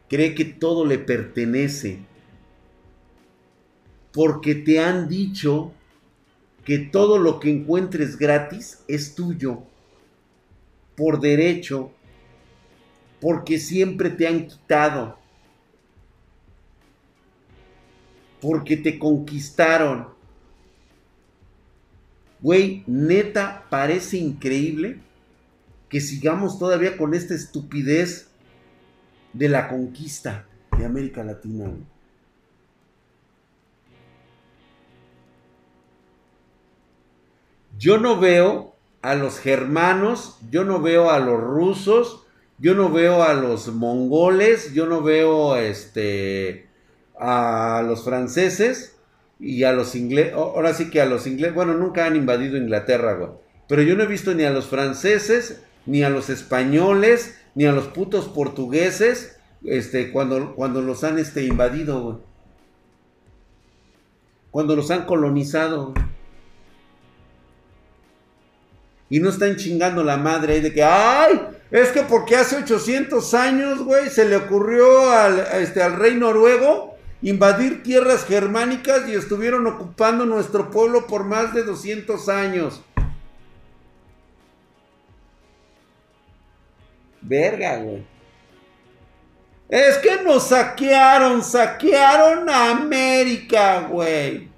cree 0.08 0.34
que 0.34 0.44
todo 0.44 0.84
le 0.84 0.98
pertenece. 0.98 1.98
Porque 4.12 4.54
te 4.54 4.80
han 4.80 5.08
dicho 5.08 5.72
que 6.64 6.78
todo 6.78 7.18
lo 7.18 7.40
que 7.40 7.50
encuentres 7.50 8.16
gratis 8.16 8.82
es 8.88 9.14
tuyo, 9.14 9.62
por 11.00 11.18
derecho, 11.18 11.90
porque 13.22 13.58
siempre 13.58 14.10
te 14.10 14.28
han 14.28 14.46
quitado, 14.46 15.18
porque 18.38 18.76
te 18.76 18.98
conquistaron. 18.98 20.08
Güey, 22.42 22.84
neta, 22.86 23.64
parece 23.70 24.18
increíble 24.18 25.00
que 25.88 26.02
sigamos 26.02 26.58
todavía 26.58 26.98
con 26.98 27.14
esta 27.14 27.34
estupidez 27.34 28.28
de 29.32 29.48
la 29.48 29.68
conquista. 29.68 30.46
de 30.76 30.84
América 30.84 31.24
Latina. 31.24 31.72
Yo 37.78 37.98
no 37.98 38.20
veo 38.20 38.69
a 39.02 39.14
los 39.14 39.38
germanos, 39.38 40.38
yo 40.50 40.64
no 40.64 40.80
veo 40.80 41.10
a 41.10 41.18
los 41.18 41.40
rusos, 41.40 42.24
yo 42.58 42.74
no 42.74 42.90
veo 42.90 43.22
a 43.22 43.32
los 43.32 43.68
mongoles, 43.68 44.74
yo 44.74 44.86
no 44.86 45.02
veo 45.02 45.56
este, 45.56 46.66
a 47.18 47.82
los 47.86 48.04
franceses 48.04 48.96
y 49.38 49.64
a 49.64 49.72
los 49.72 49.94
ingleses. 49.94 50.34
Ahora 50.34 50.74
sí 50.74 50.90
que 50.90 51.00
a 51.00 51.06
los 51.06 51.26
ingleses, 51.26 51.54
bueno, 51.54 51.74
nunca 51.74 52.04
han 52.04 52.16
invadido 52.16 52.58
Inglaterra. 52.58 53.32
Pero 53.66 53.82
yo 53.82 53.96
no 53.96 54.02
he 54.02 54.06
visto 54.06 54.34
ni 54.34 54.44
a 54.44 54.50
los 54.50 54.66
franceses, 54.66 55.62
ni 55.86 56.02
a 56.02 56.10
los 56.10 56.28
españoles, 56.28 57.38
ni 57.54 57.64
a 57.64 57.72
los 57.72 57.86
putos 57.86 58.28
portugueses, 58.28 59.38
este, 59.64 60.10
cuando, 60.12 60.54
cuando 60.54 60.82
los 60.82 61.02
han 61.02 61.18
este, 61.18 61.44
invadido. 61.44 62.20
Cuando 64.50 64.76
los 64.76 64.90
han 64.90 65.06
colonizado. 65.06 65.94
Y 69.10 69.20
no 69.20 69.28
están 69.28 69.56
chingando 69.56 70.02
la 70.02 70.16
madre 70.16 70.60
de 70.60 70.72
que, 70.72 70.82
ay, 70.82 71.40
es 71.70 71.88
que 71.88 72.02
porque 72.02 72.36
hace 72.36 72.56
800 72.56 73.34
años, 73.34 73.80
güey, 73.80 74.08
se 74.08 74.24
le 74.24 74.36
ocurrió 74.36 75.10
al, 75.10 75.40
este, 75.60 75.82
al 75.82 75.96
rey 75.96 76.14
noruego 76.14 76.96
invadir 77.22 77.82
tierras 77.82 78.24
germánicas 78.24 79.08
y 79.08 79.14
estuvieron 79.14 79.66
ocupando 79.66 80.24
nuestro 80.24 80.70
pueblo 80.70 81.06
por 81.06 81.24
más 81.24 81.52
de 81.52 81.64
200 81.64 82.28
años. 82.28 82.82
Verga, 87.20 87.76
güey. 87.78 88.06
Es 89.68 89.98
que 89.98 90.22
nos 90.22 90.48
saquearon, 90.48 91.44
saquearon 91.44 92.48
a 92.48 92.70
América, 92.70 93.86
güey. 93.88 94.49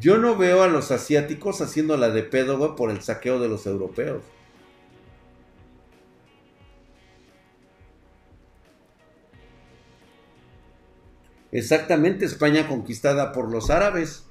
Yo 0.00 0.16
no 0.16 0.36
veo 0.36 0.62
a 0.62 0.68
los 0.68 0.90
asiáticos 0.90 1.60
haciéndola 1.60 2.08
de 2.08 2.22
pedo, 2.22 2.56
güey, 2.56 2.74
por 2.74 2.90
el 2.90 3.02
saqueo 3.02 3.38
de 3.38 3.48
los 3.48 3.66
europeos. 3.66 4.22
Exactamente, 11.52 12.24
España 12.24 12.66
conquistada 12.66 13.32
por 13.32 13.50
los 13.50 13.68
árabes. 13.68 14.24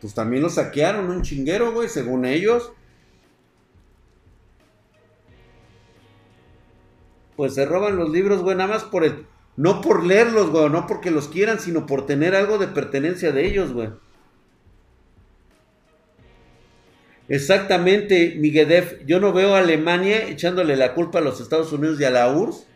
Pues 0.00 0.14
también 0.14 0.42
los 0.42 0.54
saquearon, 0.54 1.10
un 1.10 1.22
chinguero, 1.22 1.72
güey, 1.72 1.88
según 1.90 2.24
ellos. 2.24 2.72
Pues 7.36 7.54
se 7.54 7.66
roban 7.66 7.96
los 7.96 8.08
libros, 8.10 8.40
güey, 8.40 8.56
nada 8.56 8.72
más 8.72 8.84
por 8.84 9.04
el... 9.04 9.26
No 9.56 9.80
por 9.82 10.04
leerlos, 10.04 10.50
güey, 10.50 10.70
no 10.70 10.86
porque 10.86 11.10
los 11.10 11.28
quieran, 11.28 11.60
sino 11.60 11.86
por 11.86 12.06
tener 12.06 12.34
algo 12.34 12.58
de 12.58 12.68
pertenencia 12.68 13.32
de 13.32 13.46
ellos, 13.46 13.72
güey. 13.72 13.90
Exactamente, 17.28 18.36
Miguel 18.38 19.04
Yo 19.06 19.18
no 19.18 19.32
veo 19.32 19.54
a 19.54 19.60
Alemania 19.60 20.28
echándole 20.28 20.76
la 20.76 20.94
culpa 20.94 21.18
a 21.18 21.22
los 21.22 21.40
Estados 21.40 21.72
Unidos 21.72 21.98
y 22.00 22.04
a 22.04 22.10
la 22.10 22.30
URSS 22.30 22.66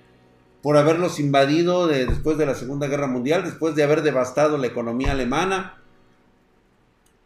por 0.62 0.76
haberlos 0.76 1.20
invadido 1.20 1.86
después 1.86 2.38
de 2.38 2.46
la 2.46 2.54
Segunda 2.54 2.88
Guerra 2.88 3.06
Mundial, 3.06 3.44
después 3.44 3.74
de 3.74 3.84
haber 3.84 4.02
devastado 4.02 4.58
la 4.58 4.66
economía 4.66 5.12
alemana. 5.12 5.78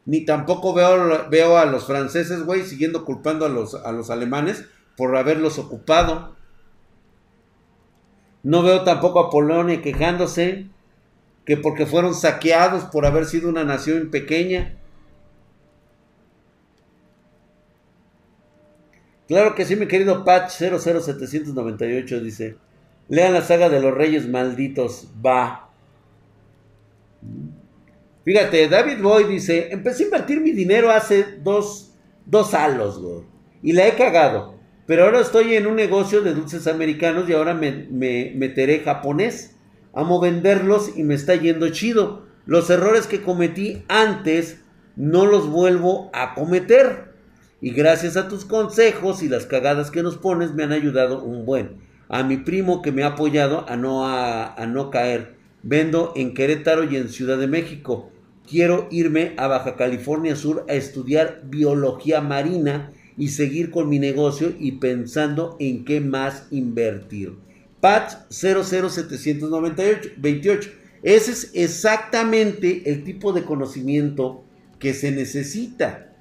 Ni 0.04 0.24
tampoco 0.24 0.74
veo, 0.74 1.28
veo 1.30 1.58
a 1.58 1.64
los 1.64 1.86
franceses, 1.86 2.44
güey, 2.44 2.62
siguiendo 2.64 3.04
culpando 3.04 3.46
a 3.46 3.48
los, 3.48 3.74
a 3.74 3.92
los 3.92 4.10
alemanes 4.10 4.64
por 4.96 5.16
haberlos 5.16 5.58
ocupado. 5.58 6.36
No 8.42 8.62
veo 8.62 8.82
tampoco 8.82 9.20
a 9.20 9.30
Polonia 9.30 9.80
quejándose 9.80 10.66
que 11.46 11.56
porque 11.56 11.86
fueron 11.86 12.14
saqueados 12.14 12.84
por 12.84 13.06
haber 13.06 13.26
sido 13.26 13.48
una 13.48 13.64
nación 13.64 14.10
pequeña. 14.10 14.76
Claro 19.28 19.54
que 19.54 19.64
sí, 19.64 19.76
mi 19.76 19.86
querido 19.86 20.24
Patch 20.24 20.58
00798 20.58 22.20
dice, 22.20 22.56
lean 23.08 23.32
la 23.32 23.42
saga 23.42 23.68
de 23.68 23.80
los 23.80 23.94
reyes 23.94 24.28
malditos, 24.28 25.08
va. 25.24 25.70
Fíjate, 28.24 28.68
David 28.68 29.00
Boy 29.00 29.24
dice, 29.24 29.68
empecé 29.72 30.04
a 30.04 30.06
invertir 30.06 30.40
mi 30.40 30.52
dinero 30.52 30.90
hace 30.90 31.38
dos, 31.42 31.94
dos 32.26 32.54
alos, 32.54 33.00
y 33.62 33.72
la 33.72 33.86
he 33.86 33.94
cagado, 33.94 34.54
pero 34.86 35.04
ahora 35.04 35.20
estoy 35.20 35.54
en 35.54 35.66
un 35.66 35.76
negocio 35.76 36.22
de 36.22 36.34
dulces 36.34 36.66
americanos 36.66 37.28
y 37.28 37.32
ahora 37.32 37.54
me, 37.54 37.86
me 37.90 38.32
meteré 38.34 38.80
japonés. 38.80 39.56
Amo 39.94 40.20
venderlos 40.20 40.96
y 40.96 41.04
me 41.04 41.14
está 41.14 41.34
yendo 41.34 41.68
chido. 41.68 42.26
Los 42.46 42.70
errores 42.70 43.06
que 43.06 43.22
cometí 43.22 43.84
antes 43.88 44.60
no 44.96 45.26
los 45.26 45.48
vuelvo 45.48 46.10
a 46.12 46.34
cometer. 46.34 47.11
Y 47.62 47.70
gracias 47.70 48.16
a 48.16 48.28
tus 48.28 48.44
consejos 48.44 49.22
y 49.22 49.28
las 49.28 49.46
cagadas 49.46 49.92
que 49.92 50.02
nos 50.02 50.18
pones 50.18 50.52
me 50.52 50.64
han 50.64 50.72
ayudado 50.72 51.22
un 51.22 51.46
buen. 51.46 51.76
A 52.08 52.24
mi 52.24 52.38
primo 52.38 52.82
que 52.82 52.90
me 52.90 53.04
ha 53.04 53.10
apoyado 53.10 53.64
a 53.68 53.76
no, 53.76 54.04
a, 54.04 54.56
no 54.66 54.90
caer. 54.90 55.36
Vendo 55.62 56.12
en 56.16 56.34
Querétaro 56.34 56.90
y 56.90 56.96
en 56.96 57.08
Ciudad 57.08 57.38
de 57.38 57.46
México. 57.46 58.10
Quiero 58.50 58.88
irme 58.90 59.34
a 59.36 59.46
Baja 59.46 59.76
California 59.76 60.34
Sur 60.34 60.66
a 60.68 60.74
estudiar 60.74 61.42
biología 61.44 62.20
marina 62.20 62.90
y 63.16 63.28
seguir 63.28 63.70
con 63.70 63.88
mi 63.88 64.00
negocio 64.00 64.52
y 64.58 64.72
pensando 64.72 65.56
en 65.60 65.84
qué 65.84 66.00
más 66.00 66.48
invertir. 66.50 67.34
Patch 67.80 68.14
00798. 68.30 70.68
Ese 71.04 71.30
es 71.30 71.52
exactamente 71.54 72.90
el 72.90 73.04
tipo 73.04 73.32
de 73.32 73.44
conocimiento 73.44 74.42
que 74.80 74.94
se 74.94 75.12
necesita 75.12 76.11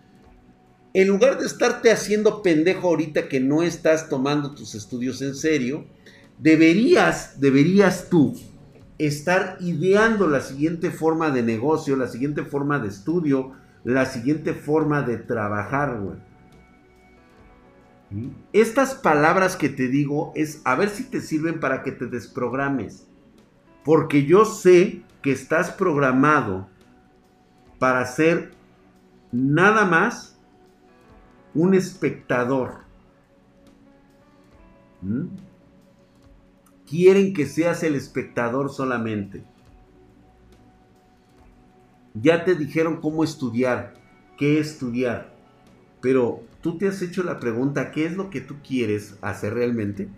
en 0.93 1.07
lugar 1.07 1.39
de 1.39 1.45
estarte 1.45 1.91
haciendo 1.91 2.41
pendejo 2.41 2.87
ahorita 2.87 3.29
que 3.29 3.39
no 3.39 3.63
estás 3.63 4.09
tomando 4.09 4.53
tus 4.55 4.75
estudios 4.75 5.21
en 5.21 5.35
serio, 5.35 5.85
deberías, 6.37 7.39
deberías 7.39 8.09
tú 8.09 8.35
estar 8.97 9.57
ideando 9.61 10.27
la 10.27 10.41
siguiente 10.41 10.91
forma 10.91 11.31
de 11.31 11.43
negocio, 11.43 11.95
la 11.95 12.07
siguiente 12.07 12.43
forma 12.43 12.79
de 12.79 12.89
estudio, 12.89 13.53
la 13.83 14.05
siguiente 14.05 14.53
forma 14.53 15.01
de 15.01 15.17
trabajar, 15.17 15.99
güey. 15.99 16.17
Estas 18.51 18.93
palabras 18.93 19.55
que 19.55 19.69
te 19.69 19.87
digo 19.87 20.33
es 20.35 20.61
a 20.65 20.75
ver 20.75 20.89
si 20.89 21.05
te 21.05 21.21
sirven 21.21 21.59
para 21.61 21.81
que 21.81 21.93
te 21.93 22.07
desprogrames. 22.07 23.07
Porque 23.85 24.25
yo 24.25 24.43
sé 24.43 25.03
que 25.21 25.31
estás 25.31 25.71
programado 25.71 26.67
para 27.79 28.05
ser 28.05 28.51
nada 29.31 29.85
más 29.85 30.30
un 31.53 31.73
espectador. 31.73 32.81
Quieren 36.87 37.33
que 37.33 37.45
seas 37.45 37.83
el 37.83 37.95
espectador 37.95 38.71
solamente. 38.71 39.43
Ya 42.13 42.43
te 42.43 42.55
dijeron 42.55 42.99
cómo 42.99 43.23
estudiar, 43.23 43.93
qué 44.37 44.59
estudiar. 44.59 45.33
Pero 46.01 46.43
tú 46.61 46.77
te 46.77 46.87
has 46.87 47.01
hecho 47.01 47.23
la 47.23 47.39
pregunta, 47.39 47.91
¿qué 47.91 48.05
es 48.05 48.15
lo 48.15 48.29
que 48.29 48.41
tú 48.41 48.57
quieres 48.61 49.17
hacer 49.21 49.53
realmente? 49.53 50.09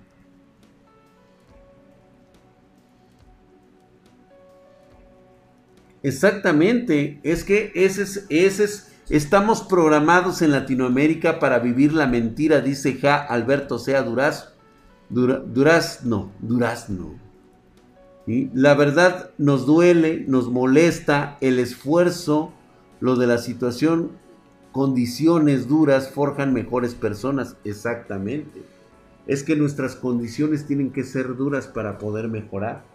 Exactamente, 6.02 7.22
es 7.24 7.46
que 7.46 7.72
ese 7.76 8.04
es, 8.04 8.26
ese 8.30 8.64
es 8.66 8.93
Estamos 9.10 9.62
programados 9.64 10.42
en 10.42 10.52
Latinoamérica 10.52 11.40
para 11.40 11.60
vivir 11.60 11.92
la 11.92 12.08
mentira, 12.08 12.62
dice 12.62 12.98
Ja 13.02 13.18
Alberto 13.18 13.78
Sea 13.78 14.02
Duraz, 14.02 14.54
Durazno, 15.10 16.32
Durazno. 16.40 17.20
¿Y? 18.26 18.50
La 18.54 18.76
verdad 18.76 19.32
nos 19.38 19.66
duele, 19.66 20.24
nos 20.30 20.50
molesta 20.50 21.38
el 21.42 21.60
esfuerzo, 21.60 22.54
lo 23.02 23.18
de 23.18 23.28
la 23.28 23.40
situación, 23.40 24.12
condiciones 24.72 25.68
duras 25.68 26.10
forjan 26.10 26.54
mejores 26.54 26.96
personas, 26.96 27.58
exactamente. 27.66 28.64
Es 29.28 29.44
que 29.44 29.58
nuestras 29.58 29.98
condiciones 29.98 30.66
tienen 30.66 30.92
que 30.92 31.04
ser 31.04 31.36
duras 31.36 31.68
para 31.68 31.98
poder 31.98 32.30
mejorar. 32.30 32.86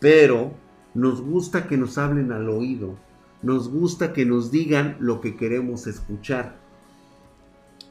Pero 0.00 0.52
nos 0.94 1.20
gusta 1.20 1.68
que 1.68 1.76
nos 1.76 1.98
hablen 1.98 2.32
al 2.32 2.48
oído 2.48 2.96
nos 3.42 3.68
gusta 3.68 4.12
que 4.12 4.24
nos 4.24 4.50
digan 4.50 4.96
lo 5.00 5.20
que 5.20 5.36
queremos 5.36 5.86
escuchar. 5.86 6.56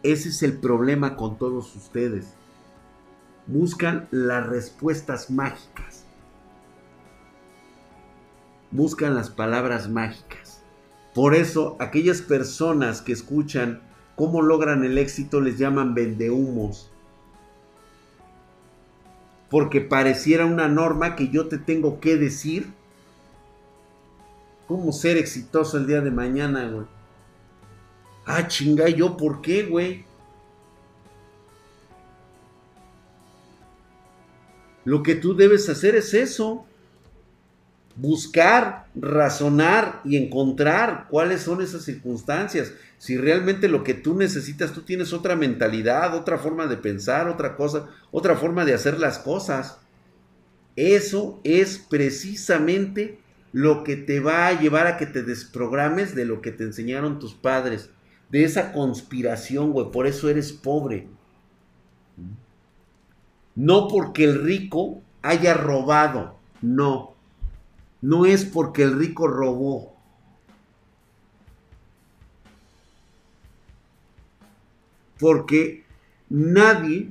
Ese 0.04 0.30
es 0.30 0.44
el 0.44 0.58
problema 0.60 1.16
con 1.16 1.38
todos 1.38 1.76
ustedes. 1.76 2.34
Buscan 3.48 4.08
las 4.12 4.46
respuestas 4.48 5.30
mágicas. 5.30 6.06
Buscan 8.72 9.16
las 9.16 9.30
palabras 9.30 9.90
mágicas. 9.90 10.62
Por 11.14 11.36
eso 11.36 11.78
aquellas 11.80 12.22
personas 12.22 13.02
que 13.02 13.14
escuchan 13.14 13.82
cómo 14.16 14.42
logran 14.42 14.84
el 14.84 14.98
éxito 14.98 15.42
les 15.42 15.58
llaman 15.58 15.94
vendehumos. 15.94 16.92
porque 19.50 19.80
pareciera 19.80 20.46
una 20.46 20.68
norma 20.68 21.16
que 21.16 21.30
yo 21.30 21.48
te 21.48 21.58
tengo 21.58 22.00
que 22.00 22.18
decir 22.18 22.74
cómo 24.68 24.92
ser 24.92 25.18
exitoso 25.18 25.78
el 25.78 25.88
día 25.88 26.02
de 26.02 26.12
mañana, 26.12 26.68
güey. 26.70 26.86
Ah, 28.26 28.48
chinga, 28.48 28.90
¿yo 28.90 29.18
por 29.18 29.42
qué, 29.42 29.64
güey? 29.64 30.06
Lo 34.84 35.04
que 35.04 35.16
tú 35.16 35.36
debes 35.36 35.68
hacer 35.70 35.96
es 35.96 36.14
eso. 36.14 36.66
Buscar, 37.96 38.88
razonar 38.96 40.02
y 40.04 40.18
encontrar 40.18 41.08
cuáles 41.10 41.42
son 41.42 41.62
esas 41.62 41.84
circunstancias. 41.84 42.74
Si 42.98 43.18
realmente 43.18 43.68
lo 43.68 43.84
que 43.84 43.94
tú 43.94 44.16
necesitas, 44.16 44.74
tú 44.74 44.82
tienes 44.82 45.14
otra 45.14 45.36
mentalidad, 45.36 46.16
otra 46.16 46.38
forma 46.38 46.68
de 46.68 46.78
pensar, 46.78 47.28
otra 47.28 47.56
cosa, 47.56 47.88
otra 48.12 48.36
forma 48.36 48.66
de 48.66 48.74
hacer 48.74 49.00
las 49.00 49.20
cosas. 49.20 49.78
Eso 50.76 51.40
es 51.44 51.78
precisamente 51.78 53.20
lo 53.56 53.86
que 53.86 53.96
te 53.96 54.20
va 54.20 54.48
a 54.48 54.60
llevar 54.60 54.86
a 54.86 54.98
que 54.98 55.06
te 55.06 55.24
desprogrames 55.24 56.14
de 56.14 56.26
lo 56.26 56.42
que 56.42 56.52
te 56.52 56.66
enseñaron 56.66 57.20
tus 57.20 57.36
padres, 57.36 57.90
de 58.30 58.44
esa 58.44 58.74
conspiración, 58.74 59.72
güey. 59.72 59.92
Por 59.92 60.08
eso 60.08 60.28
eres 60.28 60.52
pobre. 60.52 61.08
No 63.56 63.88
porque 63.88 64.26
el 64.26 64.44
rico 64.44 65.02
haya 65.22 65.54
robado, 65.54 66.38
no. 66.62 67.14
No 68.02 68.26
es 68.26 68.44
porque 68.44 68.84
el 68.84 69.00
rico 69.00 69.26
robó. 69.26 69.96
Porque 75.18 75.86
nadie 76.28 77.10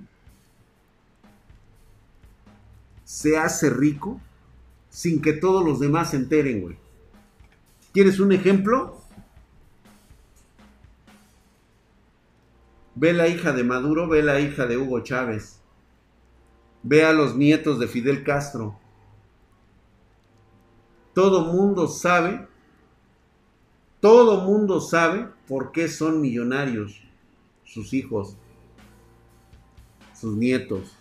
se 3.05 3.38
hace 3.38 3.70
rico 3.70 4.20
sin 4.95 5.20
que 5.20 5.32
todos 5.32 5.64
los 5.64 5.80
demás 5.80 6.11
se 6.11 6.16
enteren, 6.16 6.61
güey. 6.61 6.76
¿Quieres 7.92 8.20
un 8.20 8.30
ejemplo? 8.30 9.01
Ve 12.95 13.12
la 13.12 13.26
hija 13.26 13.53
de 13.53 13.64
Maduro, 13.64 14.09
ve 14.09 14.22
la 14.22 14.38
hija 14.38 14.66
de 14.66 14.78
Hugo 14.78 15.01
Chávez. 15.01 15.59
Ve 16.84 17.05
a 17.05 17.12
los 17.12 17.34
nietos 17.34 17.80
de 17.80 17.88
Fidel 17.88 18.22
Castro. 18.22 18.78
Todo 21.12 21.53
mundo 21.53 21.88
sabe, 21.88 22.47
todo 23.99 24.42
mundo 24.42 24.80
sabe 24.80 25.28
por 25.49 25.72
qué 25.72 25.88
son 25.88 26.20
millonarios 26.20 27.03
sus 27.64 27.92
hijos, 27.95 28.36
sus 30.14 30.36
nietos. 30.36 30.97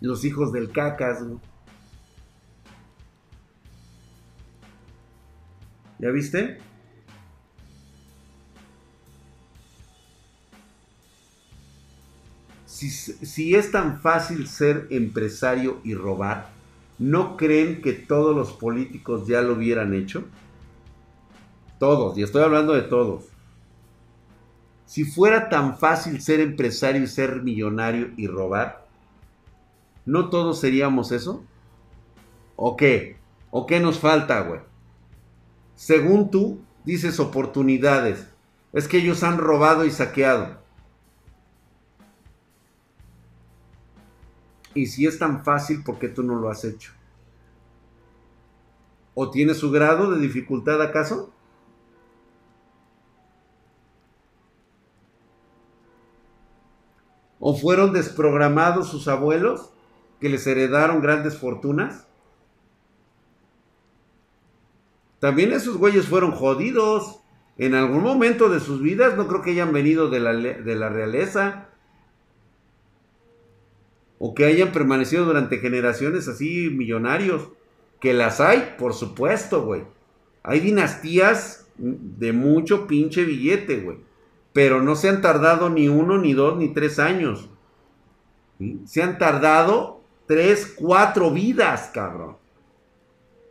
Los 0.00 0.24
hijos 0.24 0.52
del 0.52 0.70
cacas, 0.70 1.24
¿Ya 5.98 6.10
viste? 6.10 6.58
Si, 12.66 12.88
si, 12.90 13.56
es 13.56 13.72
tan 13.72 14.00
fácil 14.00 14.46
ser 14.46 14.86
empresario 14.90 15.80
y 15.82 15.94
robar, 15.94 16.50
¿no 17.00 17.36
creen 17.36 17.82
que 17.82 17.92
todos 17.92 18.36
los 18.36 18.52
políticos 18.52 19.26
ya 19.26 19.42
lo 19.42 19.54
hubieran 19.54 19.94
hecho? 19.94 20.24
Todos, 21.80 22.16
y 22.16 22.22
estoy 22.22 22.44
hablando 22.44 22.74
de 22.74 22.82
todos. 22.82 23.24
Si 24.86 25.04
fuera 25.04 25.48
tan 25.48 25.76
fácil 25.76 26.20
ser 26.22 26.38
empresario 26.38 27.02
y 27.02 27.08
ser 27.08 27.42
millonario 27.42 28.10
y 28.16 28.28
robar, 28.28 28.87
¿no 30.08 30.30
todos 30.30 30.58
seríamos 30.58 31.12
eso? 31.12 31.44
¿O 32.56 32.78
qué? 32.78 33.18
¿O 33.50 33.66
qué 33.66 33.78
nos 33.78 33.98
falta, 33.98 34.40
güey? 34.40 34.60
Según 35.74 36.30
tú, 36.30 36.62
dices 36.84 37.20
oportunidades. 37.20 38.26
Es 38.72 38.88
que 38.88 38.96
ellos 38.96 39.22
han 39.22 39.36
robado 39.36 39.84
y 39.84 39.90
saqueado. 39.90 40.56
Y 44.72 44.86
si 44.86 45.06
es 45.06 45.18
tan 45.18 45.44
fácil, 45.44 45.84
¿por 45.84 45.98
qué 45.98 46.08
tú 46.08 46.22
no 46.22 46.36
lo 46.36 46.48
has 46.48 46.64
hecho? 46.64 46.92
¿O 49.12 49.30
tiene 49.30 49.52
su 49.52 49.70
grado 49.70 50.10
de 50.10 50.20
dificultad 50.20 50.80
acaso? 50.80 51.34
¿O 57.38 57.54
fueron 57.54 57.92
desprogramados 57.92 58.88
sus 58.88 59.06
abuelos 59.06 59.74
que 60.20 60.28
les 60.28 60.46
heredaron 60.46 61.00
grandes 61.00 61.36
fortunas? 61.36 62.06
También 65.18 65.52
esos 65.52 65.76
güeyes 65.76 66.06
fueron 66.06 66.32
jodidos. 66.32 67.20
En 67.56 67.74
algún 67.74 68.02
momento 68.02 68.48
de 68.48 68.60
sus 68.60 68.80
vidas 68.80 69.16
no 69.16 69.26
creo 69.26 69.42
que 69.42 69.50
hayan 69.50 69.72
venido 69.72 70.08
de 70.10 70.20
la, 70.20 70.32
de 70.32 70.74
la 70.76 70.88
realeza. 70.88 71.68
O 74.18 74.34
que 74.34 74.44
hayan 74.44 74.72
permanecido 74.72 75.24
durante 75.24 75.58
generaciones 75.58 76.28
así 76.28 76.70
millonarios. 76.70 77.48
Que 78.00 78.14
las 78.14 78.40
hay, 78.40 78.76
por 78.78 78.94
supuesto, 78.94 79.64
güey. 79.64 79.82
Hay 80.44 80.60
dinastías 80.60 81.66
de 81.76 82.32
mucho 82.32 82.86
pinche 82.86 83.24
billete, 83.24 83.80
güey 83.80 84.08
pero 84.58 84.82
no 84.82 84.96
se 84.96 85.08
han 85.08 85.20
tardado 85.20 85.70
ni 85.70 85.88
uno, 85.88 86.18
ni 86.18 86.32
dos, 86.32 86.56
ni 86.56 86.68
tres 86.74 86.98
años. 86.98 87.48
Se 88.86 89.04
han 89.04 89.16
tardado 89.16 89.97
tres, 90.28 90.74
cuatro 90.76 91.32
vidas, 91.32 91.90
cabrón. 91.92 92.36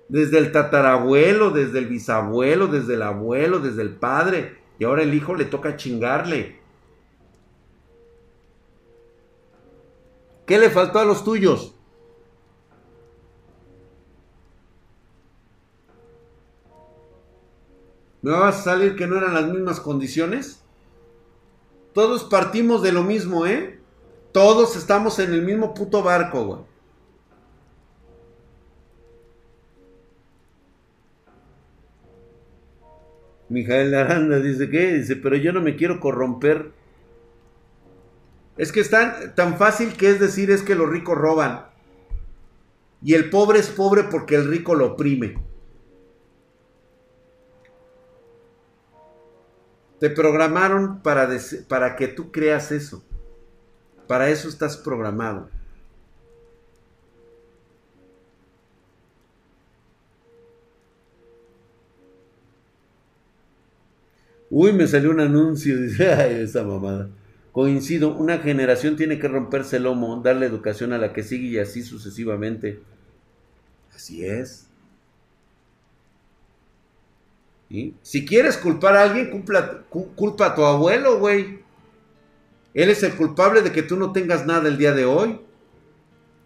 Desde 0.07 0.37
el 0.37 0.53
tatarabuelo, 0.53 1.49
desde 1.49 1.79
el 1.79 1.87
bisabuelo, 1.87 2.67
desde 2.67 2.93
el 2.93 3.01
abuelo, 3.01 3.59
desde 3.59 3.81
el 3.81 3.95
padre. 3.95 4.59
Y 4.79 4.85
ahora 4.85 5.01
el 5.01 5.13
hijo 5.13 5.35
le 5.35 5.43
toca 5.43 5.75
chingarle. 5.75 6.61
¿Qué 10.45 10.57
le 10.57 10.69
faltó 10.69 10.99
a 10.99 11.05
los 11.05 11.25
tuyos? 11.25 11.75
¿Me 18.21 18.31
vas 18.31 18.59
a 18.59 18.61
salir 18.61 18.95
que 18.95 19.07
no 19.07 19.17
eran 19.17 19.33
las 19.33 19.47
mismas 19.47 19.79
condiciones? 19.79 20.63
Todos 21.93 22.23
partimos 22.25 22.81
de 22.81 22.91
lo 22.91 23.03
mismo, 23.03 23.45
¿eh? 23.45 23.76
Todos 24.37 24.75
estamos 24.75 25.17
en 25.17 25.33
el 25.33 25.41
mismo 25.41 25.73
puto 25.73 26.03
barco, 26.03 26.45
güey. 26.45 26.59
Mijael 33.49 33.95
Aranda 33.95 34.39
dice, 34.39 34.69
¿qué? 34.69 34.93
Dice, 34.93 35.15
pero 35.15 35.37
yo 35.37 35.51
no 35.53 35.59
me 35.59 35.75
quiero 35.75 35.99
corromper. 35.99 36.69
Es 38.57 38.71
que 38.71 38.81
es 38.81 38.91
tan, 38.91 39.57
fácil 39.57 39.97
que 39.97 40.11
es 40.11 40.19
decir 40.19 40.51
es 40.51 40.61
que 40.61 40.75
los 40.75 40.87
ricos 40.87 41.17
roban. 41.17 41.65
Y 43.01 43.15
el 43.15 43.31
pobre 43.31 43.57
es 43.57 43.69
pobre 43.69 44.03
porque 44.03 44.35
el 44.35 44.47
rico 44.47 44.75
lo 44.75 44.93
oprime. 44.93 45.41
Te 49.99 50.11
programaron 50.11 51.01
para, 51.01 51.27
para 51.67 51.95
que 51.95 52.07
tú 52.07 52.31
creas 52.31 52.71
eso. 52.71 53.03
Para 54.07 54.29
eso 54.29 54.49
estás 54.49 54.77
programado. 54.77 55.49
Uy, 64.49 64.73
me 64.73 64.87
salió 64.87 65.11
un 65.11 65.19
anuncio, 65.19 65.77
dice, 65.81 66.11
ay, 66.11 66.41
esa 66.41 66.63
mamada. 66.63 67.09
Coincido, 67.51 68.15
una 68.15 68.37
generación 68.39 68.95
tiene 68.95 69.19
que 69.19 69.27
romperse 69.27 69.77
el 69.77 69.83
lomo, 69.83 70.21
darle 70.23 70.45
educación 70.45 70.93
a 70.93 70.97
la 70.97 71.11
que 71.13 71.23
sigue 71.23 71.47
y 71.47 71.59
así 71.59 71.81
sucesivamente. 71.81 72.79
Así 73.93 74.23
es. 74.25 74.67
Si 78.01 78.25
quieres 78.25 78.57
culpar 78.57 78.95
a 78.95 79.03
alguien, 79.03 79.29
culpa, 79.29 80.45
a 80.45 80.55
tu 80.55 80.63
abuelo, 80.63 81.19
güey. 81.19 81.59
Él 82.77 82.91
es 82.91 83.01
el 83.01 83.15
culpable 83.15 83.63
de 83.63 83.71
que 83.71 83.81
tú 83.81 83.97
no 83.97 84.11
tengas 84.11 84.45
nada 84.45 84.69
el 84.69 84.77
día 84.77 84.93
de 84.93 85.03
hoy. 85.03 85.41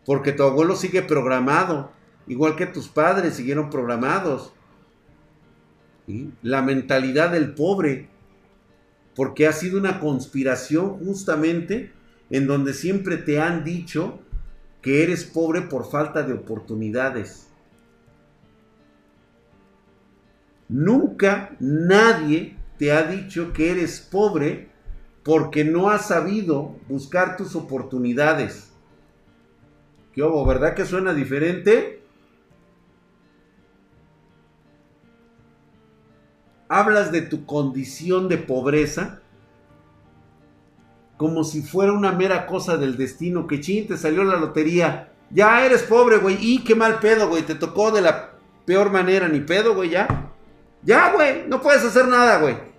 Porque 0.05 0.32
tu 0.32 0.43
abuelo 0.43 0.77
sigue 0.77 1.01
programado. 1.01 1.91
Igual 2.25 2.55
que 2.55 2.65
tus 2.65 2.88
padres 2.88 3.34
siguieron 3.34 3.69
programados. 3.69 4.53
La 6.41 6.61
mentalidad 6.61 7.32
del 7.32 7.53
pobre. 7.53 8.07
Porque 9.13 9.45
ha 9.45 9.51
sido 9.51 9.77
una 9.77 9.99
conspiración 9.99 11.05
justamente 11.05 11.91
en 12.29 12.47
donde 12.47 12.73
siempre 12.73 13.17
te 13.17 13.41
han 13.41 13.65
dicho 13.65 14.21
que 14.82 15.03
eres 15.03 15.25
pobre 15.25 15.59
por 15.59 15.91
falta 15.91 16.23
de 16.23 16.32
oportunidades. 16.32 17.49
Nunca 20.69 21.57
nadie 21.59 22.55
te 22.77 22.93
ha 22.93 23.03
dicho 23.03 23.51
que 23.51 23.71
eres 23.71 23.99
pobre 23.99 24.70
porque 25.24 25.63
no 25.63 25.89
has 25.89 26.07
sabido 26.07 26.76
buscar 26.88 27.38
tus 27.38 27.55
oportunidades. 27.55 28.72
¿Qué 30.13 30.24
hubo? 30.24 30.45
¿Verdad 30.45 30.74
que 30.74 30.86
suena 30.86 31.13
diferente? 31.13 32.03
Hablas 36.67 37.11
de 37.11 37.22
tu 37.22 37.45
condición 37.45 38.30
de 38.30 38.38
pobreza 38.38 39.22
como 41.22 41.43
si 41.43 41.61
fuera 41.61 41.93
una 41.93 42.13
mera 42.13 42.47
cosa 42.47 42.78
del 42.78 42.97
destino, 42.97 43.45
que 43.45 43.59
ching, 43.59 43.88
te 43.88 43.95
salió 43.95 44.24
la 44.24 44.38
lotería. 44.38 45.11
Ya 45.30 45.63
eres 45.63 45.84
pobre, 45.84 46.17
güey. 46.17 46.36
Y 46.39 46.63
qué 46.63 46.74
mal 46.74 46.97
pedo, 46.99 47.30
güey. 47.30 47.43
Te 47.43 47.53
tocó 47.53 47.91
de 47.91 48.01
la 48.01 48.32
peor 48.65 48.91
manera, 48.91 49.28
ni 49.28 49.39
pedo, 49.39 49.76
güey, 49.76 49.91
ya. 49.91 50.32
Ya, 50.82 51.11
güey. 51.13 51.47
No 51.47 51.61
puedes 51.61 51.86
hacer 51.86 52.07
nada, 52.07 52.39
güey. 52.39 52.70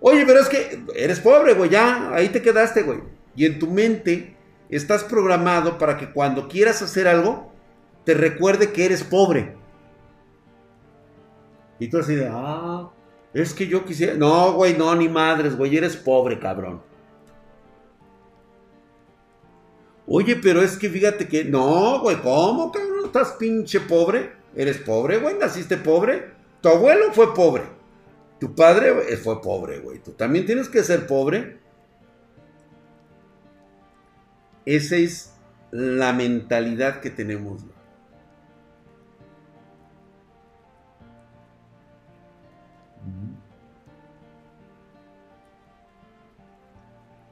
Oye, 0.00 0.24
pero 0.26 0.40
es 0.40 0.48
que 0.48 0.82
eres 0.94 1.20
pobre, 1.20 1.54
güey. 1.54 1.70
Ya, 1.70 2.14
ahí 2.14 2.30
te 2.30 2.42
quedaste, 2.42 2.82
güey. 2.82 3.00
Y 3.36 3.46
en 3.46 3.58
tu 3.58 3.66
mente 3.66 4.36
estás 4.68 5.04
programado 5.04 5.78
para 5.78 5.96
que 5.96 6.10
cuando 6.10 6.48
quieras 6.48 6.80
hacer 6.82 7.06
algo, 7.06 7.52
te 8.04 8.14
recuerde 8.14 8.72
que 8.72 8.86
eres 8.86 9.04
pobre. 9.04 9.56
Y 11.78 11.88
tú 11.88 11.98
así 11.98 12.14
de, 12.14 12.28
ah, 12.30 12.90
es 13.34 13.54
que 13.54 13.66
yo 13.66 13.84
quisiera. 13.84 14.14
No, 14.14 14.52
güey, 14.54 14.76
no, 14.76 14.94
ni 14.94 15.08
madres, 15.08 15.56
güey. 15.56 15.76
Eres 15.76 15.96
pobre, 15.96 16.38
cabrón. 16.38 16.82
Oye, 20.06 20.36
pero 20.36 20.60
es 20.62 20.76
que 20.76 20.88
fíjate 20.88 21.28
que. 21.28 21.44
No, 21.44 22.00
güey, 22.00 22.16
¿cómo, 22.20 22.72
cabrón? 22.72 23.04
¿Estás 23.04 23.32
pinche 23.32 23.80
pobre? 23.80 24.32
¿Eres 24.56 24.78
pobre, 24.78 25.18
güey? 25.18 25.36
¿Naciste 25.36 25.76
pobre? 25.76 26.32
Tu 26.60 26.68
abuelo 26.68 27.12
fue 27.12 27.32
pobre. 27.34 27.79
Tu 28.40 28.54
padre 28.54 28.94
fue 29.18 29.42
pobre, 29.42 29.80
güey. 29.80 29.98
Tú 30.02 30.12
también 30.12 30.46
tienes 30.46 30.70
que 30.70 30.82
ser 30.82 31.06
pobre. 31.06 31.60
Esa 34.64 34.96
es 34.96 35.34
la 35.70 36.14
mentalidad 36.14 37.00
que 37.00 37.10
tenemos. 37.10 37.64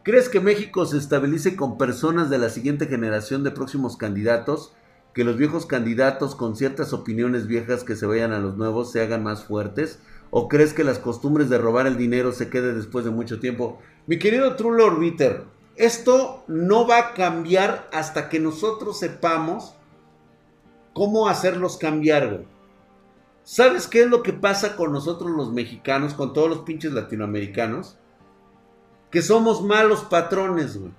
¿Crees 0.03 0.29
que 0.31 0.41
México 0.41 0.87
se 0.87 0.97
estabilice 0.97 1.55
con 1.55 1.77
personas 1.77 2.31
de 2.31 2.39
la 2.39 2.49
siguiente 2.49 2.87
generación 2.87 3.45
de 3.45 3.51
próximos 3.51 3.97
candidatos? 3.97 4.75
Que 5.13 5.25
los 5.25 5.37
viejos 5.37 5.67
candidatos 5.67 6.35
con 6.35 6.57
ciertas 6.57 6.93
opiniones 6.93 7.47
viejas 7.47 7.85
que 7.85 7.97
se 7.97 8.07
vayan 8.07 8.33
a 8.33 8.39
los 8.39 8.57
nuevos 8.57 8.91
se 8.91 9.03
hagan 9.03 9.23
más 9.23 9.45
fuertes? 9.45 10.01
¿O 10.31 10.49
crees 10.49 10.75
que 10.75 10.85
las 10.85 10.99
costumbres 10.99 11.49
de 11.49 11.59
robar 11.59 11.87
el 11.87 11.97
dinero 11.97 12.33
se 12.33 12.51
queden 12.51 12.77
después 12.77 13.05
de 13.05 13.11
mucho 13.11 13.41
tiempo? 13.41 13.79
Mi 14.07 14.19
querido 14.19 14.57
True 14.57 14.83
Orbiter, 14.83 15.45
esto 15.77 16.45
no 16.49 16.87
va 16.87 16.99
a 16.99 17.15
cambiar 17.15 17.89
hasta 17.93 18.29
que 18.29 18.41
nosotros 18.41 18.99
sepamos 18.99 19.75
cómo 20.93 21.29
hacerlos 21.29 21.77
cambiar, 21.77 22.45
¿Sabes 23.43 23.87
qué 23.87 24.03
es 24.03 24.11
lo 24.11 24.23
que 24.23 24.35
pasa 24.35 24.77
con 24.77 24.93
nosotros 24.93 25.31
los 25.31 25.51
mexicanos, 25.51 26.13
con 26.13 26.35
todos 26.35 26.51
los 26.51 26.59
pinches 26.61 26.93
latinoamericanos? 26.93 27.97
que 29.11 29.23
somos 29.23 29.63
malos 29.63 30.05
patrones, 30.05 30.79
güey. 30.79 30.93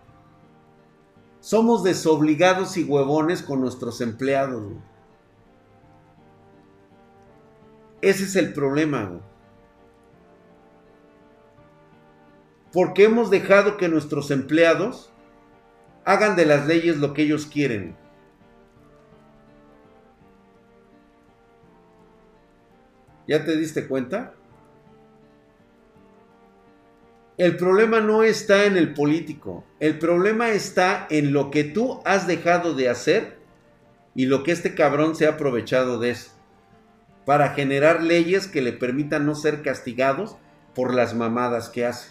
Somos 1.40 1.84
desobligados 1.84 2.76
y 2.78 2.84
huevones 2.84 3.42
con 3.42 3.62
nuestros 3.62 4.02
empleados, 4.02 4.64
güey. 4.64 4.90
Ese 8.02 8.24
es 8.24 8.36
el 8.36 8.54
problema. 8.54 9.20
Porque 12.72 13.06
hemos 13.06 13.30
dejado 13.30 13.78
que 13.78 13.90
nuestros 13.90 14.32
empleados 14.32 15.12
hagan 16.06 16.36
de 16.36 16.46
las 16.46 16.66
leyes 16.66 16.98
lo 16.98 17.14
que 17.14 17.24
ellos 17.24 17.46
quieren. 17.46 17.96
¿Ya 23.28 23.44
te 23.44 23.58
diste 23.58 23.88
cuenta? 23.88 24.34
El 27.38 27.58
problema 27.58 28.02
no 28.02 28.24
está 28.24 28.66
en 28.66 28.76
el 28.76 28.94
político, 28.94 29.64
el 29.80 29.98
problema 29.98 30.50
está 30.50 31.08
en 31.10 31.32
lo 31.32 31.52
que 31.52 31.64
tú 31.64 32.02
has 32.04 32.28
dejado 32.28 32.74
de 32.74 32.90
hacer 32.90 33.38
y 34.14 34.26
lo 34.26 34.44
que 34.44 34.52
este 34.52 34.76
cabrón 34.76 35.16
se 35.16 35.26
ha 35.26 35.32
aprovechado 35.32 36.00
de 36.00 36.10
eso 36.12 36.39
para 37.30 37.50
generar 37.50 38.02
leyes 38.02 38.48
que 38.48 38.60
le 38.60 38.74
permitan 38.74 39.28
no 39.28 39.36
ser 39.36 39.62
castigados 39.62 40.36
por 40.74 40.96
las 40.96 41.14
mamadas 41.14 41.70
que 41.70 41.86
hace. 41.86 42.10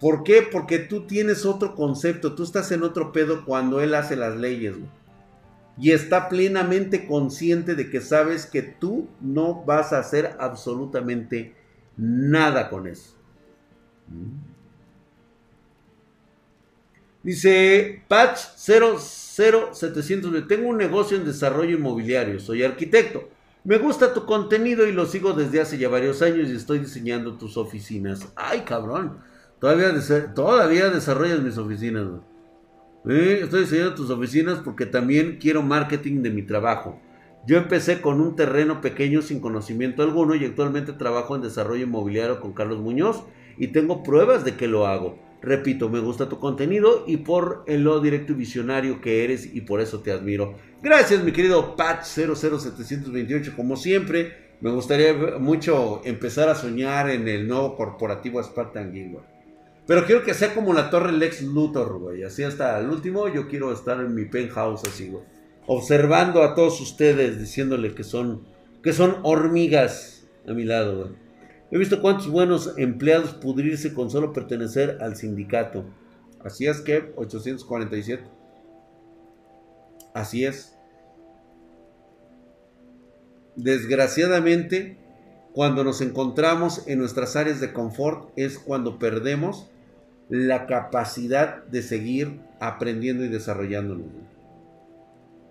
¿Por 0.00 0.24
qué? 0.24 0.42
Porque 0.42 0.80
tú 0.80 1.06
tienes 1.06 1.46
otro 1.46 1.76
concepto, 1.76 2.34
tú 2.34 2.42
estás 2.42 2.72
en 2.72 2.82
otro 2.82 3.12
pedo 3.12 3.44
cuando 3.44 3.80
él 3.80 3.94
hace 3.94 4.16
las 4.16 4.34
leyes. 4.34 4.74
Y 5.78 5.92
está 5.92 6.28
plenamente 6.28 7.06
consciente 7.06 7.76
de 7.76 7.88
que 7.88 8.00
sabes 8.00 8.46
que 8.46 8.62
tú 8.62 9.08
no 9.20 9.62
vas 9.62 9.92
a 9.92 10.00
hacer 10.00 10.34
absolutamente 10.40 11.54
nada 11.96 12.70
con 12.70 12.88
eso. 12.88 13.14
Dice 17.22 18.02
Patch 18.08 18.40
00700, 18.56 20.48
tengo 20.48 20.68
un 20.68 20.78
negocio 20.78 21.16
en 21.16 21.24
desarrollo 21.24 21.76
inmobiliario, 21.76 22.40
soy 22.40 22.64
arquitecto. 22.64 23.37
Me 23.68 23.76
gusta 23.76 24.14
tu 24.14 24.24
contenido 24.24 24.86
y 24.86 24.92
lo 24.92 25.04
sigo 25.04 25.34
desde 25.34 25.60
hace 25.60 25.76
ya 25.76 25.90
varios 25.90 26.22
años 26.22 26.48
y 26.48 26.56
estoy 26.56 26.78
diseñando 26.78 27.36
tus 27.36 27.58
oficinas. 27.58 28.26
Ay, 28.34 28.62
cabrón. 28.62 29.18
Todavía, 29.60 29.92
todavía 30.34 30.88
desarrollas 30.88 31.42
mis 31.42 31.58
oficinas. 31.58 32.06
estoy 33.04 33.60
diseñando 33.60 33.94
tus 33.94 34.08
oficinas 34.08 34.60
porque 34.64 34.86
también 34.86 35.36
quiero 35.38 35.62
marketing 35.62 36.22
de 36.22 36.30
mi 36.30 36.44
trabajo. 36.44 36.98
Yo 37.46 37.58
empecé 37.58 38.00
con 38.00 38.22
un 38.22 38.36
terreno 38.36 38.80
pequeño 38.80 39.20
sin 39.20 39.38
conocimiento 39.38 40.02
alguno 40.02 40.34
y 40.34 40.46
actualmente 40.46 40.94
trabajo 40.94 41.36
en 41.36 41.42
desarrollo 41.42 41.84
inmobiliario 41.84 42.40
con 42.40 42.54
Carlos 42.54 42.78
Muñoz 42.78 43.22
y 43.58 43.66
tengo 43.68 44.02
pruebas 44.02 44.46
de 44.46 44.56
que 44.56 44.66
lo 44.66 44.86
hago. 44.86 45.18
Repito, 45.40 45.88
me 45.88 46.00
gusta 46.00 46.28
tu 46.28 46.38
contenido 46.40 47.04
y 47.06 47.18
por 47.18 47.62
el 47.66 47.84
lo 47.84 48.00
directo 48.00 48.32
y 48.32 48.36
visionario 48.36 49.00
que 49.00 49.22
eres 49.22 49.54
y 49.54 49.60
por 49.60 49.80
eso 49.80 50.00
te 50.00 50.10
admiro. 50.10 50.56
Gracias, 50.82 51.22
mi 51.22 51.32
querido 51.32 51.76
Patch 51.76 52.04
00728. 52.04 53.52
Como 53.54 53.76
siempre, 53.76 54.48
me 54.60 54.70
gustaría 54.70 55.14
mucho 55.38 56.00
empezar 56.04 56.48
a 56.48 56.56
soñar 56.56 57.08
en 57.10 57.28
el 57.28 57.46
nuevo 57.46 57.76
corporativo 57.76 58.42
Spartan 58.42 58.92
Guild, 58.92 59.18
Pero 59.86 60.04
quiero 60.04 60.24
que 60.24 60.34
sea 60.34 60.52
como 60.54 60.74
la 60.74 60.90
torre 60.90 61.12
Lex 61.12 61.42
Luthor, 61.42 61.98
güey. 62.00 62.24
Así 62.24 62.42
hasta 62.42 62.78
el 62.80 62.90
último, 62.90 63.28
yo 63.28 63.46
quiero 63.46 63.72
estar 63.72 64.00
en 64.00 64.14
mi 64.16 64.24
penthouse 64.24 64.82
así, 64.88 65.08
güey. 65.08 65.22
Observando 65.68 66.42
a 66.42 66.54
todos 66.56 66.80
ustedes, 66.80 67.38
diciéndole 67.38 67.94
que 67.94 68.02
son, 68.02 68.42
que 68.82 68.92
son 68.92 69.18
hormigas 69.22 70.26
a 70.48 70.52
mi 70.52 70.64
lado, 70.64 70.98
güey. 70.98 71.27
He 71.70 71.76
visto 71.76 72.00
cuántos 72.00 72.30
buenos 72.30 72.74
empleados 72.78 73.34
pudrirse 73.34 73.92
con 73.92 74.10
solo 74.10 74.32
pertenecer 74.32 74.98
al 75.00 75.16
sindicato. 75.16 75.84
Así 76.42 76.66
es 76.66 76.80
que 76.80 77.12
847. 77.16 78.24
Así 80.14 80.46
es. 80.46 80.74
Desgraciadamente, 83.56 84.96
cuando 85.52 85.84
nos 85.84 86.00
encontramos 86.00 86.86
en 86.86 87.00
nuestras 87.00 87.36
áreas 87.36 87.60
de 87.60 87.72
confort 87.72 88.30
es 88.36 88.58
cuando 88.58 88.98
perdemos 88.98 89.68
la 90.30 90.66
capacidad 90.66 91.64
de 91.64 91.82
seguir 91.82 92.40
aprendiendo 92.60 93.24
y 93.24 93.28
desarrollándonos. 93.28 94.06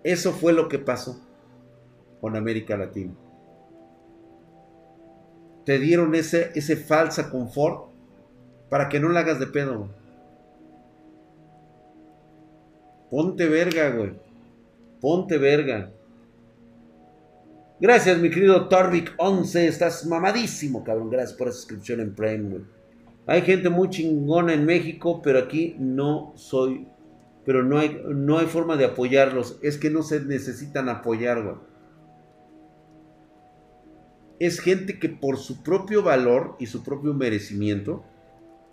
Eso 0.02 0.32
fue 0.32 0.52
lo 0.52 0.68
que 0.68 0.78
pasó 0.78 1.20
con 2.20 2.34
América 2.34 2.76
Latina 2.76 3.14
te 5.68 5.78
dieron 5.78 6.14
ese, 6.14 6.50
ese 6.54 6.76
falsa 6.76 7.28
confort 7.28 7.90
para 8.70 8.88
que 8.88 8.98
no 8.98 9.10
la 9.10 9.20
hagas 9.20 9.38
de 9.38 9.48
pedo. 9.48 9.90
Ponte 13.10 13.46
verga, 13.46 13.90
güey. 13.90 14.12
Ponte 14.98 15.36
verga. 15.36 15.90
Gracias, 17.78 18.16
mi 18.16 18.30
querido 18.30 18.66
Torvik 18.68 19.12
11. 19.18 19.68
Estás 19.68 20.06
mamadísimo, 20.06 20.82
cabrón. 20.82 21.10
Gracias 21.10 21.36
por 21.36 21.48
esa 21.48 21.58
suscripción 21.58 22.00
en 22.00 22.14
Prime, 22.14 22.48
güey. 22.48 22.62
Hay 23.26 23.42
gente 23.42 23.68
muy 23.68 23.90
chingona 23.90 24.54
en 24.54 24.64
México, 24.64 25.20
pero 25.22 25.38
aquí 25.38 25.76
no 25.78 26.32
soy. 26.34 26.88
Pero 27.44 27.62
no 27.62 27.78
hay, 27.78 28.00
no 28.08 28.38
hay 28.38 28.46
forma 28.46 28.78
de 28.78 28.86
apoyarlos. 28.86 29.58
Es 29.60 29.76
que 29.76 29.90
no 29.90 30.02
se 30.02 30.20
necesitan 30.20 30.88
apoyar, 30.88 31.42
güey 31.42 31.56
es 34.38 34.60
gente 34.60 34.98
que 34.98 35.08
por 35.08 35.36
su 35.36 35.62
propio 35.62 36.02
valor 36.02 36.56
y 36.58 36.66
su 36.66 36.82
propio 36.84 37.14
merecimiento 37.14 38.04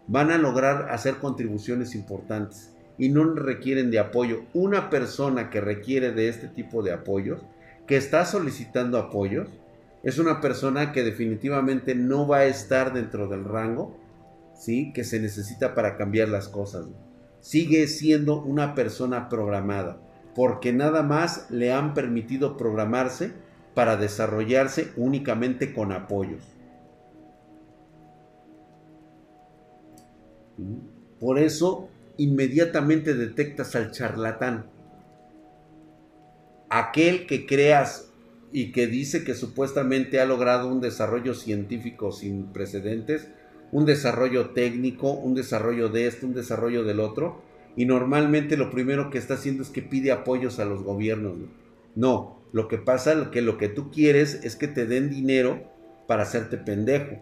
van 0.07 0.31
a 0.31 0.37
lograr 0.37 0.89
hacer 0.91 1.15
contribuciones 1.15 1.95
importantes 1.95 2.71
y 2.97 3.09
no 3.09 3.33
requieren 3.33 3.91
de 3.91 3.99
apoyo. 3.99 4.43
Una 4.53 4.89
persona 4.89 5.49
que 5.49 5.61
requiere 5.61 6.11
de 6.11 6.29
este 6.29 6.47
tipo 6.47 6.83
de 6.83 6.93
apoyos, 6.93 7.41
que 7.87 7.97
está 7.97 8.25
solicitando 8.25 8.97
apoyos, 8.97 9.49
es 10.03 10.19
una 10.19 10.39
persona 10.39 10.91
que 10.91 11.03
definitivamente 11.03 11.95
no 11.95 12.27
va 12.27 12.37
a 12.37 12.45
estar 12.45 12.93
dentro 12.93 13.27
del 13.27 13.43
rango 13.43 14.05
¿sí? 14.57 14.91
Que 14.93 15.03
se 15.03 15.19
necesita 15.19 15.75
para 15.75 15.97
cambiar 15.97 16.29
las 16.29 16.47
cosas. 16.47 16.85
Sigue 17.41 17.87
siendo 17.87 18.41
una 18.41 18.73
persona 18.73 19.29
programada, 19.29 19.99
porque 20.33 20.73
nada 20.73 21.03
más 21.03 21.49
le 21.51 21.71
han 21.71 21.93
permitido 21.93 22.57
programarse 22.57 23.33
para 23.75 23.97
desarrollarse 23.97 24.91
únicamente 24.95 25.73
con 25.73 25.91
apoyos. 25.91 26.43
Por 31.19 31.37
eso 31.37 31.89
inmediatamente 32.17 33.13
detectas 33.13 33.75
al 33.75 33.91
charlatán. 33.91 34.67
Aquel 36.69 37.27
que 37.27 37.45
creas 37.45 38.09
y 38.51 38.71
que 38.71 38.87
dice 38.87 39.23
que 39.23 39.33
supuestamente 39.33 40.21
ha 40.21 40.25
logrado 40.25 40.69
un 40.69 40.79
desarrollo 40.79 41.33
científico 41.33 42.11
sin 42.11 42.53
precedentes, 42.53 43.27
un 43.71 43.85
desarrollo 43.85 44.51
técnico, 44.51 45.11
un 45.11 45.35
desarrollo 45.35 45.89
de 45.89 46.07
esto, 46.07 46.25
un 46.25 46.33
desarrollo 46.33 46.83
del 46.83 47.01
otro, 47.01 47.41
y 47.75 47.85
normalmente 47.85 48.55
lo 48.55 48.71
primero 48.71 49.09
que 49.09 49.17
está 49.17 49.33
haciendo 49.33 49.63
es 49.63 49.69
que 49.69 49.81
pide 49.81 50.13
apoyos 50.13 50.59
a 50.59 50.65
los 50.65 50.83
gobiernos. 50.83 51.35
No, 51.95 52.44
lo 52.55 52.69
que 52.69 52.77
pasa 52.77 53.11
es 53.11 53.27
que 53.27 53.41
lo 53.41 53.57
que 53.57 53.67
tú 53.67 53.91
quieres 53.91 54.45
es 54.45 54.55
que 54.55 54.69
te 54.69 54.85
den 54.85 55.09
dinero 55.09 55.61
para 56.07 56.23
hacerte 56.23 56.55
pendejo. 56.55 57.21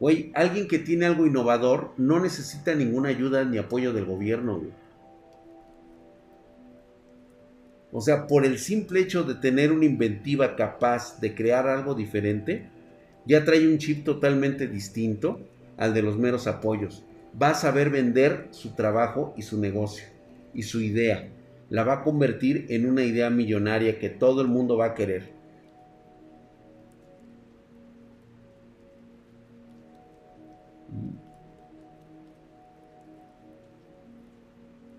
Güey, 0.00 0.32
alguien 0.34 0.66
que 0.66 0.80
tiene 0.80 1.06
algo 1.06 1.26
innovador 1.26 1.92
no 1.96 2.18
necesita 2.18 2.74
ninguna 2.74 3.10
ayuda 3.10 3.44
ni 3.44 3.56
apoyo 3.56 3.92
del 3.92 4.06
gobierno, 4.06 4.64
O 7.92 8.00
sea, 8.00 8.26
por 8.26 8.44
el 8.44 8.58
simple 8.58 8.98
hecho 8.98 9.22
de 9.22 9.36
tener 9.36 9.70
una 9.70 9.84
inventiva 9.84 10.56
capaz 10.56 11.20
de 11.20 11.32
crear 11.32 11.68
algo 11.68 11.94
diferente, 11.94 12.68
ya 13.26 13.44
trae 13.44 13.64
un 13.64 13.78
chip 13.78 14.04
totalmente 14.04 14.66
distinto 14.66 15.38
al 15.76 15.94
de 15.94 16.02
los 16.02 16.18
meros 16.18 16.48
apoyos. 16.48 17.04
Va 17.40 17.50
a 17.50 17.54
saber 17.54 17.90
vender 17.90 18.48
su 18.50 18.74
trabajo 18.74 19.34
y 19.36 19.42
su 19.42 19.60
negocio 19.60 20.06
y 20.52 20.64
su 20.64 20.80
idea. 20.80 21.28
La 21.70 21.84
va 21.84 21.94
a 21.94 22.02
convertir 22.02 22.66
en 22.68 22.88
una 22.88 23.02
idea 23.04 23.30
millonaria 23.30 23.98
que 23.98 24.10
todo 24.10 24.42
el 24.42 24.48
mundo 24.48 24.76
va 24.76 24.86
a 24.86 24.94
querer. 24.94 25.32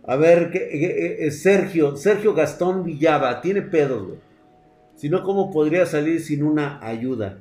A 0.04 0.16
ver, 0.16 0.50
¿qué, 0.52 1.26
eh, 1.26 1.32
Sergio, 1.32 1.96
Sergio 1.96 2.34
Gastón 2.34 2.84
Villaba, 2.84 3.40
tiene 3.40 3.62
pedos, 3.62 4.08
güey. 4.08 4.20
Si 4.96 5.10
no, 5.10 5.24
¿cómo 5.24 5.52
podría 5.52 5.86
salir 5.86 6.22
sin 6.22 6.44
una 6.44 6.86
ayuda? 6.86 7.40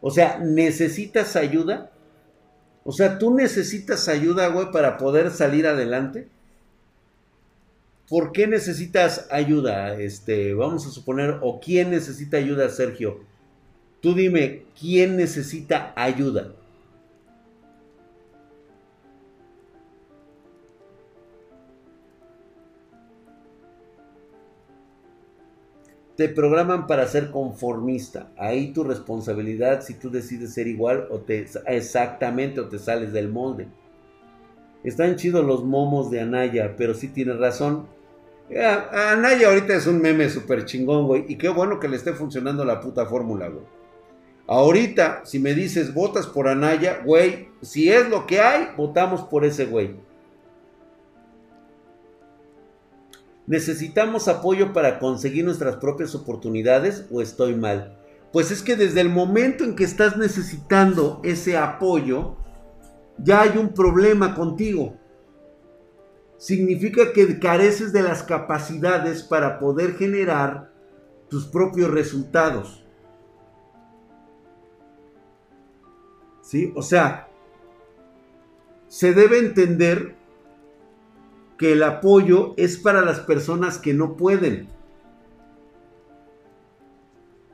O 0.00 0.10
sea, 0.10 0.38
¿necesitas 0.38 1.34
ayuda? 1.34 1.90
O 2.84 2.92
sea, 2.92 3.18
¿tú 3.18 3.34
necesitas 3.34 4.08
ayuda, 4.08 4.48
güey, 4.48 4.70
para 4.70 4.96
poder 4.96 5.30
salir 5.30 5.66
adelante? 5.66 6.28
¿Por 8.08 8.32
qué 8.32 8.46
necesitas 8.46 9.26
ayuda? 9.30 9.98
Este, 9.98 10.54
vamos 10.54 10.86
a 10.86 10.90
suponer, 10.90 11.38
o 11.40 11.60
quién 11.60 11.90
necesita 11.90 12.36
ayuda, 12.36 12.68
Sergio. 12.68 13.20
Tú 14.00 14.14
dime, 14.14 14.64
¿quién 14.78 15.16
necesita 15.16 15.92
ayuda? 15.96 16.54
te 26.16 26.28
programan 26.28 26.86
para 26.86 27.06
ser 27.06 27.30
conformista. 27.30 28.30
Ahí 28.36 28.72
tu 28.72 28.84
responsabilidad 28.84 29.82
si 29.82 29.94
tú 29.94 30.10
decides 30.10 30.54
ser 30.54 30.68
igual 30.68 31.08
o 31.10 31.18
te 31.18 31.46
exactamente 31.66 32.60
o 32.60 32.68
te 32.68 32.78
sales 32.78 33.12
del 33.12 33.28
molde. 33.30 33.66
Están 34.84 35.16
chidos 35.16 35.44
los 35.44 35.64
momos 35.64 36.10
de 36.10 36.20
Anaya, 36.20 36.74
pero 36.76 36.94
sí 36.94 37.08
tienes 37.08 37.38
razón. 37.38 37.86
Anaya 38.92 39.48
ahorita 39.48 39.74
es 39.74 39.86
un 39.86 40.00
meme 40.00 40.28
súper 40.28 40.66
chingón, 40.66 41.06
güey. 41.06 41.24
Y 41.26 41.36
qué 41.36 41.48
bueno 41.48 41.80
que 41.80 41.88
le 41.88 41.96
esté 41.96 42.12
funcionando 42.12 42.64
la 42.64 42.80
puta 42.80 43.06
fórmula, 43.06 43.48
güey. 43.48 43.64
Ahorita, 44.46 45.22
si 45.24 45.38
me 45.38 45.54
dices 45.54 45.94
votas 45.94 46.26
por 46.26 46.48
Anaya, 46.48 47.00
güey, 47.02 47.48
si 47.62 47.90
es 47.90 48.08
lo 48.10 48.26
que 48.26 48.40
hay, 48.40 48.68
votamos 48.76 49.22
por 49.22 49.46
ese 49.46 49.64
güey. 49.64 49.96
¿Necesitamos 53.46 54.28
apoyo 54.28 54.74
para 54.74 54.98
conseguir 54.98 55.46
nuestras 55.46 55.76
propias 55.76 56.14
oportunidades 56.14 57.06
o 57.10 57.22
estoy 57.22 57.54
mal? 57.54 57.98
Pues 58.32 58.50
es 58.50 58.62
que 58.62 58.76
desde 58.76 59.00
el 59.00 59.08
momento 59.08 59.64
en 59.64 59.76
que 59.76 59.84
estás 59.84 60.16
necesitando 60.16 61.20
ese 61.24 61.56
apoyo, 61.56 62.36
ya 63.18 63.42
hay 63.42 63.58
un 63.58 63.72
problema 63.72 64.34
contigo. 64.34 64.96
Significa 66.36 67.12
que 67.12 67.38
careces 67.38 67.92
de 67.92 68.02
las 68.02 68.22
capacidades 68.22 69.22
para 69.22 69.58
poder 69.58 69.94
generar 69.94 70.72
tus 71.28 71.46
propios 71.46 71.90
resultados. 71.90 72.84
¿Sí? 76.42 76.72
O 76.76 76.82
sea, 76.82 77.28
se 78.88 79.14
debe 79.14 79.38
entender 79.38 80.14
que 81.56 81.72
el 81.72 81.82
apoyo 81.82 82.54
es 82.56 82.76
para 82.76 83.02
las 83.02 83.20
personas 83.20 83.78
que 83.78 83.94
no 83.94 84.16
pueden. 84.16 84.68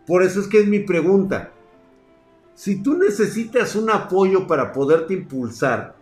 Por 0.07 0.23
eso 0.23 0.41
es 0.41 0.49
que 0.49 0.61
es 0.61 0.67
mi 0.67 0.81
pregunta. 0.81 1.53
Si 2.61 2.83
tú 2.83 2.99
necesitas 2.99 3.75
un 3.75 3.89
apoyo 3.89 4.47
para 4.47 4.71
poderte 4.71 5.15
impulsar 5.15 5.97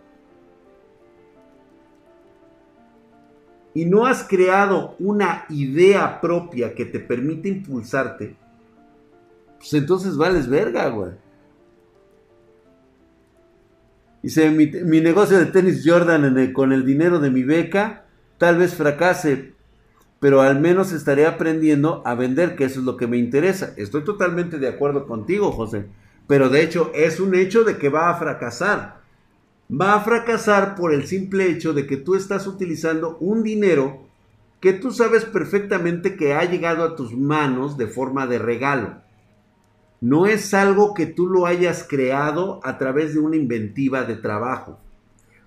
y 3.72 3.84
no 3.84 4.06
has 4.06 4.24
creado 4.24 4.96
una 4.98 5.44
idea 5.50 6.20
propia 6.20 6.74
que 6.74 6.84
te 6.84 6.98
permite 6.98 7.48
impulsarte, 7.48 8.34
pues 9.56 9.72
entonces 9.72 10.16
vales 10.16 10.48
verga, 10.48 10.88
güey. 10.88 11.12
Dice, 14.24 14.50
mi, 14.50 14.66
mi 14.66 15.00
negocio 15.00 15.38
de 15.38 15.46
tenis 15.46 15.84
Jordan 15.86 16.52
con 16.52 16.72
el 16.72 16.84
dinero 16.84 17.20
de 17.20 17.30
mi 17.30 17.44
beca 17.44 18.04
tal 18.36 18.58
vez 18.58 18.74
fracase, 18.74 19.54
pero 20.18 20.40
al 20.40 20.58
menos 20.58 20.90
estaré 20.90 21.24
aprendiendo 21.24 22.02
a 22.04 22.16
vender, 22.16 22.56
que 22.56 22.64
eso 22.64 22.80
es 22.80 22.84
lo 22.84 22.96
que 22.96 23.06
me 23.06 23.16
interesa. 23.16 23.74
Estoy 23.76 24.02
totalmente 24.02 24.58
de 24.58 24.66
acuerdo 24.66 25.06
contigo, 25.06 25.52
José. 25.52 25.86
Pero 26.28 26.50
de 26.50 26.62
hecho 26.62 26.92
es 26.94 27.18
un 27.18 27.34
hecho 27.34 27.64
de 27.64 27.78
que 27.78 27.88
va 27.88 28.10
a 28.10 28.14
fracasar. 28.14 29.00
Va 29.68 29.94
a 29.94 30.00
fracasar 30.00 30.76
por 30.76 30.94
el 30.94 31.08
simple 31.08 31.50
hecho 31.50 31.72
de 31.72 31.86
que 31.86 31.96
tú 31.96 32.14
estás 32.14 32.46
utilizando 32.46 33.16
un 33.18 33.42
dinero 33.42 34.06
que 34.60 34.72
tú 34.72 34.92
sabes 34.92 35.24
perfectamente 35.24 36.16
que 36.16 36.34
ha 36.34 36.44
llegado 36.44 36.84
a 36.84 36.96
tus 36.96 37.16
manos 37.16 37.76
de 37.76 37.86
forma 37.86 38.26
de 38.26 38.38
regalo. 38.38 39.02
No 40.00 40.26
es 40.26 40.54
algo 40.54 40.94
que 40.94 41.06
tú 41.06 41.26
lo 41.26 41.46
hayas 41.46 41.84
creado 41.88 42.60
a 42.62 42.78
través 42.78 43.14
de 43.14 43.20
una 43.20 43.36
inventiva 43.36 44.04
de 44.04 44.16
trabajo. 44.16 44.78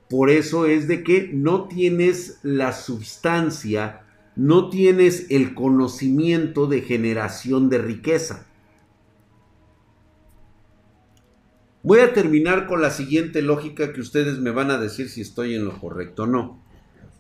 Por 0.09 0.29
eso 0.29 0.65
es 0.65 0.87
de 0.87 1.03
que 1.03 1.29
no 1.33 1.67
tienes 1.67 2.39
la 2.43 2.73
sustancia, 2.73 4.01
no 4.35 4.69
tienes 4.69 5.27
el 5.29 5.53
conocimiento 5.53 6.67
de 6.67 6.81
generación 6.81 7.69
de 7.69 7.77
riqueza. 7.77 8.45
Voy 11.83 11.99
a 11.99 12.13
terminar 12.13 12.67
con 12.67 12.81
la 12.81 12.91
siguiente 12.91 13.41
lógica 13.41 13.91
que 13.91 14.01
ustedes 14.01 14.37
me 14.37 14.51
van 14.51 14.69
a 14.69 14.77
decir 14.77 15.09
si 15.09 15.21
estoy 15.21 15.55
en 15.55 15.65
lo 15.65 15.79
correcto 15.79 16.23
o 16.23 16.27
no. 16.27 16.61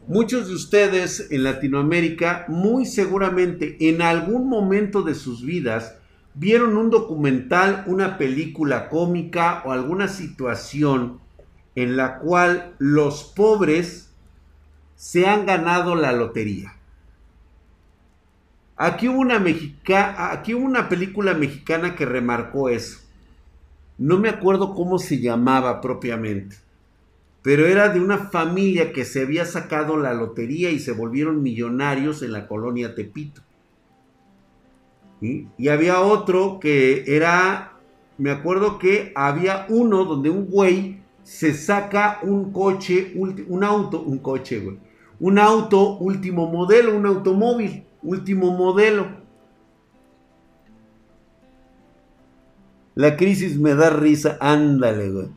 Muchos 0.07 0.47
de 0.47 0.53
ustedes 0.53 1.31
en 1.31 1.43
Latinoamérica 1.43 2.45
muy 2.47 2.85
seguramente 2.85 3.77
en 3.79 4.03
algún 4.03 4.47
momento 4.47 5.01
de 5.01 5.15
sus 5.15 5.43
vidas 5.43 5.95
vieron 6.35 6.77
un 6.77 6.91
documental, 6.91 7.83
una 7.87 8.19
película 8.19 8.87
cómica 8.89 9.63
o 9.65 9.71
alguna 9.71 10.07
situación 10.07 11.19
en 11.73 11.97
la 11.97 12.19
cual 12.19 12.75
los 12.77 13.23
pobres 13.23 14.11
se 14.95 15.25
han 15.25 15.47
ganado 15.47 15.95
la 15.95 16.11
lotería. 16.11 16.73
Aquí 18.77 19.09
hubo 19.09 19.19
una, 19.19 19.43
una 20.57 20.89
película 20.89 21.33
mexicana 21.33 21.95
que 21.95 22.05
remarcó 22.05 22.69
eso. 22.69 23.00
No 24.01 24.17
me 24.17 24.29
acuerdo 24.29 24.73
cómo 24.73 24.97
se 24.97 25.19
llamaba 25.19 25.79
propiamente, 25.79 26.55
pero 27.43 27.67
era 27.67 27.89
de 27.89 27.99
una 27.99 28.17
familia 28.17 28.93
que 28.93 29.05
se 29.05 29.21
había 29.21 29.45
sacado 29.45 29.95
la 29.95 30.15
lotería 30.15 30.71
y 30.71 30.79
se 30.79 30.91
volvieron 30.91 31.43
millonarios 31.43 32.23
en 32.23 32.31
la 32.31 32.47
colonia 32.47 32.95
Tepito. 32.95 33.43
Y 35.21 35.67
había 35.67 36.01
otro 36.01 36.59
que 36.59 37.15
era, 37.15 37.73
me 38.17 38.31
acuerdo 38.31 38.79
que 38.79 39.11
había 39.13 39.67
uno 39.69 40.03
donde 40.05 40.31
un 40.31 40.47
güey 40.47 41.03
se 41.21 41.53
saca 41.53 42.21
un 42.23 42.51
coche, 42.51 43.13
un 43.15 43.63
auto, 43.63 44.01
un 44.01 44.17
coche, 44.17 44.61
güey. 44.61 44.79
Un 45.19 45.37
auto 45.37 45.99
último 45.99 46.47
modelo, 46.47 46.97
un 46.97 47.05
automóvil 47.05 47.83
último 48.01 48.57
modelo. 48.57 49.20
La 52.95 53.15
crisis 53.15 53.57
me 53.57 53.73
da 53.73 53.89
risa, 53.89 54.37
ándale, 54.39 55.09
güey. 55.09 55.27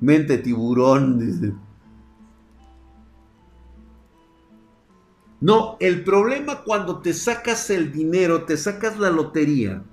Mente 0.00 0.38
tiburón, 0.38 1.18
dice. 1.18 1.54
No, 5.40 5.76
el 5.80 6.02
problema 6.02 6.64
cuando 6.64 7.00
te 7.00 7.12
sacas 7.12 7.70
el 7.70 7.92
dinero, 7.92 8.44
te 8.44 8.56
sacas 8.56 8.98
la 8.98 9.10
lotería, 9.10 9.84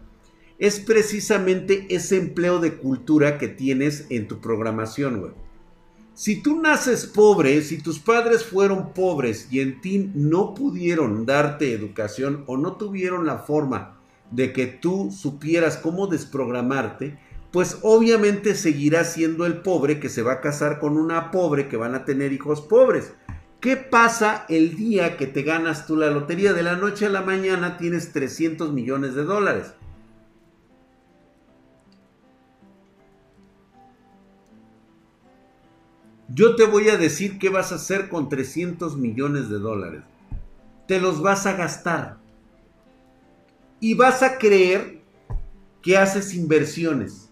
es 0.58 0.80
precisamente 0.80 1.94
ese 1.94 2.18
empleo 2.18 2.60
de 2.60 2.78
cultura 2.78 3.38
que 3.38 3.50
tienes 3.50 4.08
en 4.10 4.28
tu 4.28 4.40
programación, 4.40 5.20
güey. 5.20 5.43
Si 6.16 6.44
tú 6.44 6.62
naces 6.62 7.08
pobre, 7.08 7.60
si 7.64 7.82
tus 7.82 7.98
padres 7.98 8.46
fueron 8.46 8.94
pobres 8.94 9.48
y 9.50 9.62
en 9.62 9.82
ti 9.82 10.12
no 10.14 10.54
pudieron 10.54 11.26
darte 11.26 11.74
educación 11.74 12.44
o 12.46 12.56
no 12.56 12.74
tuvieron 12.74 13.26
la 13.26 13.40
forma 13.40 13.98
de 14.30 14.54
que 14.54 14.68
tú 14.68 15.12
supieras 15.12 15.76
cómo 15.76 16.06
desprogramarte, 16.06 17.18
pues 17.52 17.80
obviamente 17.82 18.54
seguirás 18.54 19.14
siendo 19.14 19.48
el 19.48 19.62
pobre 19.62 20.00
que 20.00 20.10
se 20.10 20.22
va 20.22 20.34
a 20.34 20.42
casar 20.42 20.80
con 20.80 20.98
una 20.98 21.32
pobre 21.32 21.68
que 21.68 21.78
van 21.78 21.96
a 21.96 22.06
tener 22.06 22.32
hijos 22.32 22.62
pobres. 22.62 23.14
¿Qué 23.60 23.76
pasa 23.76 24.46
el 24.50 24.76
día 24.76 25.18
que 25.18 25.26
te 25.26 25.42
ganas 25.42 25.88
tú 25.88 25.96
la 25.96 26.12
lotería? 26.12 26.54
De 26.54 26.62
la 26.62 26.76
noche 26.76 27.08
a 27.08 27.10
la 27.10 27.22
mañana 27.24 27.78
tienes 27.78 28.12
300 28.12 28.72
millones 28.72 29.16
de 29.16 29.24
dólares. 29.24 29.74
Yo 36.34 36.56
te 36.56 36.66
voy 36.66 36.90
a 36.90 36.98
decir 36.98 37.38
qué 37.38 37.50
vas 37.50 37.72
a 37.72 37.76
hacer 37.76 38.10
con 38.10 38.28
300 38.28 38.98
millones 38.98 39.50
de 39.50 39.60
dólares. 39.60 40.02
Te 40.88 41.00
los 41.00 41.22
vas 41.22 41.46
a 41.46 41.54
gastar. 41.54 42.18
Y 43.80 43.94
vas 43.94 44.24
a 44.24 44.40
creer 44.40 45.04
que 45.84 45.96
haces 45.96 46.34
inversiones. 46.34 47.30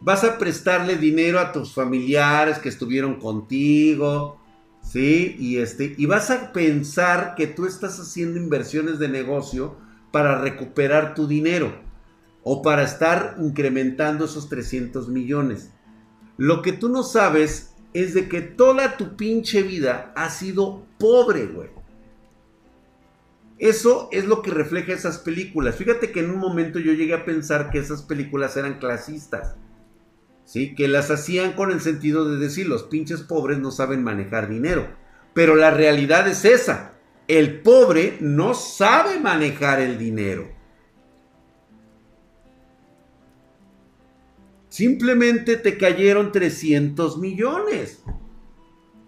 Vas 0.00 0.24
a 0.24 0.36
prestarle 0.36 0.96
dinero 0.96 1.40
a 1.40 1.52
tus 1.52 1.72
familiares 1.72 2.58
que 2.58 2.68
estuvieron 2.68 3.18
contigo. 3.18 4.38
¿Sí? 4.82 5.34
Y, 5.38 5.56
este, 5.56 5.94
y 5.96 6.04
vas 6.04 6.30
a 6.30 6.52
pensar 6.52 7.34
que 7.34 7.46
tú 7.46 7.64
estás 7.64 7.98
haciendo 7.98 8.38
inversiones 8.38 8.98
de 8.98 9.08
negocio 9.08 9.76
para 10.10 10.38
recuperar 10.42 11.14
tu 11.14 11.26
dinero. 11.26 11.72
O 12.42 12.60
para 12.60 12.82
estar 12.82 13.36
incrementando 13.40 14.26
esos 14.26 14.50
300 14.50 15.08
millones. 15.08 15.71
Lo 16.42 16.60
que 16.60 16.72
tú 16.72 16.88
no 16.88 17.04
sabes 17.04 17.72
es 17.94 18.14
de 18.14 18.28
que 18.28 18.40
toda 18.40 18.96
tu 18.96 19.14
pinche 19.16 19.62
vida 19.62 20.12
ha 20.16 20.28
sido 20.28 20.84
pobre, 20.98 21.46
güey. 21.46 21.68
Eso 23.60 24.08
es 24.10 24.24
lo 24.24 24.42
que 24.42 24.50
refleja 24.50 24.92
esas 24.92 25.18
películas. 25.18 25.76
Fíjate 25.76 26.10
que 26.10 26.18
en 26.18 26.32
un 26.32 26.38
momento 26.38 26.80
yo 26.80 26.94
llegué 26.94 27.14
a 27.14 27.24
pensar 27.24 27.70
que 27.70 27.78
esas 27.78 28.02
películas 28.02 28.56
eran 28.56 28.80
clasistas. 28.80 29.54
¿Sí? 30.44 30.74
Que 30.74 30.88
las 30.88 31.12
hacían 31.12 31.52
con 31.52 31.70
el 31.70 31.80
sentido 31.80 32.28
de 32.28 32.38
decir 32.38 32.66
los 32.66 32.82
pinches 32.82 33.20
pobres 33.20 33.60
no 33.60 33.70
saben 33.70 34.02
manejar 34.02 34.48
dinero. 34.48 34.88
Pero 35.34 35.54
la 35.54 35.70
realidad 35.70 36.26
es 36.26 36.44
esa. 36.44 36.94
El 37.28 37.60
pobre 37.60 38.16
no 38.20 38.54
sabe 38.54 39.20
manejar 39.20 39.78
el 39.78 39.96
dinero. 39.96 40.50
Simplemente 44.72 45.58
te 45.58 45.76
cayeron 45.76 46.32
300 46.32 47.18
millones. 47.18 48.02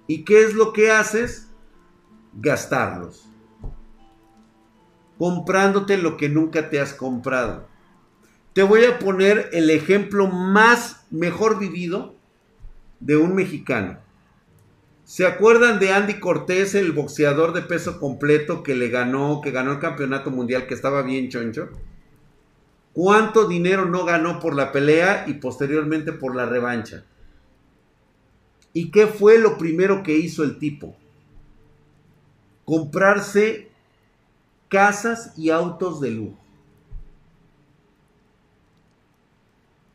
¿Y 0.06 0.22
qué 0.22 0.44
es 0.44 0.52
lo 0.52 0.74
que 0.74 0.90
haces? 0.90 1.48
Gastarlos. 2.34 3.30
Comprándote 5.16 5.96
lo 5.96 6.18
que 6.18 6.28
nunca 6.28 6.68
te 6.68 6.80
has 6.80 6.92
comprado. 6.92 7.66
Te 8.52 8.62
voy 8.62 8.84
a 8.84 8.98
poner 8.98 9.48
el 9.54 9.70
ejemplo 9.70 10.26
más 10.26 11.06
mejor 11.10 11.58
vivido 11.58 12.14
de 13.00 13.16
un 13.16 13.34
mexicano. 13.34 14.00
¿Se 15.04 15.26
acuerdan 15.26 15.78
de 15.78 15.94
Andy 15.94 16.20
Cortés, 16.20 16.74
el 16.74 16.92
boxeador 16.92 17.54
de 17.54 17.62
peso 17.62 17.98
completo 17.98 18.62
que 18.62 18.74
le 18.74 18.90
ganó, 18.90 19.40
que 19.40 19.50
ganó 19.50 19.72
el 19.72 19.78
campeonato 19.78 20.30
mundial, 20.30 20.66
que 20.66 20.74
estaba 20.74 21.00
bien 21.00 21.30
choncho? 21.30 21.70
¿Cuánto 22.94 23.48
dinero 23.48 23.86
no 23.86 24.04
ganó 24.04 24.38
por 24.38 24.54
la 24.54 24.70
pelea 24.70 25.24
y 25.26 25.34
posteriormente 25.34 26.12
por 26.12 26.36
la 26.36 26.46
revancha? 26.46 27.04
¿Y 28.72 28.92
qué 28.92 29.08
fue 29.08 29.38
lo 29.40 29.58
primero 29.58 30.04
que 30.04 30.16
hizo 30.16 30.44
el 30.44 30.60
tipo? 30.60 30.96
Comprarse 32.64 33.72
casas 34.68 35.36
y 35.36 35.50
autos 35.50 36.00
de 36.00 36.12
lujo. 36.12 36.38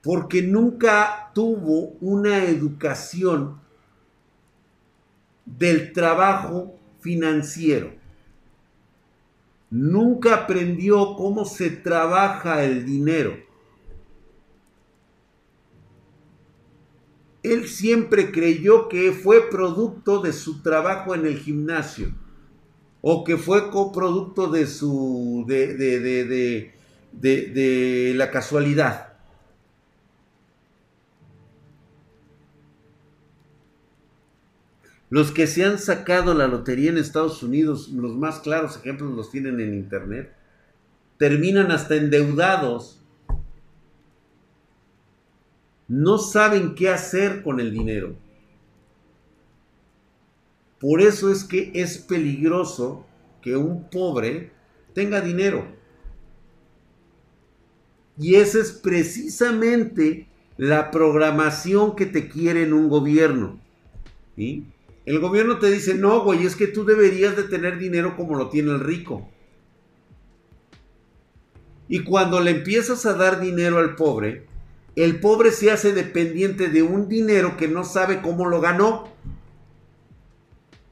Porque 0.03 0.41
nunca 0.41 1.31
tuvo 1.34 1.93
una 2.01 2.43
educación 2.43 3.61
del 5.45 5.93
trabajo 5.93 6.77
financiero 6.99 7.98
nunca 9.69 10.35
aprendió 10.35 11.15
cómo 11.15 11.45
se 11.45 11.69
trabaja 11.69 12.63
el 12.63 12.85
dinero. 12.85 13.37
Él 17.43 17.67
siempre 17.67 18.31
creyó 18.31 18.89
que 18.89 19.11
fue 19.11 19.49
producto 19.49 20.21
de 20.21 20.33
su 20.33 20.61
trabajo 20.61 21.15
en 21.15 21.25
el 21.25 21.37
gimnasio 21.37 22.13
o 23.01 23.23
que 23.23 23.37
fue 23.37 23.69
coproducto 23.71 24.47
de 24.51 24.67
su 24.67 25.45
de, 25.47 25.73
de, 25.75 25.99
de, 25.99 26.73
de 27.13 28.13
la 28.15 28.29
casualidad. 28.29 29.09
Los 35.10 35.31
que 35.31 35.48
se 35.48 35.65
han 35.65 35.80
sacado 35.80 36.34
la 36.34 36.48
lotería 36.48 36.91
en 36.91 36.98
Estados 36.98 37.41
Unidos, 37.41 37.90
los 37.90 38.15
más 38.15 38.40
claros 38.40 38.77
ejemplos 38.77 39.11
los 39.15 39.31
tienen 39.31 39.60
en 39.60 39.73
Internet, 39.73 40.34
terminan 41.18 41.72
hasta 41.72 41.95
endeudados. 41.95 43.02
No 45.88 46.19
saben 46.19 46.76
qué 46.76 46.90
hacer 46.90 47.41
con 47.41 47.60
el 47.60 47.72
dinero. 47.72 48.15
Por 50.80 51.02
eso 51.02 51.31
es 51.31 51.44
que 51.44 51.72
es 51.73 51.98
peligroso 51.98 53.06
que 53.41 53.57
un 53.57 53.90
pobre 53.90 54.52
tenga 54.94 55.22
dinero. 55.22 55.65
Y 58.18 58.36
esa 58.36 58.60
es 58.60 58.72
precisamente 58.72 60.27
la 60.57 60.91
programación 60.91 61.95
que 61.95 62.06
te 62.06 62.30
quiere 62.30 62.64
en 62.64 62.73
un 62.73 62.90
gobierno. 62.90 63.60
¿sí? 64.36 64.65
El 65.10 65.19
gobierno 65.19 65.57
te 65.57 65.72
dice, 65.72 65.95
no, 65.95 66.19
güey, 66.23 66.45
es 66.45 66.56
que 66.56 66.68
tú 66.68 66.86
deberías 66.86 67.36
de 67.36 67.41
tener 67.41 67.80
dinero 67.80 68.15
como 68.15 68.36
lo 68.36 68.49
tiene 68.49 68.69
el 68.69 68.80
rico. 68.80 69.27
Y 71.88 72.03
cuando 72.03 72.40
le 72.41 72.52
empiezas 72.52 73.07
a 73.07 73.15
dar 73.15 73.41
dinero 73.41 73.80
al 73.80 73.95
pobre, 73.95 74.45
el 74.95 75.19
pobre 75.19 75.52
se 75.52 75.72
hace 75.72 75.94
dependiente 75.94 76.69
de 76.69 76.84
un 76.84 77.10
dinero 77.10 77.57
que 77.57 77.68
no 77.68 77.84
sabe 77.86 78.22
cómo 78.22 78.45
lo 78.45 78.61
ganó. 78.61 79.07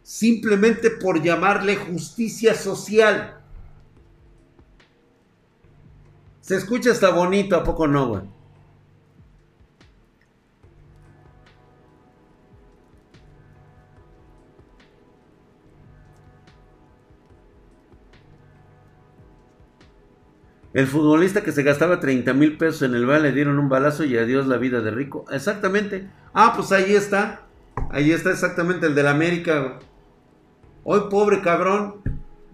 Simplemente 0.01 0.89
por 0.89 1.21
llamarle 1.21 1.75
justicia 1.75 2.55
social. 2.55 3.39
Se 6.41 6.55
escucha 6.55 6.89
hasta 6.91 7.11
bonito, 7.11 7.55
¿a 7.55 7.63
poco 7.63 7.85
no, 7.85 8.07
güey? 8.07 8.36
El 20.77 20.85
futbolista 20.85 21.41
que 21.41 21.51
se 21.51 21.63
gastaba 21.63 21.99
30 21.99 22.35
mil 22.35 22.55
pesos 22.55 22.83
en 22.83 22.93
el 22.93 23.07
bar 23.07 23.21
le 23.21 23.31
dieron 23.31 23.57
un 23.57 23.67
balazo 23.67 24.03
y 24.03 24.15
adiós 24.15 24.45
la 24.45 24.57
vida 24.57 24.79
de 24.81 24.91
rico. 24.91 25.25
Exactamente. 25.31 26.07
Ah, 26.35 26.53
pues 26.55 26.71
ahí 26.71 26.93
está. 26.93 27.47
Ahí 27.89 28.11
está 28.11 28.29
exactamente 28.29 28.85
el 28.85 28.93
del 28.93 29.07
América. 29.07 29.79
Hoy 30.83 31.09
pobre 31.09 31.41
cabrón. 31.41 31.95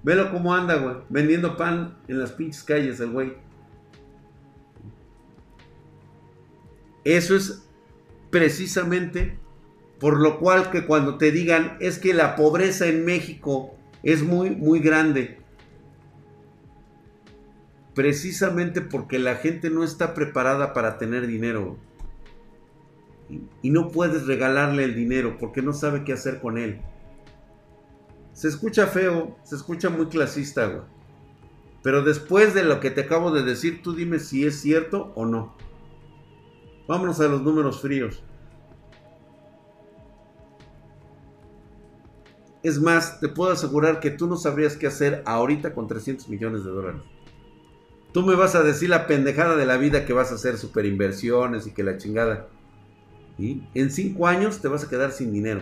Velo 0.03 0.31
cómo 0.31 0.55
anda, 0.55 0.75
güey. 0.75 0.95
Vendiendo 1.09 1.57
pan 1.57 1.97
en 2.07 2.17
las 2.17 2.31
pinches 2.31 2.63
calles 2.63 3.01
el 3.01 3.09
güey. 3.09 3.33
Eso 7.03 7.35
es 7.35 7.67
precisamente 8.29 9.37
por 9.99 10.17
lo 10.17 10.39
cual 10.39 10.71
que 10.71 10.85
cuando 10.85 11.17
te 11.17 11.31
digan 11.31 11.75
es 11.81 11.99
que 11.99 12.13
la 12.13 12.37
pobreza 12.37 12.85
en 12.85 13.03
México 13.03 13.75
es 14.01 14.23
muy, 14.23 14.51
muy 14.51 14.79
grande 14.79 15.42
precisamente 17.95 18.81
porque 18.81 19.19
la 19.19 19.35
gente 19.35 19.69
no 19.69 19.83
está 19.83 20.13
preparada 20.13 20.73
para 20.73 20.97
tener 20.97 21.27
dinero. 21.27 21.77
Y, 23.61 23.69
no 23.69 23.89
puedes 23.89 24.27
regalarle 24.27 24.83
el 24.83 24.95
dinero 24.95 25.37
porque 25.39 25.61
no 25.61 25.73
sabe 25.73 26.03
qué 26.03 26.13
hacer 26.13 26.39
con 26.39 26.57
él. 26.57 26.81
Se 28.33 28.47
escucha 28.47 28.87
feo, 28.87 29.37
se 29.43 29.55
escucha 29.55 29.89
muy 29.89 30.07
clasista. 30.07 30.85
Pero 31.81 32.03
después 32.03 32.53
de 32.53 32.63
lo 32.63 32.79
que 32.79 32.91
te 32.91 33.01
acabo 33.01 33.31
de 33.31 33.43
decir, 33.43 33.81
tú 33.81 33.93
dime 33.93 34.19
si 34.19 34.45
es 34.45 34.59
cierto 34.59 35.11
o 35.15 35.25
no. 35.25 35.55
Vámonos 36.87 37.19
a 37.21 37.27
los 37.27 37.41
números 37.41 37.81
fríos. 37.81 38.23
Es 42.61 42.79
más, 42.79 43.19
te 43.19 43.27
puedo 43.27 43.51
asegurar 43.51 43.99
que 43.99 44.09
tú 44.09 44.27
no 44.27 44.37
sabrías 44.37 44.77
qué 44.77 44.87
hacer 44.87 45.21
ahorita 45.25 45.73
con 45.73 45.87
300 45.87 46.29
millones 46.29 46.63
de 46.63 46.71
dólares. 46.71 47.01
Tú 48.13 48.21
me 48.21 48.35
vas 48.35 48.55
a 48.55 48.63
decir 48.63 48.89
la 48.89 49.07
pendejada 49.07 49.55
de 49.55 49.65
la 49.65 49.77
vida 49.77 50.05
que 50.05 50.13
vas 50.13 50.31
a 50.31 50.35
hacer 50.35 50.57
super 50.57 50.85
inversiones 50.85 51.67
y 51.67 51.71
que 51.71 51.83
la 51.83 51.97
chingada. 51.97 52.47
Y 53.37 53.63
en 53.73 53.91
5 53.91 54.27
años 54.27 54.61
te 54.61 54.67
vas 54.67 54.83
a 54.83 54.89
quedar 54.89 55.11
sin 55.11 55.33
dinero. 55.33 55.61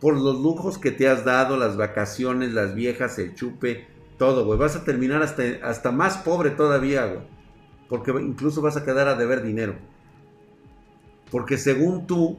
Por 0.00 0.18
los 0.18 0.40
lujos 0.40 0.78
que 0.78 0.90
te 0.90 1.08
has 1.08 1.24
dado, 1.26 1.58
las 1.58 1.76
vacaciones, 1.76 2.54
las 2.54 2.74
viejas, 2.74 3.18
el 3.18 3.34
chupe, 3.34 3.86
todo, 4.16 4.46
güey. 4.46 4.58
Vas 4.58 4.76
a 4.76 4.84
terminar 4.84 5.22
hasta, 5.22 5.42
hasta 5.62 5.92
más 5.92 6.16
pobre 6.18 6.50
todavía, 6.50 7.04
güey. 7.04 7.20
Porque 7.88 8.12
incluso 8.12 8.62
vas 8.62 8.78
a 8.78 8.84
quedar 8.84 9.08
a 9.08 9.16
deber 9.16 9.42
dinero. 9.42 9.74
Porque 11.30 11.58
según 11.58 12.06
tú, 12.06 12.38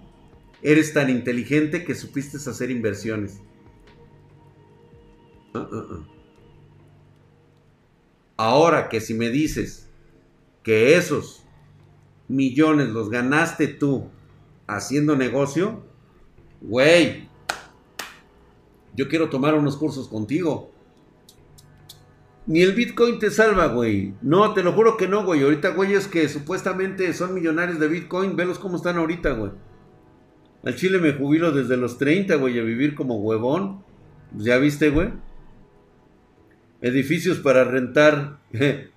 Eres 0.64 0.94
tan 0.94 1.10
inteligente 1.10 1.84
que 1.84 1.96
supiste 1.96 2.38
hacer 2.38 2.70
inversiones. 2.70 3.42
Uh, 5.54 5.58
uh, 5.58 5.94
uh. 5.94 6.21
Ahora 8.42 8.90
que 8.90 9.02
si 9.02 9.14
me 9.14 9.30
dices 9.30 9.88
que 10.64 10.96
esos 10.96 11.44
millones 12.28 12.90
los 12.90 13.12
ganaste 13.12 13.68
tú 13.68 14.10
haciendo 14.66 15.16
negocio, 15.16 15.84
güey, 16.60 17.30
yo 18.96 19.08
quiero 19.10 19.30
tomar 19.30 19.54
unos 19.54 19.78
cursos 19.78 20.08
contigo. 20.08 20.72
Ni 22.48 22.64
el 22.64 22.74
Bitcoin 22.74 23.20
te 23.20 23.30
salva, 23.30 23.68
güey. 23.68 24.16
No, 24.24 24.56
te 24.56 24.64
lo 24.64 24.74
juro 24.74 24.98
que 24.98 25.08
no, 25.08 25.24
güey. 25.24 25.44
Ahorita, 25.44 25.70
güey, 25.70 25.94
es 25.94 26.08
que 26.08 26.28
supuestamente 26.28 27.14
son 27.14 27.36
millonarios 27.36 27.80
de 27.80 27.90
Bitcoin. 27.90 28.36
Velos 28.36 28.58
cómo 28.58 28.78
están 28.78 28.98
ahorita, 28.98 29.34
güey. 29.34 29.52
Al 30.64 30.76
chile 30.76 30.98
me 30.98 31.14
jubilo 31.14 31.52
desde 31.52 31.78
los 31.78 32.00
30, 32.00 32.38
güey, 32.38 32.58
a 32.58 32.64
vivir 32.64 32.96
como 32.96 33.20
huevón. 33.20 33.84
Pues 34.32 34.46
ya 34.46 34.58
viste, 34.58 34.90
güey. 34.90 35.10
Edificios 36.82 37.40
para 37.40 37.64
rentar. 37.64 38.40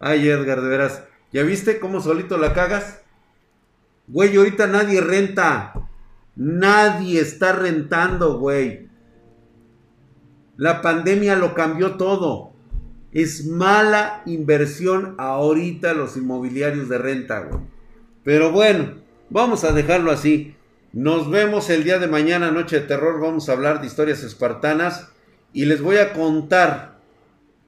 Ay, 0.00 0.28
Edgar, 0.28 0.62
de 0.62 0.68
veras. 0.68 1.04
¿Ya 1.32 1.42
viste 1.42 1.80
cómo 1.80 2.00
solito 2.00 2.38
la 2.38 2.52
cagas? 2.54 3.02
Güey, 4.06 4.36
ahorita 4.36 4.66
nadie 4.66 5.00
renta. 5.00 5.74
Nadie 6.36 7.20
está 7.20 7.52
rentando, 7.52 8.38
güey. 8.38 8.88
La 10.56 10.82
pandemia 10.82 11.36
lo 11.36 11.54
cambió 11.54 11.96
todo. 11.96 12.52
Es 13.12 13.46
mala 13.46 14.22
inversión 14.26 15.14
ahorita 15.18 15.92
los 15.94 16.16
inmobiliarios 16.16 16.88
de 16.88 16.98
renta, 16.98 17.40
güey. 17.40 17.62
Pero 18.24 18.52
bueno, 18.52 18.94
vamos 19.28 19.64
a 19.64 19.72
dejarlo 19.72 20.10
así. 20.10 20.54
Nos 20.92 21.30
vemos 21.30 21.70
el 21.70 21.84
día 21.84 21.98
de 21.98 22.06
mañana, 22.06 22.50
Noche 22.50 22.80
de 22.80 22.86
Terror. 22.86 23.20
Vamos 23.20 23.48
a 23.48 23.52
hablar 23.52 23.80
de 23.80 23.86
historias 23.86 24.22
espartanas 24.22 25.10
y 25.52 25.64
les 25.64 25.82
voy 25.82 25.96
a 25.96 26.12
contar 26.12 26.91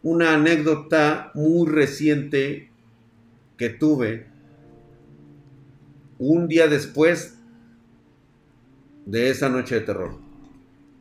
una 0.04 0.34
anécdota 0.34 1.32
muy 1.34 1.66
reciente 1.66 2.70
que 3.56 3.70
tuve 3.70 4.26
un 6.18 6.46
día 6.46 6.68
después 6.68 7.38
de 9.06 9.30
esa 9.30 9.48
Noche 9.48 9.76
de 9.76 9.80
Terror. 9.80 10.18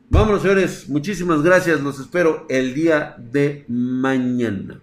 Vámonos, 0.09 0.41
señores. 0.41 0.87
Muchísimas 0.89 1.41
gracias. 1.43 1.81
Los 1.81 1.99
espero 1.99 2.45
el 2.49 2.73
día 2.73 3.15
de 3.17 3.65
mañana. 3.67 4.81